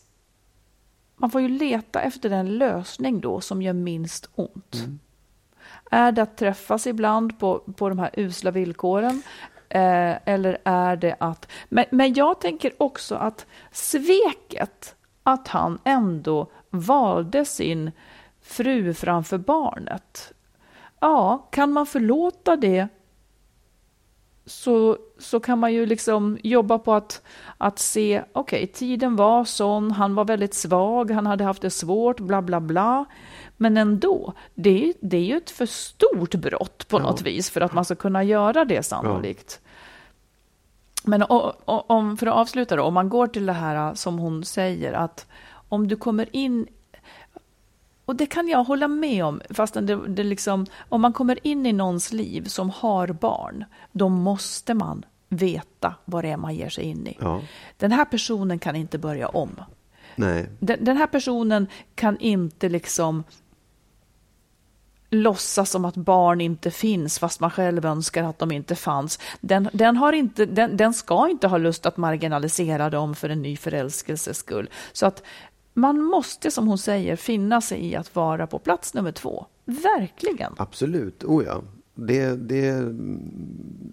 Man 1.15 1.31
får 1.31 1.41
ju 1.41 1.49
leta 1.49 2.01
efter 2.01 2.29
den 2.29 2.57
lösning 2.57 3.21
då 3.21 3.41
som 3.41 3.61
gör 3.61 3.73
minst 3.73 4.29
ont. 4.35 4.75
Mm. 4.75 4.99
Är 5.91 6.11
det 6.11 6.21
att 6.21 6.37
träffas 6.37 6.87
ibland 6.87 7.39
på, 7.39 7.59
på 7.59 7.89
de 7.89 7.99
här 7.99 8.09
usla 8.13 8.51
villkoren? 8.51 9.21
Eh, 9.69 10.15
eller 10.25 10.57
är 10.63 10.95
det 10.95 11.15
att... 11.19 11.51
Men, 11.69 11.85
men 11.91 12.13
jag 12.13 12.41
tänker 12.41 12.73
också 12.77 13.15
att 13.15 13.45
sveket 13.71 14.95
att 15.23 15.47
han 15.47 15.79
ändå 15.83 16.47
valde 16.69 17.45
sin 17.45 17.91
fru 18.41 18.93
framför 18.93 19.37
barnet. 19.37 20.33
Ja, 20.99 21.47
kan 21.51 21.71
man 21.71 21.85
förlåta 21.85 22.55
det 22.55 22.87
så, 24.47 24.97
så 25.19 25.39
kan 25.39 25.59
man 25.59 25.73
ju 25.73 25.85
liksom 25.85 26.37
jobba 26.43 26.79
på 26.79 26.93
att, 26.93 27.21
att 27.57 27.79
se, 27.79 28.23
okej, 28.33 28.63
okay, 28.63 28.67
tiden 28.67 29.15
var 29.15 29.45
sån, 29.45 29.91
han 29.91 30.15
var 30.15 30.25
väldigt 30.25 30.53
svag, 30.53 31.11
han 31.11 31.25
hade 31.25 31.43
haft 31.43 31.61
det 31.61 31.69
svårt, 31.69 32.19
bla 32.19 32.41
bla 32.41 32.59
bla. 32.59 33.05
Men 33.57 33.77
ändå, 33.77 34.33
det, 34.55 34.93
det 35.01 35.17
är 35.17 35.21
ju 35.21 35.37
ett 35.37 35.49
för 35.49 35.65
stort 35.65 36.35
brott 36.35 36.87
på 36.87 36.97
ja. 36.97 37.03
något 37.03 37.21
vis 37.21 37.49
för 37.49 37.61
att 37.61 37.73
man 37.73 37.85
ska 37.85 37.95
kunna 37.95 38.23
göra 38.23 38.65
det 38.65 38.83
sannolikt. 38.83 39.59
Ja. 39.61 39.67
Men 41.03 41.23
om, 41.65 42.17
för 42.17 42.27
att 42.27 42.33
avsluta 42.33 42.75
då, 42.75 42.83
om 42.83 42.93
man 42.93 43.09
går 43.09 43.27
till 43.27 43.45
det 43.45 43.53
här 43.53 43.93
som 43.93 44.19
hon 44.19 44.43
säger 44.43 44.93
att 44.93 45.27
om 45.69 45.87
du 45.87 45.95
kommer 45.95 46.35
in 46.35 46.67
och 48.07 48.15
det 48.15 48.25
kan 48.25 48.47
jag 48.47 48.63
hålla 48.63 48.87
med 48.87 49.25
om, 49.25 49.41
fast 49.49 49.73
det, 49.73 50.07
det 50.07 50.23
liksom, 50.23 50.65
om 50.89 51.01
man 51.01 51.13
kommer 51.13 51.47
in 51.47 51.65
i 51.65 51.73
någons 51.73 52.13
liv 52.13 52.43
som 52.43 52.69
har 52.69 53.07
barn, 53.07 53.65
då 53.91 54.09
måste 54.09 54.73
man 54.73 55.05
veta 55.29 55.95
vad 56.05 56.23
det 56.23 56.29
är 56.29 56.37
man 56.37 56.55
ger 56.55 56.69
sig 56.69 56.83
in 56.83 57.07
i. 57.07 57.17
Ja. 57.19 57.41
Den 57.77 57.91
här 57.91 58.05
personen 58.05 58.59
kan 58.59 58.75
inte 58.75 58.97
börja 58.97 59.27
om. 59.27 59.61
Nej. 60.15 60.49
Den, 60.59 60.83
den 60.83 60.97
här 60.97 61.07
personen 61.07 61.67
kan 61.95 62.17
inte 62.17 62.69
liksom 62.69 63.23
låtsas 65.09 65.69
som 65.69 65.85
att 65.85 65.95
barn 65.95 66.41
inte 66.41 66.71
finns 66.71 67.19
fast 67.19 67.39
man 67.39 67.51
själv 67.51 67.85
önskar 67.85 68.23
att 68.23 68.39
de 68.39 68.51
inte 68.51 68.75
fanns. 68.75 69.19
Den, 69.41 69.69
den, 69.73 69.97
har 69.97 70.13
inte, 70.13 70.45
den, 70.45 70.77
den 70.77 70.93
ska 70.93 71.29
inte 71.29 71.47
ha 71.47 71.57
lust 71.57 71.85
att 71.85 71.97
marginalisera 71.97 72.89
dem 72.89 73.15
för 73.15 73.29
en 73.29 73.41
ny 73.41 73.57
förälskelses 73.57 74.37
skull. 74.37 74.69
Så 74.93 75.05
att 75.05 75.23
man 75.77 76.01
måste, 76.01 76.51
som 76.51 76.67
hon 76.67 76.77
säger, 76.77 77.15
finna 77.15 77.61
sig 77.61 77.85
i 77.85 77.95
att 77.95 78.15
vara 78.15 78.47
på 78.47 78.59
plats 78.59 78.93
nummer 78.93 79.11
två. 79.11 79.45
Verkligen. 79.65 80.53
Absolut, 80.57 81.23
oh 81.23 81.43
ja. 81.45 81.61
Det, 81.95 82.35
det, 82.35 82.95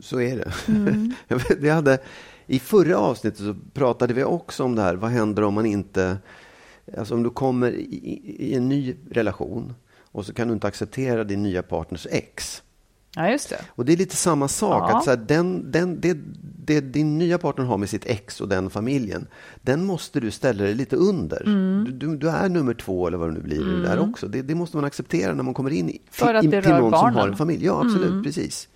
så 0.01 0.21
är 0.21 0.37
det. 0.37 0.53
Mm. 0.69 1.13
jag 1.63 1.75
hade, 1.75 1.99
I 2.47 2.59
förra 2.59 2.99
avsnittet 2.99 3.39
så 3.39 3.57
pratade 3.73 4.15
vi 4.15 4.25
också 4.25 4.65
om 4.65 4.75
det 4.75 4.83
här. 4.83 4.95
Vad 4.95 5.11
händer 5.11 5.43
om 5.43 5.55
man 5.55 5.67
inte... 5.67 6.19
Alltså 6.99 7.15
om 7.15 7.23
du 7.23 7.31
kommer 7.31 7.71
i, 7.71 8.23
i 8.39 8.55
en 8.55 8.69
ny 8.69 8.97
relation 9.11 9.75
och 10.13 10.27
så 10.27 10.35
kan 10.35 10.49
du 10.49 10.55
inte 10.55 10.67
acceptera 10.67 11.25
din 11.25 11.43
nya 11.43 11.63
partners 11.63 12.07
ex. 12.11 12.63
Ja, 13.17 13.31
just 13.31 13.51
det. 13.51 13.61
Och 13.69 13.85
det 13.85 13.93
är 13.93 13.97
lite 13.97 14.17
samma 14.17 14.49
sak. 14.49 14.91
Ja. 14.91 14.97
Att 14.97 15.05
så 15.05 15.11
här, 15.11 15.17
den, 15.17 15.71
den, 15.71 16.01
det, 16.01 16.19
det 16.65 16.81
din 16.81 17.19
nya 17.19 17.39
partner 17.39 17.65
har 17.65 17.79
med 17.79 17.91
sitt 17.91 18.07
ex 18.07 18.41
och 18.41 18.49
den 18.49 18.71
familjen, 18.71 19.27
den 19.63 19.85
måste 19.85 20.21
du 20.21 20.31
ställa 20.31 20.65
dig 20.65 20.75
lite 20.75 20.97
under. 20.97 21.43
Mm. 21.47 21.99
Du, 21.99 22.17
du, 22.17 22.31
är 22.31 22.49
nummer 22.49 22.75
två 22.75 23.07
eller 23.07 23.19
vad 23.19 23.29
det 23.29 23.33
nu 23.33 23.41
blir 23.41 23.63
mm. 23.63 23.83
där 23.83 23.99
också. 23.99 24.29
Det, 24.29 24.43
det, 24.43 24.55
måste 24.55 24.77
man 24.77 24.85
acceptera 24.85 25.35
när 25.35 25.43
man 25.43 25.55
kommer 25.55 25.71
in 25.71 25.91
i, 25.91 26.03
För 26.11 26.35
att 26.35 26.45
i, 26.45 26.47
det 26.47 26.63
till 26.63 26.71
någon 26.71 26.91
barnen. 26.91 27.13
som 27.13 27.21
har 27.21 27.29
en 27.29 27.37
familj. 27.37 27.65
Ja, 27.65 27.81
absolut. 27.85 28.11
Mm. 28.11 28.23
Precis. 28.23 28.69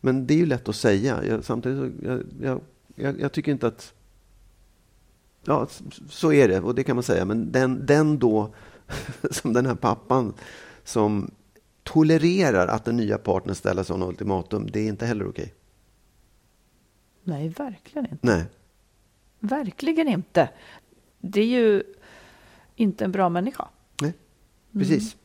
Men 0.00 0.26
det 0.26 0.34
är 0.34 0.38
ju 0.38 0.46
lätt 0.46 0.68
att 0.68 0.76
säga. 0.76 1.24
Jag, 1.24 1.44
samtidigt 1.44 1.78
så, 1.78 2.06
jag, 2.42 2.60
jag, 2.94 3.20
jag 3.20 3.32
tycker 3.32 3.52
inte 3.52 3.66
att... 3.66 3.92
Ja, 5.46 5.66
så 6.08 6.32
är 6.32 6.48
det 6.48 6.60
och 6.60 6.74
det 6.74 6.84
kan 6.84 6.96
man 6.96 7.02
säga. 7.02 7.24
Men 7.24 7.52
den, 7.52 7.86
den 7.86 8.18
då, 8.18 8.54
som 9.30 9.52
den 9.52 9.66
här 9.66 9.74
pappan 9.74 10.34
som 10.84 11.30
tolererar 11.84 12.66
att 12.66 12.84
den 12.84 12.96
nya 12.96 13.18
partnern 13.18 13.54
ställer 13.54 13.82
sådana 13.82 14.06
ultimatum, 14.06 14.70
det 14.70 14.80
är 14.80 14.88
inte 14.88 15.06
heller 15.06 15.28
okej. 15.28 15.54
Nej, 17.24 17.48
verkligen 17.48 18.06
inte. 18.10 18.26
Nej. 18.26 18.44
Verkligen 19.38 20.08
inte. 20.08 20.48
Det 21.18 21.40
är 21.40 21.46
ju 21.46 21.82
inte 22.76 23.04
en 23.04 23.12
bra 23.12 23.28
människa. 23.28 23.68
Nej, 24.02 24.12
precis. 24.72 25.16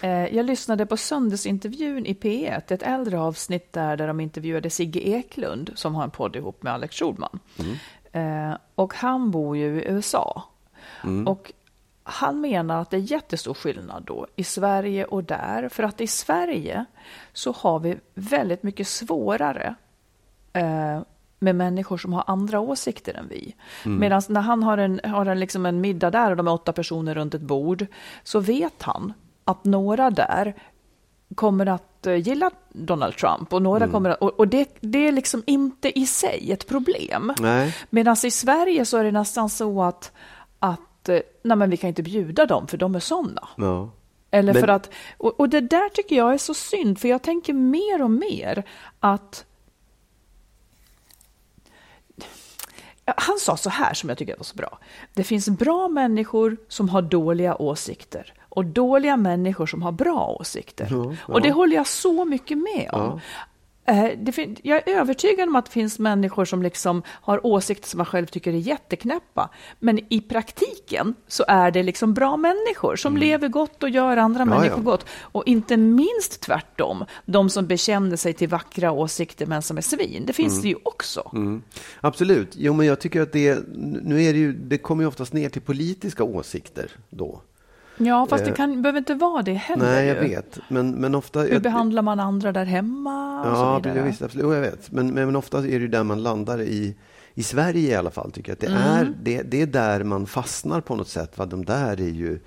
Mm. 0.00 0.36
Jag 0.36 0.46
lyssnade 0.46 0.86
på 0.86 0.96
söndagsintervjun 0.96 2.06
i 2.06 2.14
P1, 2.14 2.72
ett 2.72 2.82
äldre 2.82 3.18
avsnitt 3.20 3.72
där, 3.72 3.96
där 3.96 4.06
de 4.06 4.20
intervjuade 4.20 4.70
Sigge 4.70 5.00
Eklund 5.00 5.70
som 5.74 5.94
har 5.94 6.04
en 6.04 6.10
podd 6.10 6.36
ihop 6.36 6.62
med 6.62 6.72
Alex 6.72 6.96
Schulman. 6.96 7.38
Mm. 7.58 8.56
Och 8.74 8.94
han 8.94 9.30
bor 9.30 9.56
ju 9.56 9.82
i 9.82 9.88
USA. 9.88 10.42
Mm. 11.04 11.28
Och 11.28 11.52
han 12.10 12.40
menar 12.40 12.80
att 12.80 12.90
det 12.90 12.96
är 12.96 13.12
jättestor 13.12 13.54
skillnad 13.54 14.04
då 14.06 14.26
i 14.36 14.44
Sverige 14.44 15.04
och 15.04 15.24
där. 15.24 15.68
För 15.68 15.82
att 15.82 16.00
i 16.00 16.06
Sverige 16.06 16.84
så 17.32 17.52
har 17.52 17.78
vi 17.78 17.96
väldigt 18.14 18.62
mycket 18.62 18.88
svårare 18.88 19.74
eh, 20.52 21.00
med 21.38 21.56
människor 21.56 21.98
som 21.98 22.12
har 22.12 22.24
andra 22.26 22.60
åsikter 22.60 23.14
än 23.14 23.28
vi. 23.28 23.54
Mm. 23.84 24.00
Medan 24.00 24.22
när 24.28 24.40
han 24.40 24.62
har 24.62 24.78
en, 24.78 25.00
har 25.04 25.26
en, 25.26 25.40
liksom 25.40 25.66
en 25.66 25.80
middag 25.80 26.10
där 26.10 26.30
och 26.30 26.36
de 26.36 26.48
är 26.48 26.52
åtta 26.52 26.72
personer 26.72 27.14
runt 27.14 27.34
ett 27.34 27.40
bord 27.40 27.86
så 28.22 28.40
vet 28.40 28.82
han 28.82 29.12
att 29.44 29.64
några 29.64 30.10
där 30.10 30.54
kommer 31.34 31.66
att 31.66 32.06
eh, 32.06 32.14
gilla 32.14 32.50
Donald 32.68 33.16
Trump 33.16 33.52
och 33.52 33.62
några 33.62 33.84
mm. 33.84 33.92
kommer 33.92 34.10
att, 34.10 34.18
och, 34.18 34.40
och 34.40 34.48
det, 34.48 34.68
det, 34.80 35.08
är 35.08 35.12
liksom 35.12 35.42
inte 35.46 35.98
i 35.98 36.06
sig 36.06 36.52
ett 36.52 36.68
problem. 36.68 37.32
Medan 37.90 38.16
i 38.24 38.30
Sverige 38.30 38.84
så 38.84 38.96
är 38.96 39.04
det 39.04 39.12
nästan 39.12 39.50
så 39.50 39.82
att, 39.82 40.12
att 41.08 41.24
Eh, 41.24 41.30
nej 41.42 41.56
men 41.56 41.70
vi 41.70 41.76
kan 41.76 41.88
inte 41.88 42.02
bjuda 42.02 42.46
dem 42.46 42.66
för 42.66 42.76
de 42.76 42.94
är 42.94 43.00
sådana. 43.00 43.48
Ja. 43.56 43.90
Eller 44.30 44.52
men... 44.52 44.62
för 44.62 44.68
att, 44.68 44.90
och, 45.16 45.40
och, 45.40 45.48
det 45.48 45.60
där 45.60 45.88
tycker 45.88 46.16
jag 46.16 46.34
är 46.34 46.38
så 46.38 46.54
synd, 46.54 46.98
för 46.98 47.08
jag 47.08 47.22
tänker 47.22 47.52
mer 47.52 48.02
och 48.02 48.10
mer 48.10 48.62
att 49.00 49.44
Han 53.16 53.38
sa 53.38 53.56
så 53.56 53.70
här 53.70 53.94
som 53.94 54.08
jag 54.08 54.18
tycker 54.18 54.36
var 54.36 54.44
så 54.44 54.56
bra. 54.56 54.78
Det 55.14 55.24
finns 55.24 55.48
bra 55.48 55.88
människor 55.88 56.56
som 56.68 56.88
har 56.88 57.02
dåliga 57.02 57.56
åsikter 57.56 58.34
och 58.48 58.64
dåliga 58.64 59.16
människor 59.16 59.66
som 59.66 59.82
har 59.82 59.92
bra 59.92 60.36
åsikter. 60.40 60.88
Ja, 60.90 61.14
Och 61.20 61.40
det 61.40 61.48
ja. 61.48 61.54
håller 61.54 61.76
jag 61.76 61.86
så 61.86 62.24
mycket 62.24 62.58
med 62.58 62.90
om. 62.92 63.12
Fin- 63.12 63.20
jag 64.62 64.88
är 64.88 64.94
övertygad 64.94 65.48
om 65.48 65.56
att 65.56 65.66
det 65.66 65.72
finns 65.72 65.98
människor 65.98 66.44
som 66.44 66.62
liksom 66.62 67.02
har 67.08 67.46
åsikter 67.46 67.88
som 67.88 67.98
man 67.98 68.06
själv 68.06 68.26
tycker 68.26 68.52
är 68.52 68.56
jätteknäppa. 68.56 69.50
Men 69.78 70.00
i 70.08 70.20
praktiken 70.20 71.14
så 71.26 71.44
är 71.48 71.70
det 71.70 71.82
liksom 71.82 72.14
bra 72.14 72.36
människor 72.36 72.96
som 72.96 73.16
lever 73.16 73.48
gott 73.48 73.82
och 73.82 73.90
gör 73.90 74.16
andra 74.16 74.42
Mm. 74.42 74.54
Ja, 74.54 74.60
människor 74.60 74.84
ja. 74.84 74.90
gott. 74.90 75.06
Och 75.20 75.46
inte 75.46 75.76
minst 75.76 76.40
tvärtom, 76.40 77.04
de 77.24 77.50
som 77.50 77.66
bekänner 77.66 78.16
sig 78.16 78.32
till 78.32 78.48
vackra 78.48 78.92
åsikter 78.92 79.46
men 79.46 79.62
som 79.62 79.76
är 79.76 79.82
svin. 79.82 80.24
Det 80.26 80.32
finns 80.32 80.62
det 80.62 80.68
ju 80.68 80.76
också. 80.82 81.30
Mm. 81.32 81.62
Absolut. 82.00 82.48
Jo, 82.56 82.72
men 82.74 82.86
jag 82.86 83.00
tycker 83.00 83.20
att 83.20 83.32
det, 83.32 83.58
nu 84.02 84.22
är 84.22 84.32
det 84.32 84.38
ju, 84.38 84.52
det 84.52 84.78
kommer 84.78 85.02
ju 85.02 85.08
oftast 85.08 85.32
ner 85.32 85.48
till 85.48 85.62
politiska 85.62 86.24
åsikter 86.24 86.90
då. 87.10 87.40
Ja, 87.98 88.26
fast 88.30 88.44
det 88.44 88.52
kan, 88.52 88.82
behöver 88.82 88.98
inte 88.98 89.14
vara 89.14 89.42
det 89.42 89.52
heller. 89.52 89.84
Eh. 89.86 89.90
Nej, 89.92 90.06
jag 90.06 90.14
vet. 90.20 90.58
Men, 90.68 90.90
men 90.90 91.14
ofta... 91.14 91.40
Hur 91.40 91.52
jag- 91.52 91.62
behandlar 91.62 92.02
man 92.02 92.20
andra 92.20 92.52
där 92.52 92.64
hemma? 92.64 93.42
Så 93.44 93.88
Ja, 93.88 93.94
ja, 93.96 94.02
visst, 94.02 94.22
absolut. 94.22 94.44
Jo, 94.44 94.54
jag 94.54 94.60
vet. 94.60 94.92
Men, 94.92 95.14
men 95.14 95.36
ofta 95.36 95.58
är 95.58 95.80
det 95.80 95.88
där 95.88 96.04
man 96.04 96.22
landar 96.22 96.60
i, 96.60 96.96
i 97.34 97.42
Sverige 97.42 97.90
i 97.90 97.94
alla 97.94 98.10
fall. 98.10 98.32
Tycker 98.32 98.50
jag. 98.52 98.58
Det, 98.58 98.66
Mm. 98.66 98.82
är, 98.82 99.14
det, 99.22 99.42
det 99.42 99.62
är 99.62 99.66
där 99.66 100.04
man 100.04 100.26
fastnar 100.26 100.80
på 100.80 100.96
något 100.96 101.08
sätt. 101.08 101.38
Va? 101.38 101.46
De 101.46 101.64
där 101.64 102.00
är 102.00 102.08
ju 102.10 102.40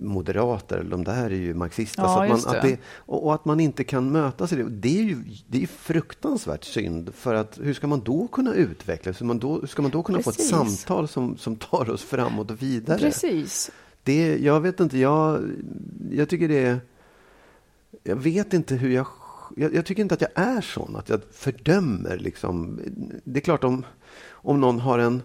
moderater, 0.00 0.78
eller 0.78 0.90
de 0.90 1.04
där 1.04 1.24
är 1.24 1.30
ju 1.30 1.54
marxister. 1.54 2.02
Ja, 2.02 2.14
så 2.14 2.20
att 2.22 2.28
man, 2.46 2.56
att 2.56 2.62
det. 2.62 2.78
och, 2.96 3.26
och 3.26 3.34
att 3.34 3.44
man 3.44 3.60
inte 3.60 3.84
kan 3.84 4.12
mötas 4.12 4.52
i 4.52 4.56
det. 4.56 4.64
Det 4.68 4.98
är 4.98 5.02
ju 5.02 5.16
det 5.48 5.62
är 5.62 5.66
fruktansvärt 5.66 6.64
synd. 6.64 7.14
För 7.14 7.34
att 7.34 7.58
hur 7.62 7.74
ska 7.74 7.86
man 7.86 8.00
då 8.00 8.26
kunna 8.28 8.54
utvecklas? 8.54 9.20
Hur, 9.20 9.26
man 9.26 9.38
då, 9.38 9.60
hur 9.60 9.66
ska 9.66 9.82
man 9.82 9.90
då 9.90 10.02
kunna 10.02 10.22
få 10.22 10.30
ett 10.30 10.36
Precis. 10.36 10.50
samtal 10.50 11.08
som, 11.08 11.36
som 11.36 11.56
tar 11.56 11.90
oss 11.90 12.02
framåt 12.02 12.50
och 12.50 12.62
vidare? 12.62 12.98
Precis. 12.98 13.70
Det, 14.06 14.38
jag 14.38 14.60
vet 14.60 14.80
inte, 14.80 14.98
jag, 14.98 15.50
jag 16.10 16.28
tycker 16.28 16.48
det. 16.48 16.80
Jag 18.02 18.16
vet 18.16 18.52
inte 18.52 18.74
hur 18.74 18.90
jag... 18.90 19.06
Jag, 19.56 19.74
jag 19.74 19.86
tycker 19.86 20.02
inte 20.02 20.14
att 20.14 20.20
jag 20.20 20.30
är 20.34 20.60
sån, 20.60 20.96
att 20.96 21.08
jag 21.08 21.20
fördömer. 21.32 22.18
Liksom. 22.18 22.80
Det 23.24 23.38
är 23.38 23.42
klart 23.42 23.64
om, 23.64 23.84
om 24.30 24.60
någon 24.60 24.80
har 24.80 24.98
en, 24.98 25.22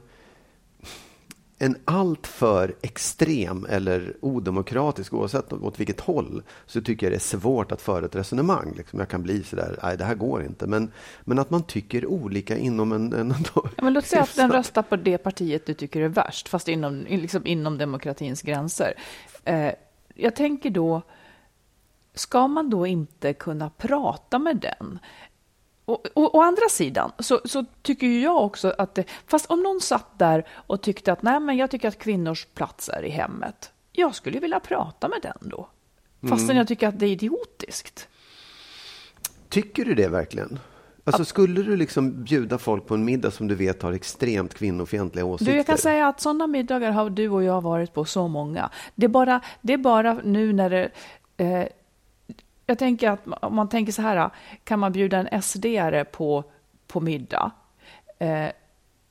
en 1.64 1.78
alltför 1.86 2.76
extrem 2.82 3.66
eller 3.70 4.14
odemokratisk, 4.22 5.14
oavsett 5.14 5.54
åt 5.54 5.80
vilket 5.80 6.00
håll, 6.00 6.44
så 6.66 6.82
tycker 6.82 7.06
jag 7.06 7.12
det 7.12 7.18
är 7.18 7.20
svårt 7.20 7.72
att 7.72 7.82
föra 7.82 8.06
ett 8.06 8.16
resonemang. 8.16 8.74
Liksom. 8.78 9.00
Jag 9.00 9.10
kan 9.10 9.24
bli 9.24 9.44
sådär, 9.44 9.80
nej 9.84 9.98
det 9.98 10.06
här 10.06 10.16
går 10.16 10.44
inte. 10.44 10.68
Men, 10.68 10.92
men 11.22 11.40
att 11.40 11.50
man 11.50 11.64
tycker 11.64 12.06
olika 12.06 12.58
inom 12.58 12.92
en... 12.92 13.14
en 13.14 13.34
Ja, 13.54 13.84
men 13.84 13.94
låt 13.94 14.06
säga 14.06 14.22
att 14.22 14.36
den 14.36 14.52
röstar 14.52 14.82
på 14.82 14.96
det 14.96 15.18
partiet 15.18 15.66
du 15.66 15.74
tycker 15.74 16.02
är 16.02 16.08
värst, 16.08 16.50
fast 16.50 16.68
inom, 16.68 17.06
liksom 17.10 17.48
inom 17.48 17.78
demokratins 17.78 18.42
gränser. 18.42 18.94
Eh, 19.44 19.72
jag 20.16 20.36
tänker 20.36 20.70
då, 20.70 21.02
ska 22.14 22.48
man 22.48 22.70
då 22.70 22.88
inte 22.88 23.34
kunna 23.34 23.70
prata 23.70 24.40
med 24.40 24.58
den? 24.58 25.00
Och, 25.92 26.08
och, 26.14 26.36
å 26.36 26.42
andra 26.42 26.70
sidan 26.70 27.12
så, 27.20 27.42
så 27.46 27.66
tycker 27.82 28.08
ju 28.08 28.22
jag 28.22 28.46
också 28.46 28.74
att 28.78 28.96
det, 28.96 29.04
fast 29.28 29.46
om 29.46 29.64
någon 29.64 29.82
satt 29.82 30.20
där 30.20 30.48
och 30.52 30.82
tyckte 30.82 31.12
att 31.12 31.22
nej, 31.24 31.40
men 31.40 31.58
jag 31.58 31.72
tycker 31.72 31.88
att 31.88 32.00
kvinnors 32.00 32.46
plats 32.46 32.90
är 32.90 33.04
i 33.04 33.10
hemmet. 33.10 33.72
Jag 33.92 34.16
skulle 34.16 34.40
vilja 34.40 34.60
prata 34.60 35.08
med 35.08 35.20
den 35.22 35.50
då. 35.50 35.68
Fastän 36.30 36.58
jag 36.58 36.68
tycker 36.68 36.88
att 36.88 37.00
det 37.00 37.06
är 37.06 37.10
idiotiskt. 37.10 38.08
Tycker 39.50 39.86
du 39.86 39.96
det 39.96 40.08
verkligen? 40.08 40.60
Alltså, 41.04 41.26
skulle 41.26 41.64
du 41.64 41.78
liksom 41.78 42.24
bjuda 42.24 42.58
folk 42.58 42.88
på 42.88 42.94
en 42.94 43.06
middag 43.06 43.32
som 43.32 43.48
du 43.48 43.56
vet 43.56 43.82
har 43.82 43.94
extremt 43.94 44.54
kvinnofientliga 44.54 45.26
åsikter? 45.26 45.52
Du, 45.52 45.58
jag 45.58 45.66
kan 45.66 45.78
säga 45.78 46.08
att 46.08 46.22
sådana 46.22 46.48
middagar 46.48 46.92
har 46.92 47.10
du 47.10 47.30
och 47.30 47.44
jag 47.44 47.62
varit 47.62 47.94
på 47.94 48.06
så 48.06 48.28
många. 48.28 48.70
Det 48.96 49.06
är 49.06 49.10
bara, 49.10 49.42
det 49.62 49.74
är 49.74 49.78
bara 49.78 50.14
nu 50.24 50.54
när 50.54 50.70
det... 50.70 50.92
Eh, 51.38 51.66
jag 52.66 52.80
tänker 52.80 53.10
att 53.10 53.20
om 53.42 53.56
man 53.56 53.70
tänker 53.70 53.92
så 53.92 54.02
här, 54.02 54.30
kan 54.64 54.80
man 54.80 54.92
bjuda 54.92 55.18
en 55.18 55.28
SD-are 55.42 56.04
på, 56.04 56.44
på 56.88 57.00
middag? 57.00 57.52
Eh, 58.20 58.48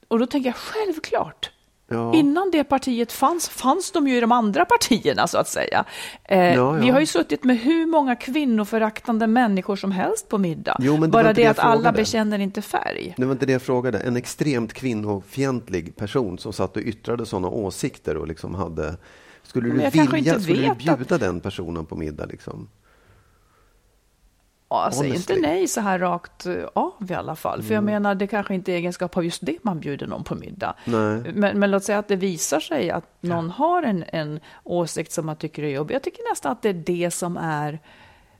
och 0.08 0.18
då 0.18 0.26
tänker 0.26 0.48
jag 0.48 0.56
självklart. 0.56 1.50
Ja. 1.92 2.14
Innan 2.14 2.50
det 2.50 2.64
partiet 2.64 3.12
fanns, 3.12 3.48
fanns 3.48 3.92
de 3.92 4.08
ju 4.08 4.16
i 4.16 4.20
de 4.20 4.32
andra 4.32 4.64
partierna 4.64 5.26
så 5.26 5.38
att 5.38 5.48
säga. 5.48 5.84
Eh, 6.24 6.54
Ja, 6.54 6.70
Vi 6.70 6.86
ja. 6.86 6.92
har 6.92 7.00
ju 7.00 7.06
suttit 7.06 7.44
med 7.44 7.58
hur 7.58 7.86
många 7.86 8.16
kvinnoföraktande 8.16 9.26
människor 9.26 9.76
som 9.76 9.92
helst 9.92 10.28
på 10.28 10.38
middag. 10.38 10.76
Jo, 10.80 10.96
det 10.96 11.08
Bara 11.08 11.22
det 11.22 11.32
det 11.42 11.46
att 11.46 11.58
alla 11.58 11.92
bekänner 11.92 12.38
inte 12.38 12.62
färg. 12.62 13.14
Det 13.16 13.24
var 13.24 13.32
inte 13.32 13.46
det 13.46 13.52
jag 13.52 13.62
frågade. 13.62 13.98
En 13.98 14.16
extremt 14.16 14.72
kvinnofientlig 14.72 15.96
person 15.96 16.38
som 16.38 16.52
satt 16.52 16.76
och 16.76 16.82
yttrade 16.82 17.26
sådana 17.26 17.48
åsikter 17.48 18.16
och 18.16 18.28
liksom 18.28 18.54
hade... 18.54 18.96
Skulle 19.42 19.68
du 19.68 19.72
vilja, 19.72 20.40
skulle 20.40 20.68
du 20.68 20.74
bjuda 20.74 21.18
den 21.18 21.40
personen 21.40 21.86
på 21.86 21.96
middag? 21.96 22.26
Liksom? 22.26 22.68
Ja, 24.70 24.90
säg 24.92 25.14
inte 25.14 25.36
nej 25.36 25.68
så 25.68 25.80
här 25.80 25.98
rakt 25.98 26.46
eh, 26.46 26.54
av 26.72 27.10
i 27.10 27.14
alla 27.14 27.36
fall. 27.36 27.62
För 27.62 27.74
jag 27.74 27.84
menar, 27.84 28.14
det 28.14 28.26
kanske 28.26 28.54
inte 28.54 28.72
är 28.72 28.76
egenskap 28.76 29.16
av 29.16 29.24
just 29.24 29.46
det 29.46 29.56
man 29.62 29.80
bjuder 29.80 30.06
någon 30.06 30.24
på 30.24 30.34
middag. 30.34 30.74
Men, 30.84 31.58
men 31.58 31.70
låt 31.70 31.84
säga 31.84 31.98
att 31.98 32.08
det 32.08 32.16
visar 32.16 32.60
sig 32.60 32.90
att 32.90 33.04
någon 33.20 33.50
har 33.50 33.82
en, 33.82 34.04
en 34.08 34.40
åsikt 34.64 35.12
som 35.12 35.26
man 35.26 35.36
tycker 35.36 35.62
är 35.62 35.68
jobbig. 35.68 35.94
Jag 35.94 36.02
tycker 36.02 36.30
nästan 36.30 36.52
att 36.52 36.62
det 36.62 36.68
är 36.68 36.82
det 36.86 37.10
som 37.10 37.36
är, 37.36 37.78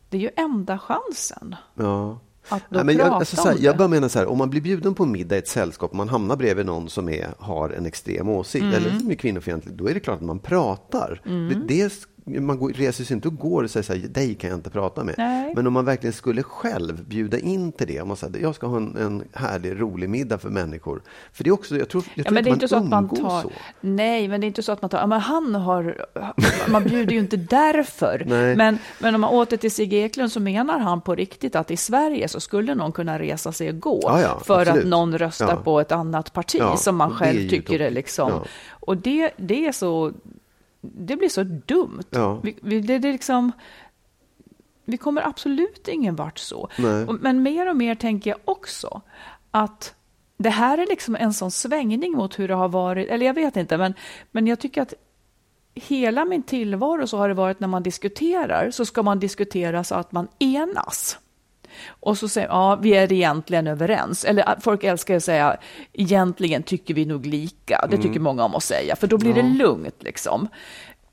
det 0.09 0.16
är 0.16 0.20
ju 0.20 0.31
enda 0.37 0.78
chansen. 0.78 1.57
Ja. 1.74 2.18
Att 2.49 2.62
då 2.68 2.76
Nej, 2.76 2.85
men 2.85 2.97
jag, 2.97 3.09
alltså, 3.09 3.37
så 3.37 3.49
här, 3.49 3.57
jag 3.61 3.76
bara 3.76 3.89
menar 3.89 4.09
så 4.09 4.18
här, 4.18 4.26
om 4.26 4.39
man 4.39 4.51
blir 4.51 4.61
bjuden 4.61 4.95
på 4.95 5.07
middag 5.07 5.37
i 5.37 5.39
ett 5.39 5.49
sällskap 5.49 5.91
och 5.91 5.97
man 5.97 6.09
hamnar 6.09 6.37
bredvid 6.37 6.66
någon 6.66 6.89
som 6.89 7.09
är, 7.09 7.28
har 7.39 7.70
en 7.70 7.87
extrem 7.87 8.28
åsikt 8.28 8.62
Mm. 8.62 8.74
eller 8.74 8.99
som 8.99 9.11
är 9.11 9.14
kvinnofientlig, 9.14 9.74
då 9.74 9.89
är 9.89 9.95
det 9.95 10.01
klart 10.01 10.16
att 10.16 10.26
man 10.26 10.39
pratar. 10.39 11.20
Det, 11.24 11.55
det, 11.68 11.93
man 12.25 12.59
går, 12.59 12.73
reser 12.73 13.05
sig 13.05 13.14
inte 13.14 13.29
och 13.29 13.37
går 13.37 13.64
och 13.64 13.71
säger 13.71 13.85
så 13.85 13.93
här, 13.95 14.01
dig 14.01 14.35
kan 14.35 14.51
jag 14.51 14.59
inte 14.59 14.71
prata 14.71 15.05
med. 15.05 15.14
Nej. 15.18 15.53
Men 15.57 15.66
om 15.66 15.73
man 15.73 15.85
verkligen 15.85 16.12
skulle 16.12 16.43
själv 16.43 17.05
bjuda 17.05 17.39
in 17.39 17.73
till 17.73 17.87
det, 17.87 18.01
om 18.01 18.09
man 18.09 18.16
säger 18.16 18.39
jag 18.39 18.55
ska 18.55 18.66
ha 18.66 18.77
en, 18.77 18.97
en 18.97 19.25
härlig, 19.33 19.81
rolig 19.81 20.11
middag 20.11 20.39
för 20.39 20.49
människor. 20.51 21.03
För 21.33 21.45
det 21.45 21.51
är 21.51 21.53
också, 21.53 21.79
jag 21.79 21.89
tror, 21.89 22.05
jag 22.14 22.18
Ja, 22.18 22.25
tror 22.25 22.35
men 22.35 22.45
det 22.45 22.51
är 22.51 22.53
inte 22.53 22.68
så 22.68 22.77
att 22.77 22.89
man 22.89 23.09
tar... 23.09 23.43
så. 23.43 23.51
Nej, 23.81 24.29
men 24.29 24.41
det 24.41 24.45
är 24.45 24.49
inte 24.49 24.62
så 24.62 24.73
att 24.73 24.83
man 24.83 24.89
tar... 24.91 24.99
Ja, 24.99 25.07
men 25.07 25.21
han 25.21 25.55
har... 25.55 26.07
Man 26.71 26.85
bjuder 26.85 27.12
ju 27.12 27.18
inte 27.18 27.37
därför. 27.37 28.25
Nej. 28.29 28.57
Men, 28.57 28.79
men 28.99 29.14
om 29.14 29.21
man 29.21 29.31
åter 29.31 29.57
till 29.57 29.71
Sigge 29.71 29.97
Eklund 29.97 30.33
så 30.33 30.41
menar 30.41 30.79
han 30.79 31.01
på 31.01 31.14
riktigt 31.14 31.57
att 31.57 31.71
i 31.71 31.77
Sverige 31.77 32.29
så 32.29 32.41
skulle 32.41 32.75
någon 32.75 32.93
kunna 32.93 33.18
resa 33.18 33.53
sig 33.53 33.68
och 33.68 33.81
gå 33.81 34.01
Ja, 34.03 34.21
ja, 34.21 34.41
för 34.45 34.61
absolut. 34.61 34.83
att 34.85 34.89
någon 34.89 35.18
röstar 35.18 35.49
Ja. 35.49 35.57
på 35.57 35.81
ett 35.81 35.93
annat 35.93 36.33
parti 36.33 36.57
Ja, 36.61 36.77
som 36.77 36.97
man 36.97 37.11
själv 37.11 37.49
tycker 37.49 37.81
är 37.81 37.91
liksom... 37.91 38.31
Ja. 38.31 38.45
Och 38.71 38.97
det, 38.97 39.31
det 39.37 39.66
är 39.66 39.73
så... 39.73 40.12
Det 40.81 41.16
blir 41.16 41.28
så 41.28 41.43
dumt. 41.43 42.03
Ja. 42.11 42.41
Vi, 42.43 42.57
vi, 42.62 42.81
det, 42.81 42.99
det 42.99 43.12
liksom... 43.12 43.53
Vi 44.85 44.97
kommer 44.97 45.28
absolut 45.28 45.89
ingen 45.89 46.16
vart 46.16 46.39
så. 46.39 46.68
Nej. 46.78 47.07
Men 47.20 47.43
mer 47.43 47.68
och 47.68 47.76
mer 47.76 47.95
tänker 47.95 48.31
jag 48.31 48.39
också 48.45 49.01
att 49.51 49.95
det 50.37 50.51
här 50.51 50.78
är 50.78 50.87
liksom 50.87 51.16
en 51.16 51.33
sån 51.33 51.51
svängning 51.51 52.12
mot 52.12 52.39
hur 52.39 52.49
det 52.49 52.55
har 52.55 52.68
varit, 52.68 53.09
eller 53.09 53.26
jag 53.26 53.35
vet 53.35 53.57
inte, 53.57 53.78
men, 53.78 53.95
men 54.31 54.47
jag 54.47 54.59
tycker 54.59 54.83
att 54.83 54.95
hela 55.74 56.24
min 56.24 56.43
tillvaro 56.43 57.07
så 57.07 57.16
har 57.16 57.28
det 57.28 57.35
varit 57.35 57.61
när 57.61 57.68
man 57.68 57.83
diskuterar, 57.83 58.70
så 58.70 58.85
ska 58.85 59.03
man 59.03 59.18
diskutera 59.18 59.85
så 59.85 59.95
att 59.95 60.12
man 60.12 60.28
enas. 60.39 61.18
Och 61.89 62.18
så 62.18 62.29
säger 62.29 62.49
ja, 62.49 62.79
vi 62.83 62.91
är 62.91 63.12
egentligen 63.12 63.66
överens. 63.66 64.25
Eller 64.25 64.49
att 64.49 64.64
folk 64.64 64.85
älskar 64.85 65.16
att 65.16 65.25
säga, 65.25 65.57
egentligen 65.93 66.62
tycker 66.62 66.95
vi 66.95 67.07
nog 67.07 67.27
lika. 67.27 67.87
Det 67.91 67.97
tycker 67.97 68.21
många 68.21 68.45
om 68.45 68.55
att 68.55 68.62
säga, 68.62 68.97
för 68.97 69.07
då 69.07 69.18
blir 69.18 69.35
det 69.35 69.43
lugnt 69.43 70.03
liksom. 70.03 70.49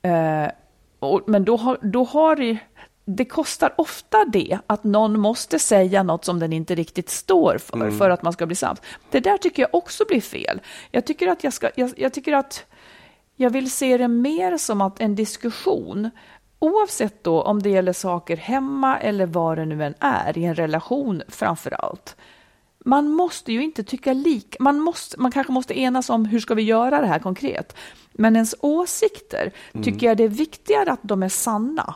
Eh, 0.01 0.51
och, 0.99 1.21
men 1.27 1.45
då 1.45 1.57
har, 1.57 1.77
då 1.81 2.03
har 2.03 2.35
det, 2.35 2.57
det 3.05 3.25
kostar 3.25 3.73
ofta 3.77 4.25
det 4.25 4.59
att 4.67 4.83
någon 4.83 5.19
måste 5.19 5.59
säga 5.59 6.03
något 6.03 6.25
som 6.25 6.39
den 6.39 6.53
inte 6.53 6.75
riktigt 6.75 7.09
står 7.09 7.57
för, 7.57 7.91
för 7.91 8.09
att 8.09 8.23
man 8.23 8.33
ska 8.33 8.45
bli 8.45 8.55
sams. 8.55 8.81
Det 9.11 9.19
där 9.19 9.37
tycker 9.37 9.61
jag 9.61 9.75
också 9.75 10.05
blir 10.07 10.21
fel. 10.21 10.61
Jag 10.91 11.05
tycker 11.05 11.27
att 11.27 11.43
jag 11.43 11.53
ska, 11.53 11.69
jag, 11.75 11.93
jag 11.97 12.13
tycker 12.13 12.33
att 12.33 12.65
jag 13.35 13.49
vill 13.49 13.71
se 13.71 13.97
det 13.97 14.07
mer 14.07 14.57
som 14.57 14.81
att 14.81 15.01
en 15.01 15.15
diskussion, 15.15 16.09
oavsett 16.59 17.23
då 17.23 17.41
om 17.41 17.61
det 17.61 17.69
gäller 17.69 17.93
saker 17.93 18.37
hemma 18.37 18.97
eller 18.97 19.25
vad 19.25 19.57
det 19.57 19.65
nu 19.65 19.83
än 19.83 19.93
är, 19.99 20.37
i 20.37 20.45
en 20.45 20.55
relation 20.55 21.21
framför 21.27 21.73
allt. 21.73 22.15
Man 22.85 23.07
måste 23.09 23.53
ju 23.53 23.63
inte 23.63 23.83
tycka 23.83 24.13
lika. 24.13 24.63
Man, 24.63 24.79
måste, 24.79 25.19
man 25.19 25.31
kanske 25.31 25.53
måste 25.53 25.79
enas 25.79 26.09
om 26.09 26.25
hur 26.25 26.39
ska 26.39 26.53
vi 26.55 26.61
göra 26.61 27.01
det 27.01 27.07
här 27.07 27.19
konkret. 27.19 27.75
Men 28.13 28.35
ens 28.35 28.55
åsikter 28.59 29.51
tycker 29.83 30.07
jag 30.07 30.17
det 30.17 30.23
är 30.23 30.27
viktigare 30.27 30.91
att 30.91 30.99
de 31.01 31.23
är 31.23 31.29
sanna. 31.29 31.95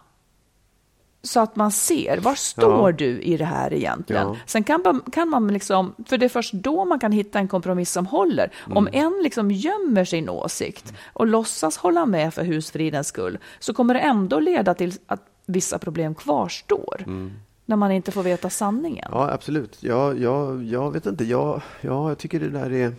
Så 1.24 1.39
att 1.39 1.55
man 1.55 1.72
ser, 1.72 2.17
var 2.17 2.36
står 2.36 2.89
Ja. 2.91 2.97
du 2.97 3.22
i 3.22 3.38
det 3.38 3.45
här 3.45 3.74
egentligen? 3.74 4.28
Ja. 4.28 4.36
Sen 4.45 4.63
kan 4.63 4.82
man, 4.86 5.01
kan 5.11 5.30
man 5.30 5.47
liksom, 5.47 5.95
för 6.05 6.17
det 6.17 6.26
är 6.26 6.30
först 6.30 6.53
då 6.53 6.86
man 6.86 6.99
kan 6.99 7.11
hitta 7.11 7.39
en 7.39 7.47
kompromiss 7.47 7.91
som 7.91 8.05
håller. 8.05 8.51
Om 8.76 8.89
en 8.91 9.19
liksom 9.24 9.51
gömmer 9.51 10.05
sin 10.05 10.30
åsikt 10.30 10.93
och 11.13 11.28
låtsas 11.28 11.78
hålla 11.78 12.05
med 12.05 12.34
för 12.34 12.43
husfridens 12.43 13.07
skull, 13.07 13.38
så 13.59 13.74
kommer 13.74 13.93
det 13.93 13.99
ändå 13.99 14.39
leda 14.39 14.74
till 14.74 14.93
att 15.07 15.22
vissa 15.45 15.80
problem 15.80 16.15
kvarstår. 16.15 17.03
När 17.65 17.76
man 17.76 17.91
inte 17.91 18.11
får 18.11 18.24
veta 18.24 18.49
sanningen. 18.49 19.09
Ja, 19.11 19.32
absolut. 19.32 19.84
Jag, 19.84 20.19
jag, 20.19 20.63
jag 20.63 20.91
vet 20.91 21.05
inte. 21.05 21.24
Jag, 21.24 21.61
ja, 21.82 22.09
jag 22.09 22.17
tycker 22.17 22.39
det 22.39 22.49
där 22.49 22.72
är... 22.74 22.93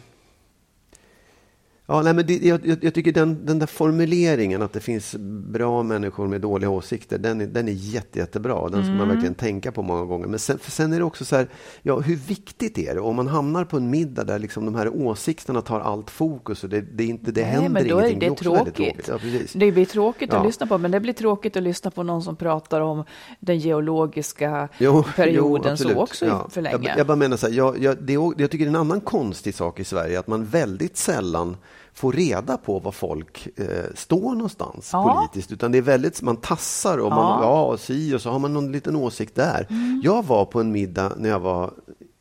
Ja, 1.86 2.02
nej, 2.02 2.14
men 2.14 2.26
det, 2.26 2.36
jag, 2.42 2.78
jag, 2.80 2.94
tycker 2.94 3.12
den, 3.12 3.46
den 3.46 3.58
där 3.58 3.66
formuleringen 3.66 4.62
att 4.62 4.72
det 4.72 4.80
finns 4.80 5.14
bra 5.48 5.82
människor 5.82 6.26
med 6.28 6.40
dåliga 6.40 6.70
åsikter, 6.70 7.18
den 7.18 7.40
är, 7.40 7.46
den 7.46 7.68
är 7.68 7.72
jätte, 7.72 8.18
jättebra. 8.18 8.68
Den 8.68 8.82
ska 8.84 8.92
man 8.92 9.08
verkligen 9.08 9.34
tänka 9.34 9.72
på 9.72 9.82
många 9.82 10.04
gånger. 10.04 10.26
Men 10.26 10.38
sen, 10.38 10.58
för 10.58 10.70
sen 10.70 10.92
är 10.92 10.98
det 10.98 11.04
också 11.04 11.24
så 11.24 11.36
här, 11.36 11.48
ja, 11.82 12.00
hur 12.00 12.16
viktigt 12.16 12.78
är 12.78 12.94
det? 12.94 13.00
Om 13.00 13.16
man 13.16 13.26
hamnar 13.28 13.64
på 13.64 13.76
en 13.76 13.90
middag 13.90 14.24
där 14.24 14.38
liksom 14.38 14.64
de 14.64 14.74
här 14.74 14.88
åsikterna 14.96 15.60
tar 15.60 15.80
allt 15.80 16.10
fokus 16.10 16.64
och 16.64 16.70
det, 16.70 16.80
det, 16.80 17.04
inte, 17.04 17.32
det 17.32 17.40
Nej, 17.42 17.50
händer 17.50 17.70
men 17.70 17.88
då 17.88 17.98
är 17.98 18.02
ingenting. 18.06 18.18
det 18.18 18.46
är 18.46 18.54
väldigt 18.54 18.74
tråkigt. 18.74 19.08
Ja, 19.08 19.18
precis. 19.18 19.52
Det 19.52 19.72
blir 19.72 19.86
tråkigt 19.86 20.30
Ja. 20.32 20.38
att 20.38 20.46
lyssna 20.46 20.66
på, 20.66 20.78
men 20.78 20.90
det 20.90 21.00
blir 21.00 21.12
tråkigt 21.12 21.56
att 21.56 21.62
lyssna 21.62 21.90
på 21.90 22.02
någon 22.02 22.22
som 22.22 22.36
pratar 22.36 22.80
om 22.80 23.04
den 23.40 23.58
geologiska 23.58 24.68
Jo, 24.78 25.04
perioden 25.16 25.76
jo, 25.80 25.88
så 25.90 25.94
också 26.00 26.26
Ja. 26.26 26.48
för 26.50 26.62
länge. 26.62 26.88
Jag, 26.88 26.98
jag 26.98 27.06
bara 27.06 27.16
menar 27.16 27.36
så 27.36 27.46
här, 27.46 27.54
jag, 27.54 27.78
jag, 27.82 28.02
det, 28.02 28.12
jag 28.12 28.50
tycker 28.50 28.58
det 28.58 28.64
är 28.64 28.68
en 28.68 28.76
annan 28.76 29.00
konstig 29.00 29.54
sak 29.54 29.80
i 29.80 29.84
Sverige 29.84 30.18
att 30.18 30.26
man 30.26 30.44
väldigt 30.44 30.96
sällan 30.96 31.56
får 31.94 32.12
reda 32.12 32.56
på 32.56 32.78
var 32.78 32.92
folk 32.92 33.48
eh, 33.56 33.66
står 33.94 34.34
någonstans 34.34 34.90
Ja. 34.92 35.14
politiskt. 35.32 35.52
Utan 35.52 35.72
det 35.72 35.78
är 35.78 35.82
väldigt, 35.82 36.22
man 36.22 36.36
tassar 36.36 36.98
och 36.98 37.10
man, 37.10 37.42
ja, 37.42 37.62
och 37.64 37.80
si 37.80 38.14
och 38.14 38.20
så 38.20 38.30
har 38.30 38.38
man 38.38 38.52
någon 38.52 38.72
liten 38.72 38.96
åsikt 38.96 39.34
där. 39.34 39.66
Mm. 39.70 40.00
Jag 40.04 40.26
var 40.26 40.44
på 40.44 40.60
en 40.60 40.72
middag 40.72 41.12
när 41.16 41.28
jag 41.28 41.40
var 41.40 41.72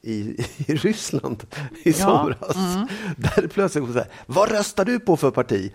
i, 0.01 0.11
i 0.57 0.76
Ryssland 0.76 1.43
i 1.84 1.93
somras. 1.93 2.55
Mm. 2.55 2.88
Där 3.17 3.47
plötsligt 3.47 3.86
så 3.86 3.93
här, 3.93 4.07
vad 4.26 4.51
röstar 4.51 4.86
du 4.86 4.99
på 4.99 5.17
för 5.17 5.32
parti? 5.32 5.72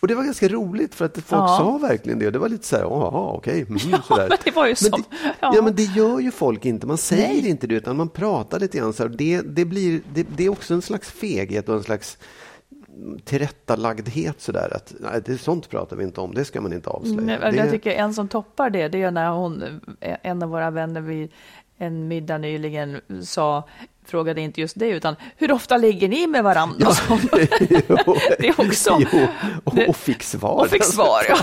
Och 0.00 0.08
det 0.08 0.14
var 0.14 0.24
ganska 0.24 0.48
roligt 0.48 0.94
för 0.94 1.04
att 1.04 1.14
folk 1.14 1.26
Ja. 1.42 1.56
sa 1.58 1.78
verkligen 1.78 2.18
det. 2.18 2.30
Det 2.30 2.38
var 2.38 2.48
lite 2.48 2.66
så 2.66 2.76
här, 2.76 2.82
jaha, 2.82 3.32
okej. 3.32 3.62
Mm, 3.62 3.78
sådär. 3.78 4.28
men 4.28 4.38
det 4.44 4.50
var 4.56 4.66
ju 4.66 4.74
ja. 4.92 4.98
ja. 5.40 5.62
men 5.62 5.74
det 5.74 5.82
gör 5.82 6.20
ju 6.20 6.30
folk 6.30 6.64
inte. 6.64 6.86
Man 6.86 6.98
säger 6.98 7.28
Nej. 7.42 7.48
inte 7.48 7.66
det, 7.66 7.74
utan 7.74 7.96
man 7.96 8.08
pratar 8.08 8.60
lite 8.60 8.78
grann. 8.78 8.92
Så 8.92 9.02
här. 9.02 9.10
Det, 9.10 9.40
det, 9.40 9.64
blir, 9.64 10.00
det, 10.14 10.26
det 10.36 10.44
är 10.44 10.48
också 10.48 10.74
en 10.74 10.82
slags 10.82 11.10
feghet 11.10 11.68
och 11.68 11.74
en 11.74 11.82
slags 11.82 12.18
tillrättalagdhet. 13.24 14.40
Så 14.40 14.52
där, 14.52 14.76
att, 14.76 14.94
nej, 15.00 15.22
det, 15.26 15.38
sånt 15.38 15.68
pratar 15.70 15.96
vi 15.96 16.04
inte 16.04 16.20
om, 16.20 16.34
det 16.34 16.44
ska 16.44 16.60
man 16.60 16.72
inte 16.72 16.90
avslöja. 16.90 17.20
Men 17.20 17.40
det, 17.40 17.56
Jag 17.56 17.70
tycker 17.70 17.90
en 17.90 18.14
som 18.14 18.28
toppar 18.28 18.70
det, 18.70 18.88
det 18.88 19.02
är 19.02 19.10
när 19.10 19.30
hon, 19.30 19.80
en 20.00 20.42
av 20.42 20.48
våra 20.48 20.70
vänner 20.70 21.00
vid 21.00 21.30
en 21.78 22.08
middag 22.08 22.38
nyligen 22.38 23.00
sa, 23.24 23.68
frågade 24.06 24.40
inte 24.40 24.60
just 24.60 24.78
det, 24.78 24.88
utan 24.88 25.16
hur 25.36 25.52
ofta 25.52 25.76
ligger 25.76 26.08
ni 26.08 26.26
med 26.26 26.44
varandra? 26.44 26.86
Ja. 27.08 27.18
Jo. 27.88 28.16
det 28.38 28.48
är 28.48 28.60
också... 28.60 28.96
Jo, 29.12 29.26
och, 29.64 29.74
det- 29.74 29.88
och 29.88 29.96
fick 29.96 30.22
svar. 30.22 30.60
och 30.60 30.68
fick 30.68 30.84
svar, 30.84 31.20
ja. 31.28 31.36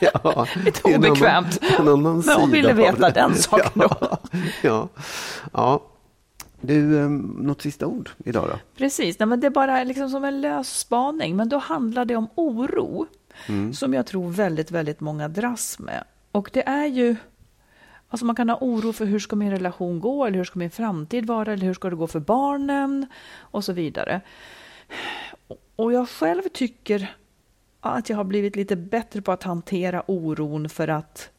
ja. 0.24 0.46
Lite 0.64 0.80
Det 0.84 0.90
är 0.90 0.94
en 0.94 1.04
annan- 1.04 1.10
obekvämt. 1.10 1.58
en 1.78 1.88
annan 1.88 2.22
Men 2.26 2.36
hon 2.40 2.50
ville 2.50 2.72
veta 2.72 2.96
det. 3.10 3.10
den 3.20 3.34
saken 3.34 3.70
då. 3.74 4.18
Ja. 4.62 4.88
ja. 5.52 5.82
Du, 6.66 6.98
eh, 6.98 7.08
något 7.08 7.62
sista 7.62 7.86
ord 7.86 8.10
idag 8.24 8.48
då? 8.48 8.58
Precis, 8.76 9.18
nej, 9.18 9.26
men 9.26 9.40
det 9.40 9.46
är 9.46 9.50
bara 9.50 9.84
liksom 9.84 10.10
som 10.10 10.24
en 10.24 10.40
lös 10.40 10.78
spaning, 10.78 11.36
men 11.36 11.48
då 11.48 11.58
handlar 11.58 12.04
det 12.04 12.16
om 12.16 12.28
oro 12.34 13.06
som 13.74 13.94
jag 13.94 14.06
tror 14.06 14.30
väldigt, 14.30 14.70
väldigt 14.70 15.00
många 15.00 15.28
dras 15.28 15.78
med. 15.78 16.04
Och 16.32 16.50
det 16.52 16.68
är 16.68 16.86
ju, 16.86 17.16
alltså 18.08 18.26
man 18.26 18.36
kan 18.36 18.48
ha 18.48 18.58
oro 18.60 18.92
för 18.92 19.06
hur 19.06 19.18
ska 19.18 19.36
min 19.36 19.50
relation 19.50 20.00
gå, 20.00 20.26
eller 20.26 20.36
hur 20.36 20.44
ska 20.44 20.58
min 20.58 20.70
framtid 20.70 21.26
vara, 21.26 21.52
eller 21.52 21.66
hur 21.66 21.74
ska 21.74 21.90
det 21.90 21.96
gå 21.96 22.06
för 22.06 22.20
barnen 22.20 23.06
och 23.38 23.64
så 23.64 23.72
vidare. 23.72 24.20
Och 25.76 25.92
jag 25.92 26.08
själv 26.08 26.42
tycker 26.52 27.16
att 27.80 28.08
jag 28.10 28.16
har 28.16 28.24
blivit 28.24 28.56
lite 28.56 28.76
bättre 28.76 29.22
på 29.22 29.32
att 29.32 29.42
hantera 29.42 30.02
oron 30.06 30.68
för 30.68 30.88
att, 30.88 31.30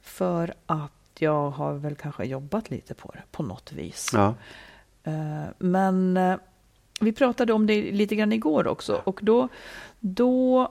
för 0.00 0.54
att 0.66 0.97
jag 1.22 1.50
har 1.50 1.72
väl 1.74 1.96
kanske 1.96 2.24
jobbat 2.24 2.70
lite 2.70 2.94
på 2.94 3.10
det 3.12 3.22
på 3.30 3.42
något 3.42 3.72
vis. 3.72 4.10
Ja. 4.12 4.34
Eh, 5.04 5.44
Men 5.58 6.16
eh, 6.16 6.36
vi 7.00 7.12
pratade 7.12 7.52
om 7.52 7.66
det 7.66 7.92
lite 7.92 8.16
grann 8.16 8.32
igår 8.32 8.66
också 8.66 9.02
och 9.04 9.20
då, 9.22 9.48
då, 10.00 10.68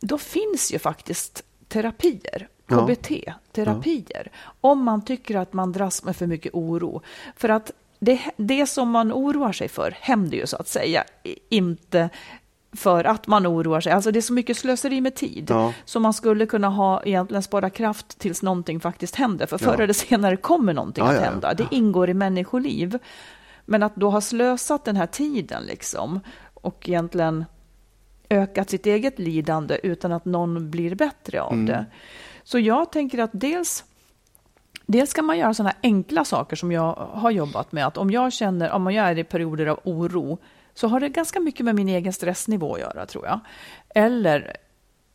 då 0.00 0.18
finns 0.18 0.72
ju 0.72 0.78
faktiskt 0.78 1.42
terapier, 1.68 2.48
Ja. 2.68 2.86
KBT-terapier, 2.86 4.30
om 4.60 4.84
man 4.84 5.04
tycker 5.04 5.36
att 5.36 5.52
man 5.52 5.72
dras 5.72 6.04
med 6.04 6.16
för 6.16 6.26
mycket 6.26 6.54
oro. 6.54 7.02
För 7.36 7.48
att 7.48 7.70
det, 7.98 8.20
det 8.36 8.66
som 8.66 8.90
man 8.90 9.12
oroar 9.12 9.52
sig 9.52 9.68
för 9.68 9.90
händer 10.00 10.38
ju 10.38 10.46
så 10.46 10.56
att 10.56 10.68
säga, 10.68 11.04
inte 11.48 12.08
för 12.72 13.04
att 13.04 13.26
man 13.26 13.46
oroar 13.46 13.80
sig. 13.80 13.92
Alltså 13.92 14.10
det 14.10 14.18
är 14.18 14.20
så 14.20 14.32
mycket 14.32 14.56
slöseri 14.56 15.00
med 15.00 15.14
tid. 15.14 15.46
Ja. 15.50 15.72
Så 15.84 16.00
man 16.00 16.12
skulle 16.14 16.46
kunna 16.46 16.68
ha 16.68 17.02
egentligen 17.02 17.42
spara 17.42 17.70
kraft 17.70 18.18
tills 18.18 18.42
någonting 18.42 18.80
faktiskt 18.80 19.14
händer. 19.16 19.46
För 19.46 19.58
förr 19.58 19.80
eller 19.80 19.94
senare 19.94 20.36
kommer 20.36 20.74
någonting 20.74 21.04
Ja, 21.04 21.10
att 21.12 21.20
hända. 21.20 21.54
Det 21.54 21.66
ingår 21.70 22.10
i 22.10 22.14
människoliv. 22.14 22.98
Men 23.64 23.82
att 23.82 23.96
då 23.96 24.10
ha 24.10 24.20
slösat 24.20 24.84
den 24.84 24.96
här 24.96 25.06
tiden 25.06 25.62
liksom 25.62 26.20
och 26.54 26.88
egentligen 26.88 27.44
ökat 28.30 28.70
sitt 28.70 28.86
eget 28.86 29.18
lidande 29.18 29.78
utan 29.82 30.12
att 30.12 30.24
någon 30.24 30.70
blir 30.70 30.94
bättre 30.94 31.40
av 31.42 31.52
Mm. 31.52 31.66
det. 31.66 31.86
Så 32.44 32.58
jag 32.58 32.92
tänker 32.92 33.18
att 33.18 33.30
dels 33.32 33.84
Dels 34.88 35.12
kan 35.12 35.24
man 35.24 35.38
göra 35.38 35.54
sådana 35.54 35.72
enkla 35.82 36.24
saker 36.24 36.56
som 36.56 36.72
jag 36.72 36.94
har 37.12 37.30
jobbat 37.30 37.72
med. 37.72 37.86
Att 37.86 37.96
om 37.98 38.10
jag 38.10 38.32
känner, 38.32 38.70
om 38.70 38.92
jag 38.92 39.06
är 39.10 39.18
i 39.18 39.24
perioder 39.24 39.66
av 39.66 39.80
oro, 39.84 40.38
så 40.76 40.88
har 40.88 41.00
det 41.00 41.08
ganska 41.08 41.40
mycket 41.40 41.64
med 41.64 41.74
min 41.74 41.88
egen 41.88 42.12
stressnivå 42.12 42.74
att 42.74 42.80
göra, 42.80 43.06
tror 43.06 43.26
jag. 43.26 43.40
Eller, 43.94 44.56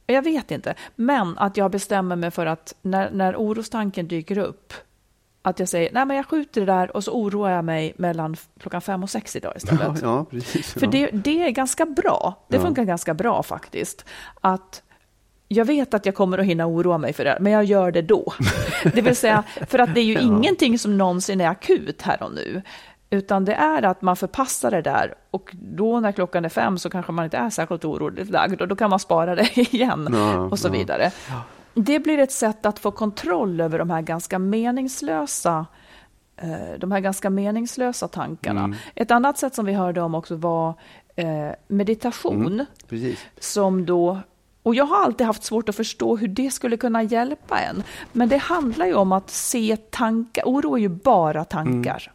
jag 0.07 0.21
vet 0.21 0.51
inte, 0.51 0.75
men 0.95 1.37
att 1.37 1.57
jag 1.57 1.71
bestämmer 1.71 2.15
mig 2.15 2.31
för 2.31 2.45
att 2.45 2.75
när, 2.81 3.11
när 3.11 3.35
orostanken 3.35 4.07
dyker 4.07 4.37
upp, 4.37 4.73
att 5.41 5.59
jag 5.59 5.69
säger, 5.69 5.91
nej 5.93 6.05
men 6.05 6.17
jag 6.17 6.25
skjuter 6.25 6.61
det 6.61 6.67
där 6.67 6.95
och 6.95 7.03
så 7.03 7.11
oroar 7.11 7.51
jag 7.51 7.65
mig 7.65 7.93
mellan 7.97 8.35
klockan 8.59 8.81
fem 8.81 9.03
och 9.03 9.09
sex 9.09 9.35
idag 9.35 9.53
istället. 9.55 9.81
Ja, 9.87 9.95
ja, 10.01 10.25
precis. 10.25 10.73
För 10.73 10.81
ja. 10.81 10.89
det, 10.91 11.09
det 11.11 11.43
är 11.43 11.49
ganska 11.49 11.85
bra. 11.85 12.45
Det 12.47 12.59
funkar 12.59 12.83
ganska 12.83 13.13
bra 13.13 13.43
faktiskt. 13.43 14.05
Att 14.41 14.83
jag 15.47 15.65
vet 15.65 15.93
att 15.93 16.05
jag 16.05 16.15
kommer 16.15 16.37
att 16.37 16.45
hinna 16.45 16.67
oroa 16.67 16.97
mig 16.97 17.13
för 17.13 17.23
det, 17.23 17.37
men 17.41 17.51
jag 17.53 17.63
gör 17.63 17.91
det 17.91 18.01
då. 18.01 18.33
Det 18.93 19.01
vill 19.01 19.15
säga, 19.15 19.43
för 19.67 19.79
att 19.79 19.95
det 19.95 20.01
är 20.01 20.05
ju 20.05 20.19
ingenting 20.19 20.79
som 20.79 20.97
någonsin 20.97 21.41
är 21.41 21.47
akut 21.47 22.01
här 22.01 22.23
och 22.23 22.31
nu. 22.33 22.61
Utan 23.13 23.45
det 23.45 23.53
är 23.53 23.83
att 23.83 24.01
man 24.01 24.15
förpassar 24.15 24.71
det 24.71 24.81
där 24.81 25.15
och 25.31 25.55
då 25.61 25.99
när 25.99 26.11
klockan 26.11 26.45
är 26.45 26.49
fem 26.49 26.77
så 26.77 26.89
kanske 26.89 27.11
man 27.11 27.25
inte 27.25 27.37
är 27.37 27.49
särskilt 27.49 27.85
oroligt 27.85 28.29
lagd 28.29 28.61
och 28.61 28.67
då 28.67 28.75
kan 28.75 28.89
man 28.89 28.99
spara 28.99 29.35
det 29.35 29.57
igen 29.73 30.09
Ja, 30.11 30.37
och 30.37 30.59
så 30.59 30.67
ja. 30.67 30.71
vidare. 30.71 31.11
Det 31.73 31.99
blir 31.99 32.17
ett 32.17 32.31
sätt 32.31 32.65
att 32.65 32.79
få 32.79 32.91
kontroll 32.91 33.61
över 33.61 33.79
de 33.79 33.89
här 33.89 34.01
ganska 34.01 34.39
meningslösa 34.39 35.65
eh, 36.37 36.79
de 36.79 36.91
här 36.91 36.99
ganska 36.99 37.29
meningslösa 37.29 38.07
tankarna. 38.07 38.63
Mm. 38.63 38.77
Ett 38.95 39.11
annat 39.11 39.37
sätt 39.37 39.55
som 39.55 39.65
vi 39.65 39.73
hörde 39.73 40.01
om 40.01 40.15
också 40.15 40.35
var 40.35 40.73
eh, 41.15 41.49
meditation. 41.67 42.65
Mm. 42.89 43.15
Som 43.39 43.85
då, 43.85 44.19
och 44.63 44.75
jag 44.75 44.85
har 44.85 45.03
alltid 45.03 45.27
haft 45.27 45.43
svårt 45.43 45.69
att 45.69 45.75
förstå 45.75 46.17
hur 46.17 46.27
det 46.27 46.51
skulle 46.51 46.77
kunna 46.77 47.03
hjälpa 47.03 47.59
en. 47.59 47.83
Men 48.11 48.29
det 48.29 48.37
handlar 48.37 48.85
ju 48.85 48.93
om 48.93 49.11
att 49.11 49.29
se 49.29 49.77
tankar. 49.77 50.43
Oro 50.45 50.75
är 50.75 50.79
ju 50.79 50.89
bara 50.89 51.43
tankar. 51.45 52.11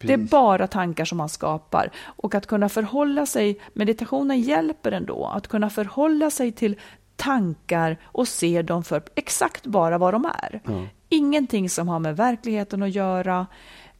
Det 0.00 0.06
är 0.06 0.08
Mm. 0.14 0.20
Precis. 0.20 0.30
bara 0.30 0.66
tankar 0.66 1.04
som 1.04 1.18
man 1.18 1.28
skapar. 1.28 1.90
Och 1.98 2.34
att 2.34 2.46
kunna 2.46 2.68
förhålla 2.68 3.26
sig, 3.26 3.60
meditationen 3.72 4.40
hjälper 4.40 4.92
ändå, 4.92 5.26
att 5.26 5.48
kunna 5.48 5.70
förhålla 5.70 6.30
sig 6.30 6.52
till 6.52 6.76
tankar 7.16 7.96
och 8.04 8.28
se 8.28 8.62
dem 8.62 8.84
för 8.84 9.02
exakt 9.14 9.66
bara 9.66 9.98
vad 9.98 10.14
de 10.14 10.24
är. 10.24 10.60
Ingenting 11.08 11.70
som 11.70 11.88
har 11.88 11.98
med 11.98 12.16
verkligheten 12.16 12.82
att 12.82 12.90
göra. 12.94 13.46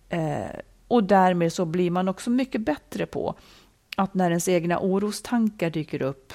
Eh, 0.08 0.46
och 0.88 1.04
därmed 1.04 1.52
så 1.52 1.64
blir 1.64 1.90
man 1.90 2.08
också 2.08 2.30
mycket 2.30 2.60
bättre 2.60 3.06
på 3.06 3.34
att 3.96 4.14
när 4.14 4.30
ens 4.30 4.48
egna 4.48 4.78
orostankar 4.80 5.70
dyker 5.70 6.02
upp, 6.02 6.32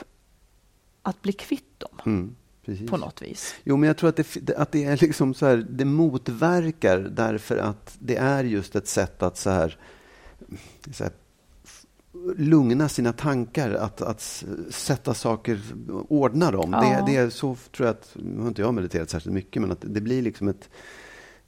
att 1.02 1.22
bli 1.22 1.34
kvitt 1.34 1.80
dem 1.80 2.00
Mm, 2.06 2.36
precis. 2.66 2.90
på 2.90 2.98
något 2.98 3.22
vis. 3.22 3.56
Jo, 3.64 3.78
men 3.78 3.88
jag 3.88 3.98
tror 3.98 4.10
att 4.10 4.16
det, 4.42 4.56
att 4.58 4.72
det 4.72 4.84
är 4.84 4.98
liksom 4.98 5.34
så 5.34 5.46
här, 5.46 5.66
det 5.70 5.86
motverkar 5.86 6.98
därför 7.00 7.58
att 7.58 7.96
det 8.00 8.16
är 8.16 8.44
just 8.44 8.76
ett 8.76 8.88
sätt 8.88 9.24
att 9.24 9.38
så 9.38 9.50
här, 9.50 9.78
så 10.92 11.04
här 11.04 11.14
lugna 12.38 12.90
sina 12.90 13.14
tankar, 13.14 13.72
att, 13.74 14.02
att 14.02 14.44
sätta 14.70 15.14
saker, 15.14 15.60
ordna 16.08 16.52
dem. 16.52 16.70
Ja. 16.74 16.82
Det, 16.82 17.12
det 17.12 17.18
är 17.18 17.30
så, 17.30 17.56
tror 17.76 17.88
jag, 17.88 17.94
att, 17.96 18.12
nu 18.16 18.42
har 18.42 18.48
inte 18.48 18.62
jag 18.62 18.74
mediterat 18.74 19.10
särskilt 19.10 19.34
mycket, 19.34 19.62
men 19.62 19.72
att 19.72 19.78
det 19.82 20.02
blir 20.02 20.22
liksom 20.22 20.48
ett, 20.48 20.70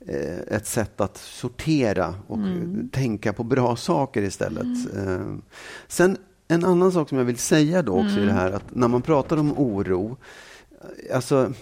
eh, 0.08 0.56
ett 0.56 0.68
sätt 0.68 1.02
att 1.02 1.18
sortera 1.18 2.16
och 2.28 2.38
Mm. 2.38 2.90
tänka 2.90 3.34
på 3.34 3.44
bra 3.44 3.76
saker 3.76 4.22
istället. 4.22 4.96
Eh, 4.96 5.36
Sen 5.88 6.18
en 6.48 6.66
annan 6.66 6.92
sak 6.92 7.10
som 7.10 7.18
jag 7.18 7.26
vill 7.26 7.38
säga 7.38 7.82
då 7.82 7.92
också 7.92 8.10
Mm. 8.10 8.24
i 8.24 8.26
det 8.26 8.34
här, 8.34 8.52
att 8.52 8.76
när 8.76 8.88
man 8.88 9.02
pratar 9.02 9.38
om 9.38 9.54
oro, 9.58 10.18
alltså 11.14 11.54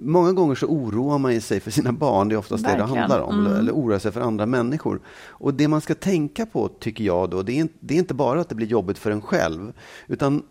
Många 0.00 0.32
gånger 0.32 0.54
så 0.54 0.66
oroar 0.66 1.18
man 1.18 1.40
sig 1.40 1.60
för 1.60 1.70
sina 1.70 1.92
barn, 1.92 2.28
det 2.28 2.34
är 2.34 2.36
oftast 2.36 2.64
det 2.64 2.68
Verkligen. 2.70 2.92
det 2.94 2.98
handlar 3.00 3.20
om, 3.20 3.46
Mm. 3.46 3.52
eller 3.58 3.72
oroar 3.72 3.98
sig 3.98 4.12
för 4.12 4.20
andra 4.20 4.46
människor. 4.46 5.00
Och 5.28 5.54
det 5.54 5.68
man 5.68 5.80
ska 5.80 5.94
tänka 5.94 6.46
på, 6.46 6.68
tycker 6.68 7.04
jag, 7.04 7.30
då, 7.30 7.42
det 7.42 7.52
är, 7.52 7.56
inte, 7.56 7.74
det 7.80 7.94
är 7.94 7.98
inte 7.98 8.14
bara 8.14 8.40
att 8.40 8.48
det 8.48 8.54
blir 8.54 8.66
jobbigt 8.66 8.98
för 8.98 9.10
en 9.10 9.22
själv, 9.22 9.72
utan 10.06 10.42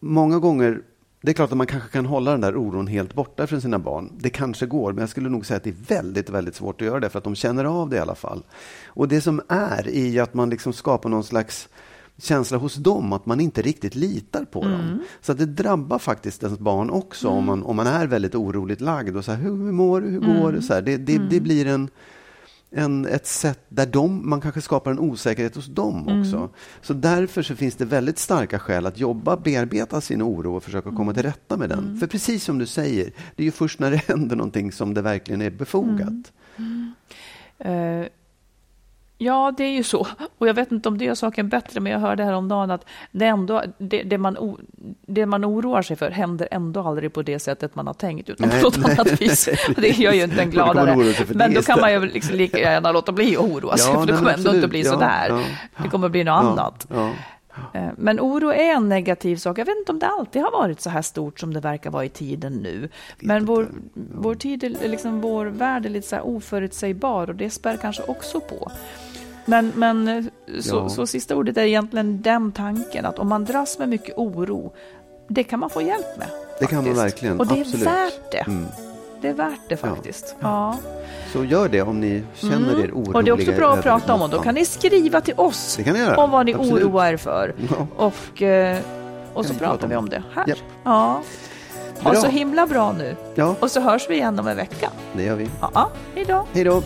många 0.00 0.38
gånger 0.38 0.82
det 1.20 1.30
är 1.30 1.34
klart 1.34 1.50
att 1.50 1.56
man 1.56 1.66
kanske 1.66 1.88
kan 1.88 2.06
hålla 2.06 2.30
den 2.30 2.40
där 2.40 2.56
oron 2.56 2.86
helt 2.86 3.14
borta 3.14 3.46
från 3.46 3.60
sina 3.60 3.78
barn. 3.78 4.12
Det 4.18 4.30
kanske 4.30 4.66
går, 4.66 4.92
men 4.92 5.02
jag 5.02 5.08
skulle 5.08 5.28
nog 5.28 5.46
säga 5.46 5.56
att 5.56 5.64
det 5.64 5.70
är 5.70 5.96
väldigt, 5.96 6.30
väldigt 6.30 6.54
svårt 6.54 6.80
att 6.80 6.86
göra 6.86 7.00
det, 7.00 7.08
för 7.08 7.18
att 7.18 7.24
de 7.24 7.34
känner 7.34 7.64
av 7.64 7.90
det 7.90 7.96
i 7.96 8.00
alla 8.00 8.14
fall. 8.14 8.42
Och 8.86 9.08
det 9.08 9.20
som 9.20 9.40
är 9.48 9.88
i 9.88 10.18
att 10.20 10.34
man 10.34 10.50
liksom 10.50 10.72
skapar 10.72 11.08
någon 11.08 11.24
slags 11.24 11.68
känsla 12.18 12.58
hos 12.58 12.74
dem 12.74 13.12
att 13.12 13.26
man 13.26 13.40
inte 13.40 13.62
riktigt 13.62 13.94
litar 13.94 14.44
på 14.44 14.62
dem. 14.62 15.02
Så 15.20 15.32
att 15.32 15.38
det 15.38 15.46
drabbar 15.46 15.98
faktiskt 15.98 16.42
ens 16.42 16.58
barn 16.58 16.90
också 16.90 17.28
om, 17.28 17.44
man, 17.44 17.62
om 17.62 17.76
man 17.76 17.86
är 17.86 18.06
väldigt 18.06 18.34
oroligt 18.34 18.80
lagd. 18.80 19.16
och 19.16 19.24
så 19.24 19.32
här, 19.32 19.38
hur, 19.38 19.52
mår 19.52 20.00
du, 20.00 20.08
hur 20.08 20.20
går 20.20 20.52
det? 20.52 20.62
Så 20.62 20.74
här, 20.74 20.82
det, 20.82 20.96
det, 20.96 21.18
det 21.18 21.40
blir 21.40 21.66
en, 21.66 21.88
en, 22.70 23.06
ett 23.06 23.26
sätt 23.26 23.60
där 23.68 23.86
de, 23.86 24.28
man 24.28 24.40
kanske 24.40 24.60
skapar 24.60 24.90
en 24.90 24.98
osäkerhet 24.98 25.54
hos 25.54 25.66
dem 25.66 26.20
också. 26.20 26.48
Så 26.82 26.92
därför 26.92 27.42
så 27.42 27.56
finns 27.56 27.74
det 27.74 27.84
väldigt 27.84 28.18
starka 28.18 28.58
skäl 28.58 28.86
att 28.86 28.98
jobba, 28.98 29.36
bearbeta 29.36 30.00
sin 30.00 30.22
oro 30.22 30.56
och 30.56 30.62
försöka 30.62 30.90
komma 30.90 31.14
till 31.14 31.22
rätta 31.22 31.56
med 31.56 31.68
den. 31.68 31.98
För 32.00 32.06
precis 32.06 32.44
som 32.44 32.58
du 32.58 32.66
säger, 32.66 33.12
det 33.36 33.42
är 33.42 33.44
ju 33.44 33.50
först 33.50 33.78
när 33.78 33.90
det 33.90 33.96
händer 34.08 34.36
någonting 34.36 34.72
som 34.72 34.94
det 34.94 35.02
verkligen 35.02 35.42
är 35.42 35.50
befogat. 35.50 36.32
Eh, 37.58 38.04
ja, 39.24 39.52
det 39.56 39.64
är 39.64 39.70
ju 39.72 39.82
så. 39.82 40.06
Och 40.38 40.48
jag 40.48 40.54
vet 40.54 40.72
inte 40.72 40.88
om 40.88 40.98
det 40.98 41.04
gör 41.04 41.14
saken 41.14 41.48
bättre, 41.48 41.80
men 41.80 41.92
jag 41.92 41.98
hörde 41.98 42.24
häromdagen 42.24 42.70
att 42.70 42.84
det, 43.12 43.24
ändå, 43.26 43.62
det, 43.78 44.02
det, 44.02 44.18
man, 44.18 44.56
det 45.06 45.26
man 45.26 45.44
oroar 45.44 45.82
sig 45.82 45.96
för 45.96 46.10
händer 46.10 46.48
ändå 46.50 46.80
aldrig 46.88 47.12
på 47.12 47.22
det 47.22 47.38
sättet 47.38 47.74
man 47.74 47.86
har 47.86 47.94
tänkt, 47.94 48.28
utan 48.30 48.48
Nej, 48.48 48.60
på 48.62 48.66
något 48.66 48.76
nej, 48.86 48.96
annat 48.98 49.20
vis. 49.22 49.48
Det 49.76 49.88
gör 49.98 50.12
ju 50.12 50.22
inte 50.24 50.42
en 50.42 50.50
gladare. 50.56 51.14
Men 51.34 51.54
då 51.54 51.62
kan 51.62 51.80
man 51.80 51.92
ju 51.92 52.00
liksom 52.06 52.36
lika 52.36 52.58
gärna 52.58 52.92
låta 52.92 53.12
bli 53.12 53.36
att 53.36 53.42
oroa 53.42 53.76
sig, 53.76 53.92
Ja, 53.92 54.00
för 54.00 54.06
det 54.06 54.12
kommer 54.16 54.30
ändå 54.30 54.40
inte 54.40 54.48
absolut. 54.50 54.70
bli 54.70 54.82
Ja, 54.82 54.92
sådär. 54.92 55.26
ja. 55.28 55.82
Det 55.82 55.88
kommer 55.88 56.08
bli 56.08 56.24
något 56.24 56.44
annat. 56.44 56.86
Eh, 57.74 57.88
Men 57.96 58.20
oro 58.20 58.48
är 58.52 58.72
en 58.74 58.88
negativ 58.88 59.36
sak. 59.36 59.58
Jag 59.58 59.64
vet 59.64 59.76
inte 59.78 59.92
om 59.92 59.98
det 59.98 60.06
alltid 60.06 60.42
har 60.42 60.50
varit 60.52 60.80
så 60.80 60.90
här 60.90 61.02
stort 61.02 61.40
som 61.40 61.54
det 61.54 61.60
verkar 61.60 61.90
vara 61.90 62.04
i 62.04 62.08
tiden 62.08 62.52
nu. 62.52 62.88
Men 63.20 63.44
vår, 63.44 63.68
vår 64.14 64.34
tid, 64.34 64.64
är, 64.64 64.88
liksom, 64.88 65.20
vår 65.20 65.46
värld 65.46 65.86
är 65.86 65.90
lite 65.90 66.08
så 66.08 66.16
här 66.16 66.26
oförutsägbar 66.26 67.28
och 67.30 67.34
det 67.36 67.50
spär 67.50 67.76
kanske 67.76 68.02
också 68.02 68.40
på. 68.40 68.70
Men, 69.44 69.72
men 69.76 70.08
eh, 70.08 70.24
så, 70.60 70.76
Ja. 70.76 70.88
så 70.88 71.06
sista 71.06 71.36
ordet 71.36 71.56
är 71.56 71.62
egentligen 71.62 72.22
den 72.22 72.52
tanken 72.52 73.06
att 73.06 73.18
om 73.18 73.28
man 73.28 73.44
dras 73.44 73.78
med 73.78 73.88
mycket 73.88 74.14
oro, 74.18 74.72
det 75.28 75.44
kan 75.44 75.60
man 75.60 75.70
få 75.70 75.82
hjälp 75.82 76.18
med. 76.18 76.28
Det 76.60 76.66
kan 76.66 76.76
man 76.76 76.84
faktiskt. 76.84 77.04
verkligen, 77.04 77.40
Och 77.40 77.46
det 77.46 77.54
är 77.54 77.60
absolut. 77.60 77.86
värt 77.86 78.30
det. 78.32 78.38
Mm. 78.50 78.64
Det 79.24 79.30
är 79.30 79.34
värt 79.34 79.60
det 79.68 79.76
faktiskt. 79.76 80.36
Ja. 80.40 80.76
Så 81.32 81.44
gör 81.44 81.68
det 81.68 81.82
om 81.82 82.00
ni 82.00 82.22
känner 82.34 82.84
er 82.84 82.90
oroliga. 82.90 83.02
Mm. 83.02 83.14
Och 83.14 83.24
det 83.24 83.30
är 83.30 83.32
också 83.32 83.52
bra 83.52 83.72
att 83.72 83.82
prata 83.82 84.14
om 84.14 84.22
och 84.22 84.30
då 84.30 84.38
kan 84.38 84.54
ni 84.54 84.64
skriva 84.64 85.20
till 85.20 85.34
oss 85.36 85.78
om 86.16 86.30
vad 86.30 86.46
ni 86.46 86.54
Absolut. 86.54 86.84
oroar 86.84 87.12
er 87.12 87.16
för. 87.16 87.54
Ja. 87.70 87.86
Och, 87.96 88.42
eh, 88.42 88.78
och 89.34 89.46
så 89.46 89.54
pratar 89.54 89.88
vi 89.88 89.96
om 89.96 90.08
det 90.08 90.22
här. 90.34 90.48
Japp. 90.48 90.58
Ja. 90.84 91.22
Ha 92.02 92.10
Bra. 92.10 92.20
så 92.20 92.26
himla 92.26 92.66
bra 92.66 92.92
nu. 92.92 93.16
Ja, 93.34 93.54
Och 93.60 93.70
så 93.70 93.80
hörs 93.80 94.06
vi 94.10 94.14
igen 94.14 94.38
om 94.38 94.48
en 94.48 94.56
vecka. 94.56 94.90
det 95.16 95.22
gör 95.22 95.36
vi. 95.36 95.48
Ja, 95.60 95.70
ja. 95.74 95.90
hej 96.14 96.24
då. 96.28 96.46
Hej 96.52 96.64
då! 96.64 96.82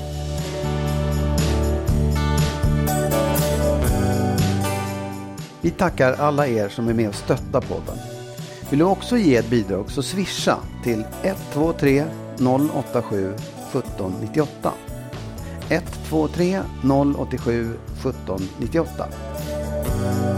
Vi 5.61 5.71
tackar 5.71 6.13
alla 6.13 6.47
er 6.47 6.69
som 6.69 6.89
är 6.89 6.95
med 6.95 7.09
och 7.09 7.15
stöttar 7.15 7.61
podden. 7.61 7.99
Vill 8.71 8.79
du 8.79 8.85
också 8.85 9.17
ge 9.17 9.37
ett 9.37 9.51
bidrag 9.51 9.91
så 9.91 10.03
swisha 10.03 10.57
till 10.85 11.05
123 11.23 12.05
087 12.39 13.35
1798. 13.73 14.73
123 15.69 16.63
087 16.83 17.79
1798. 18.03 20.38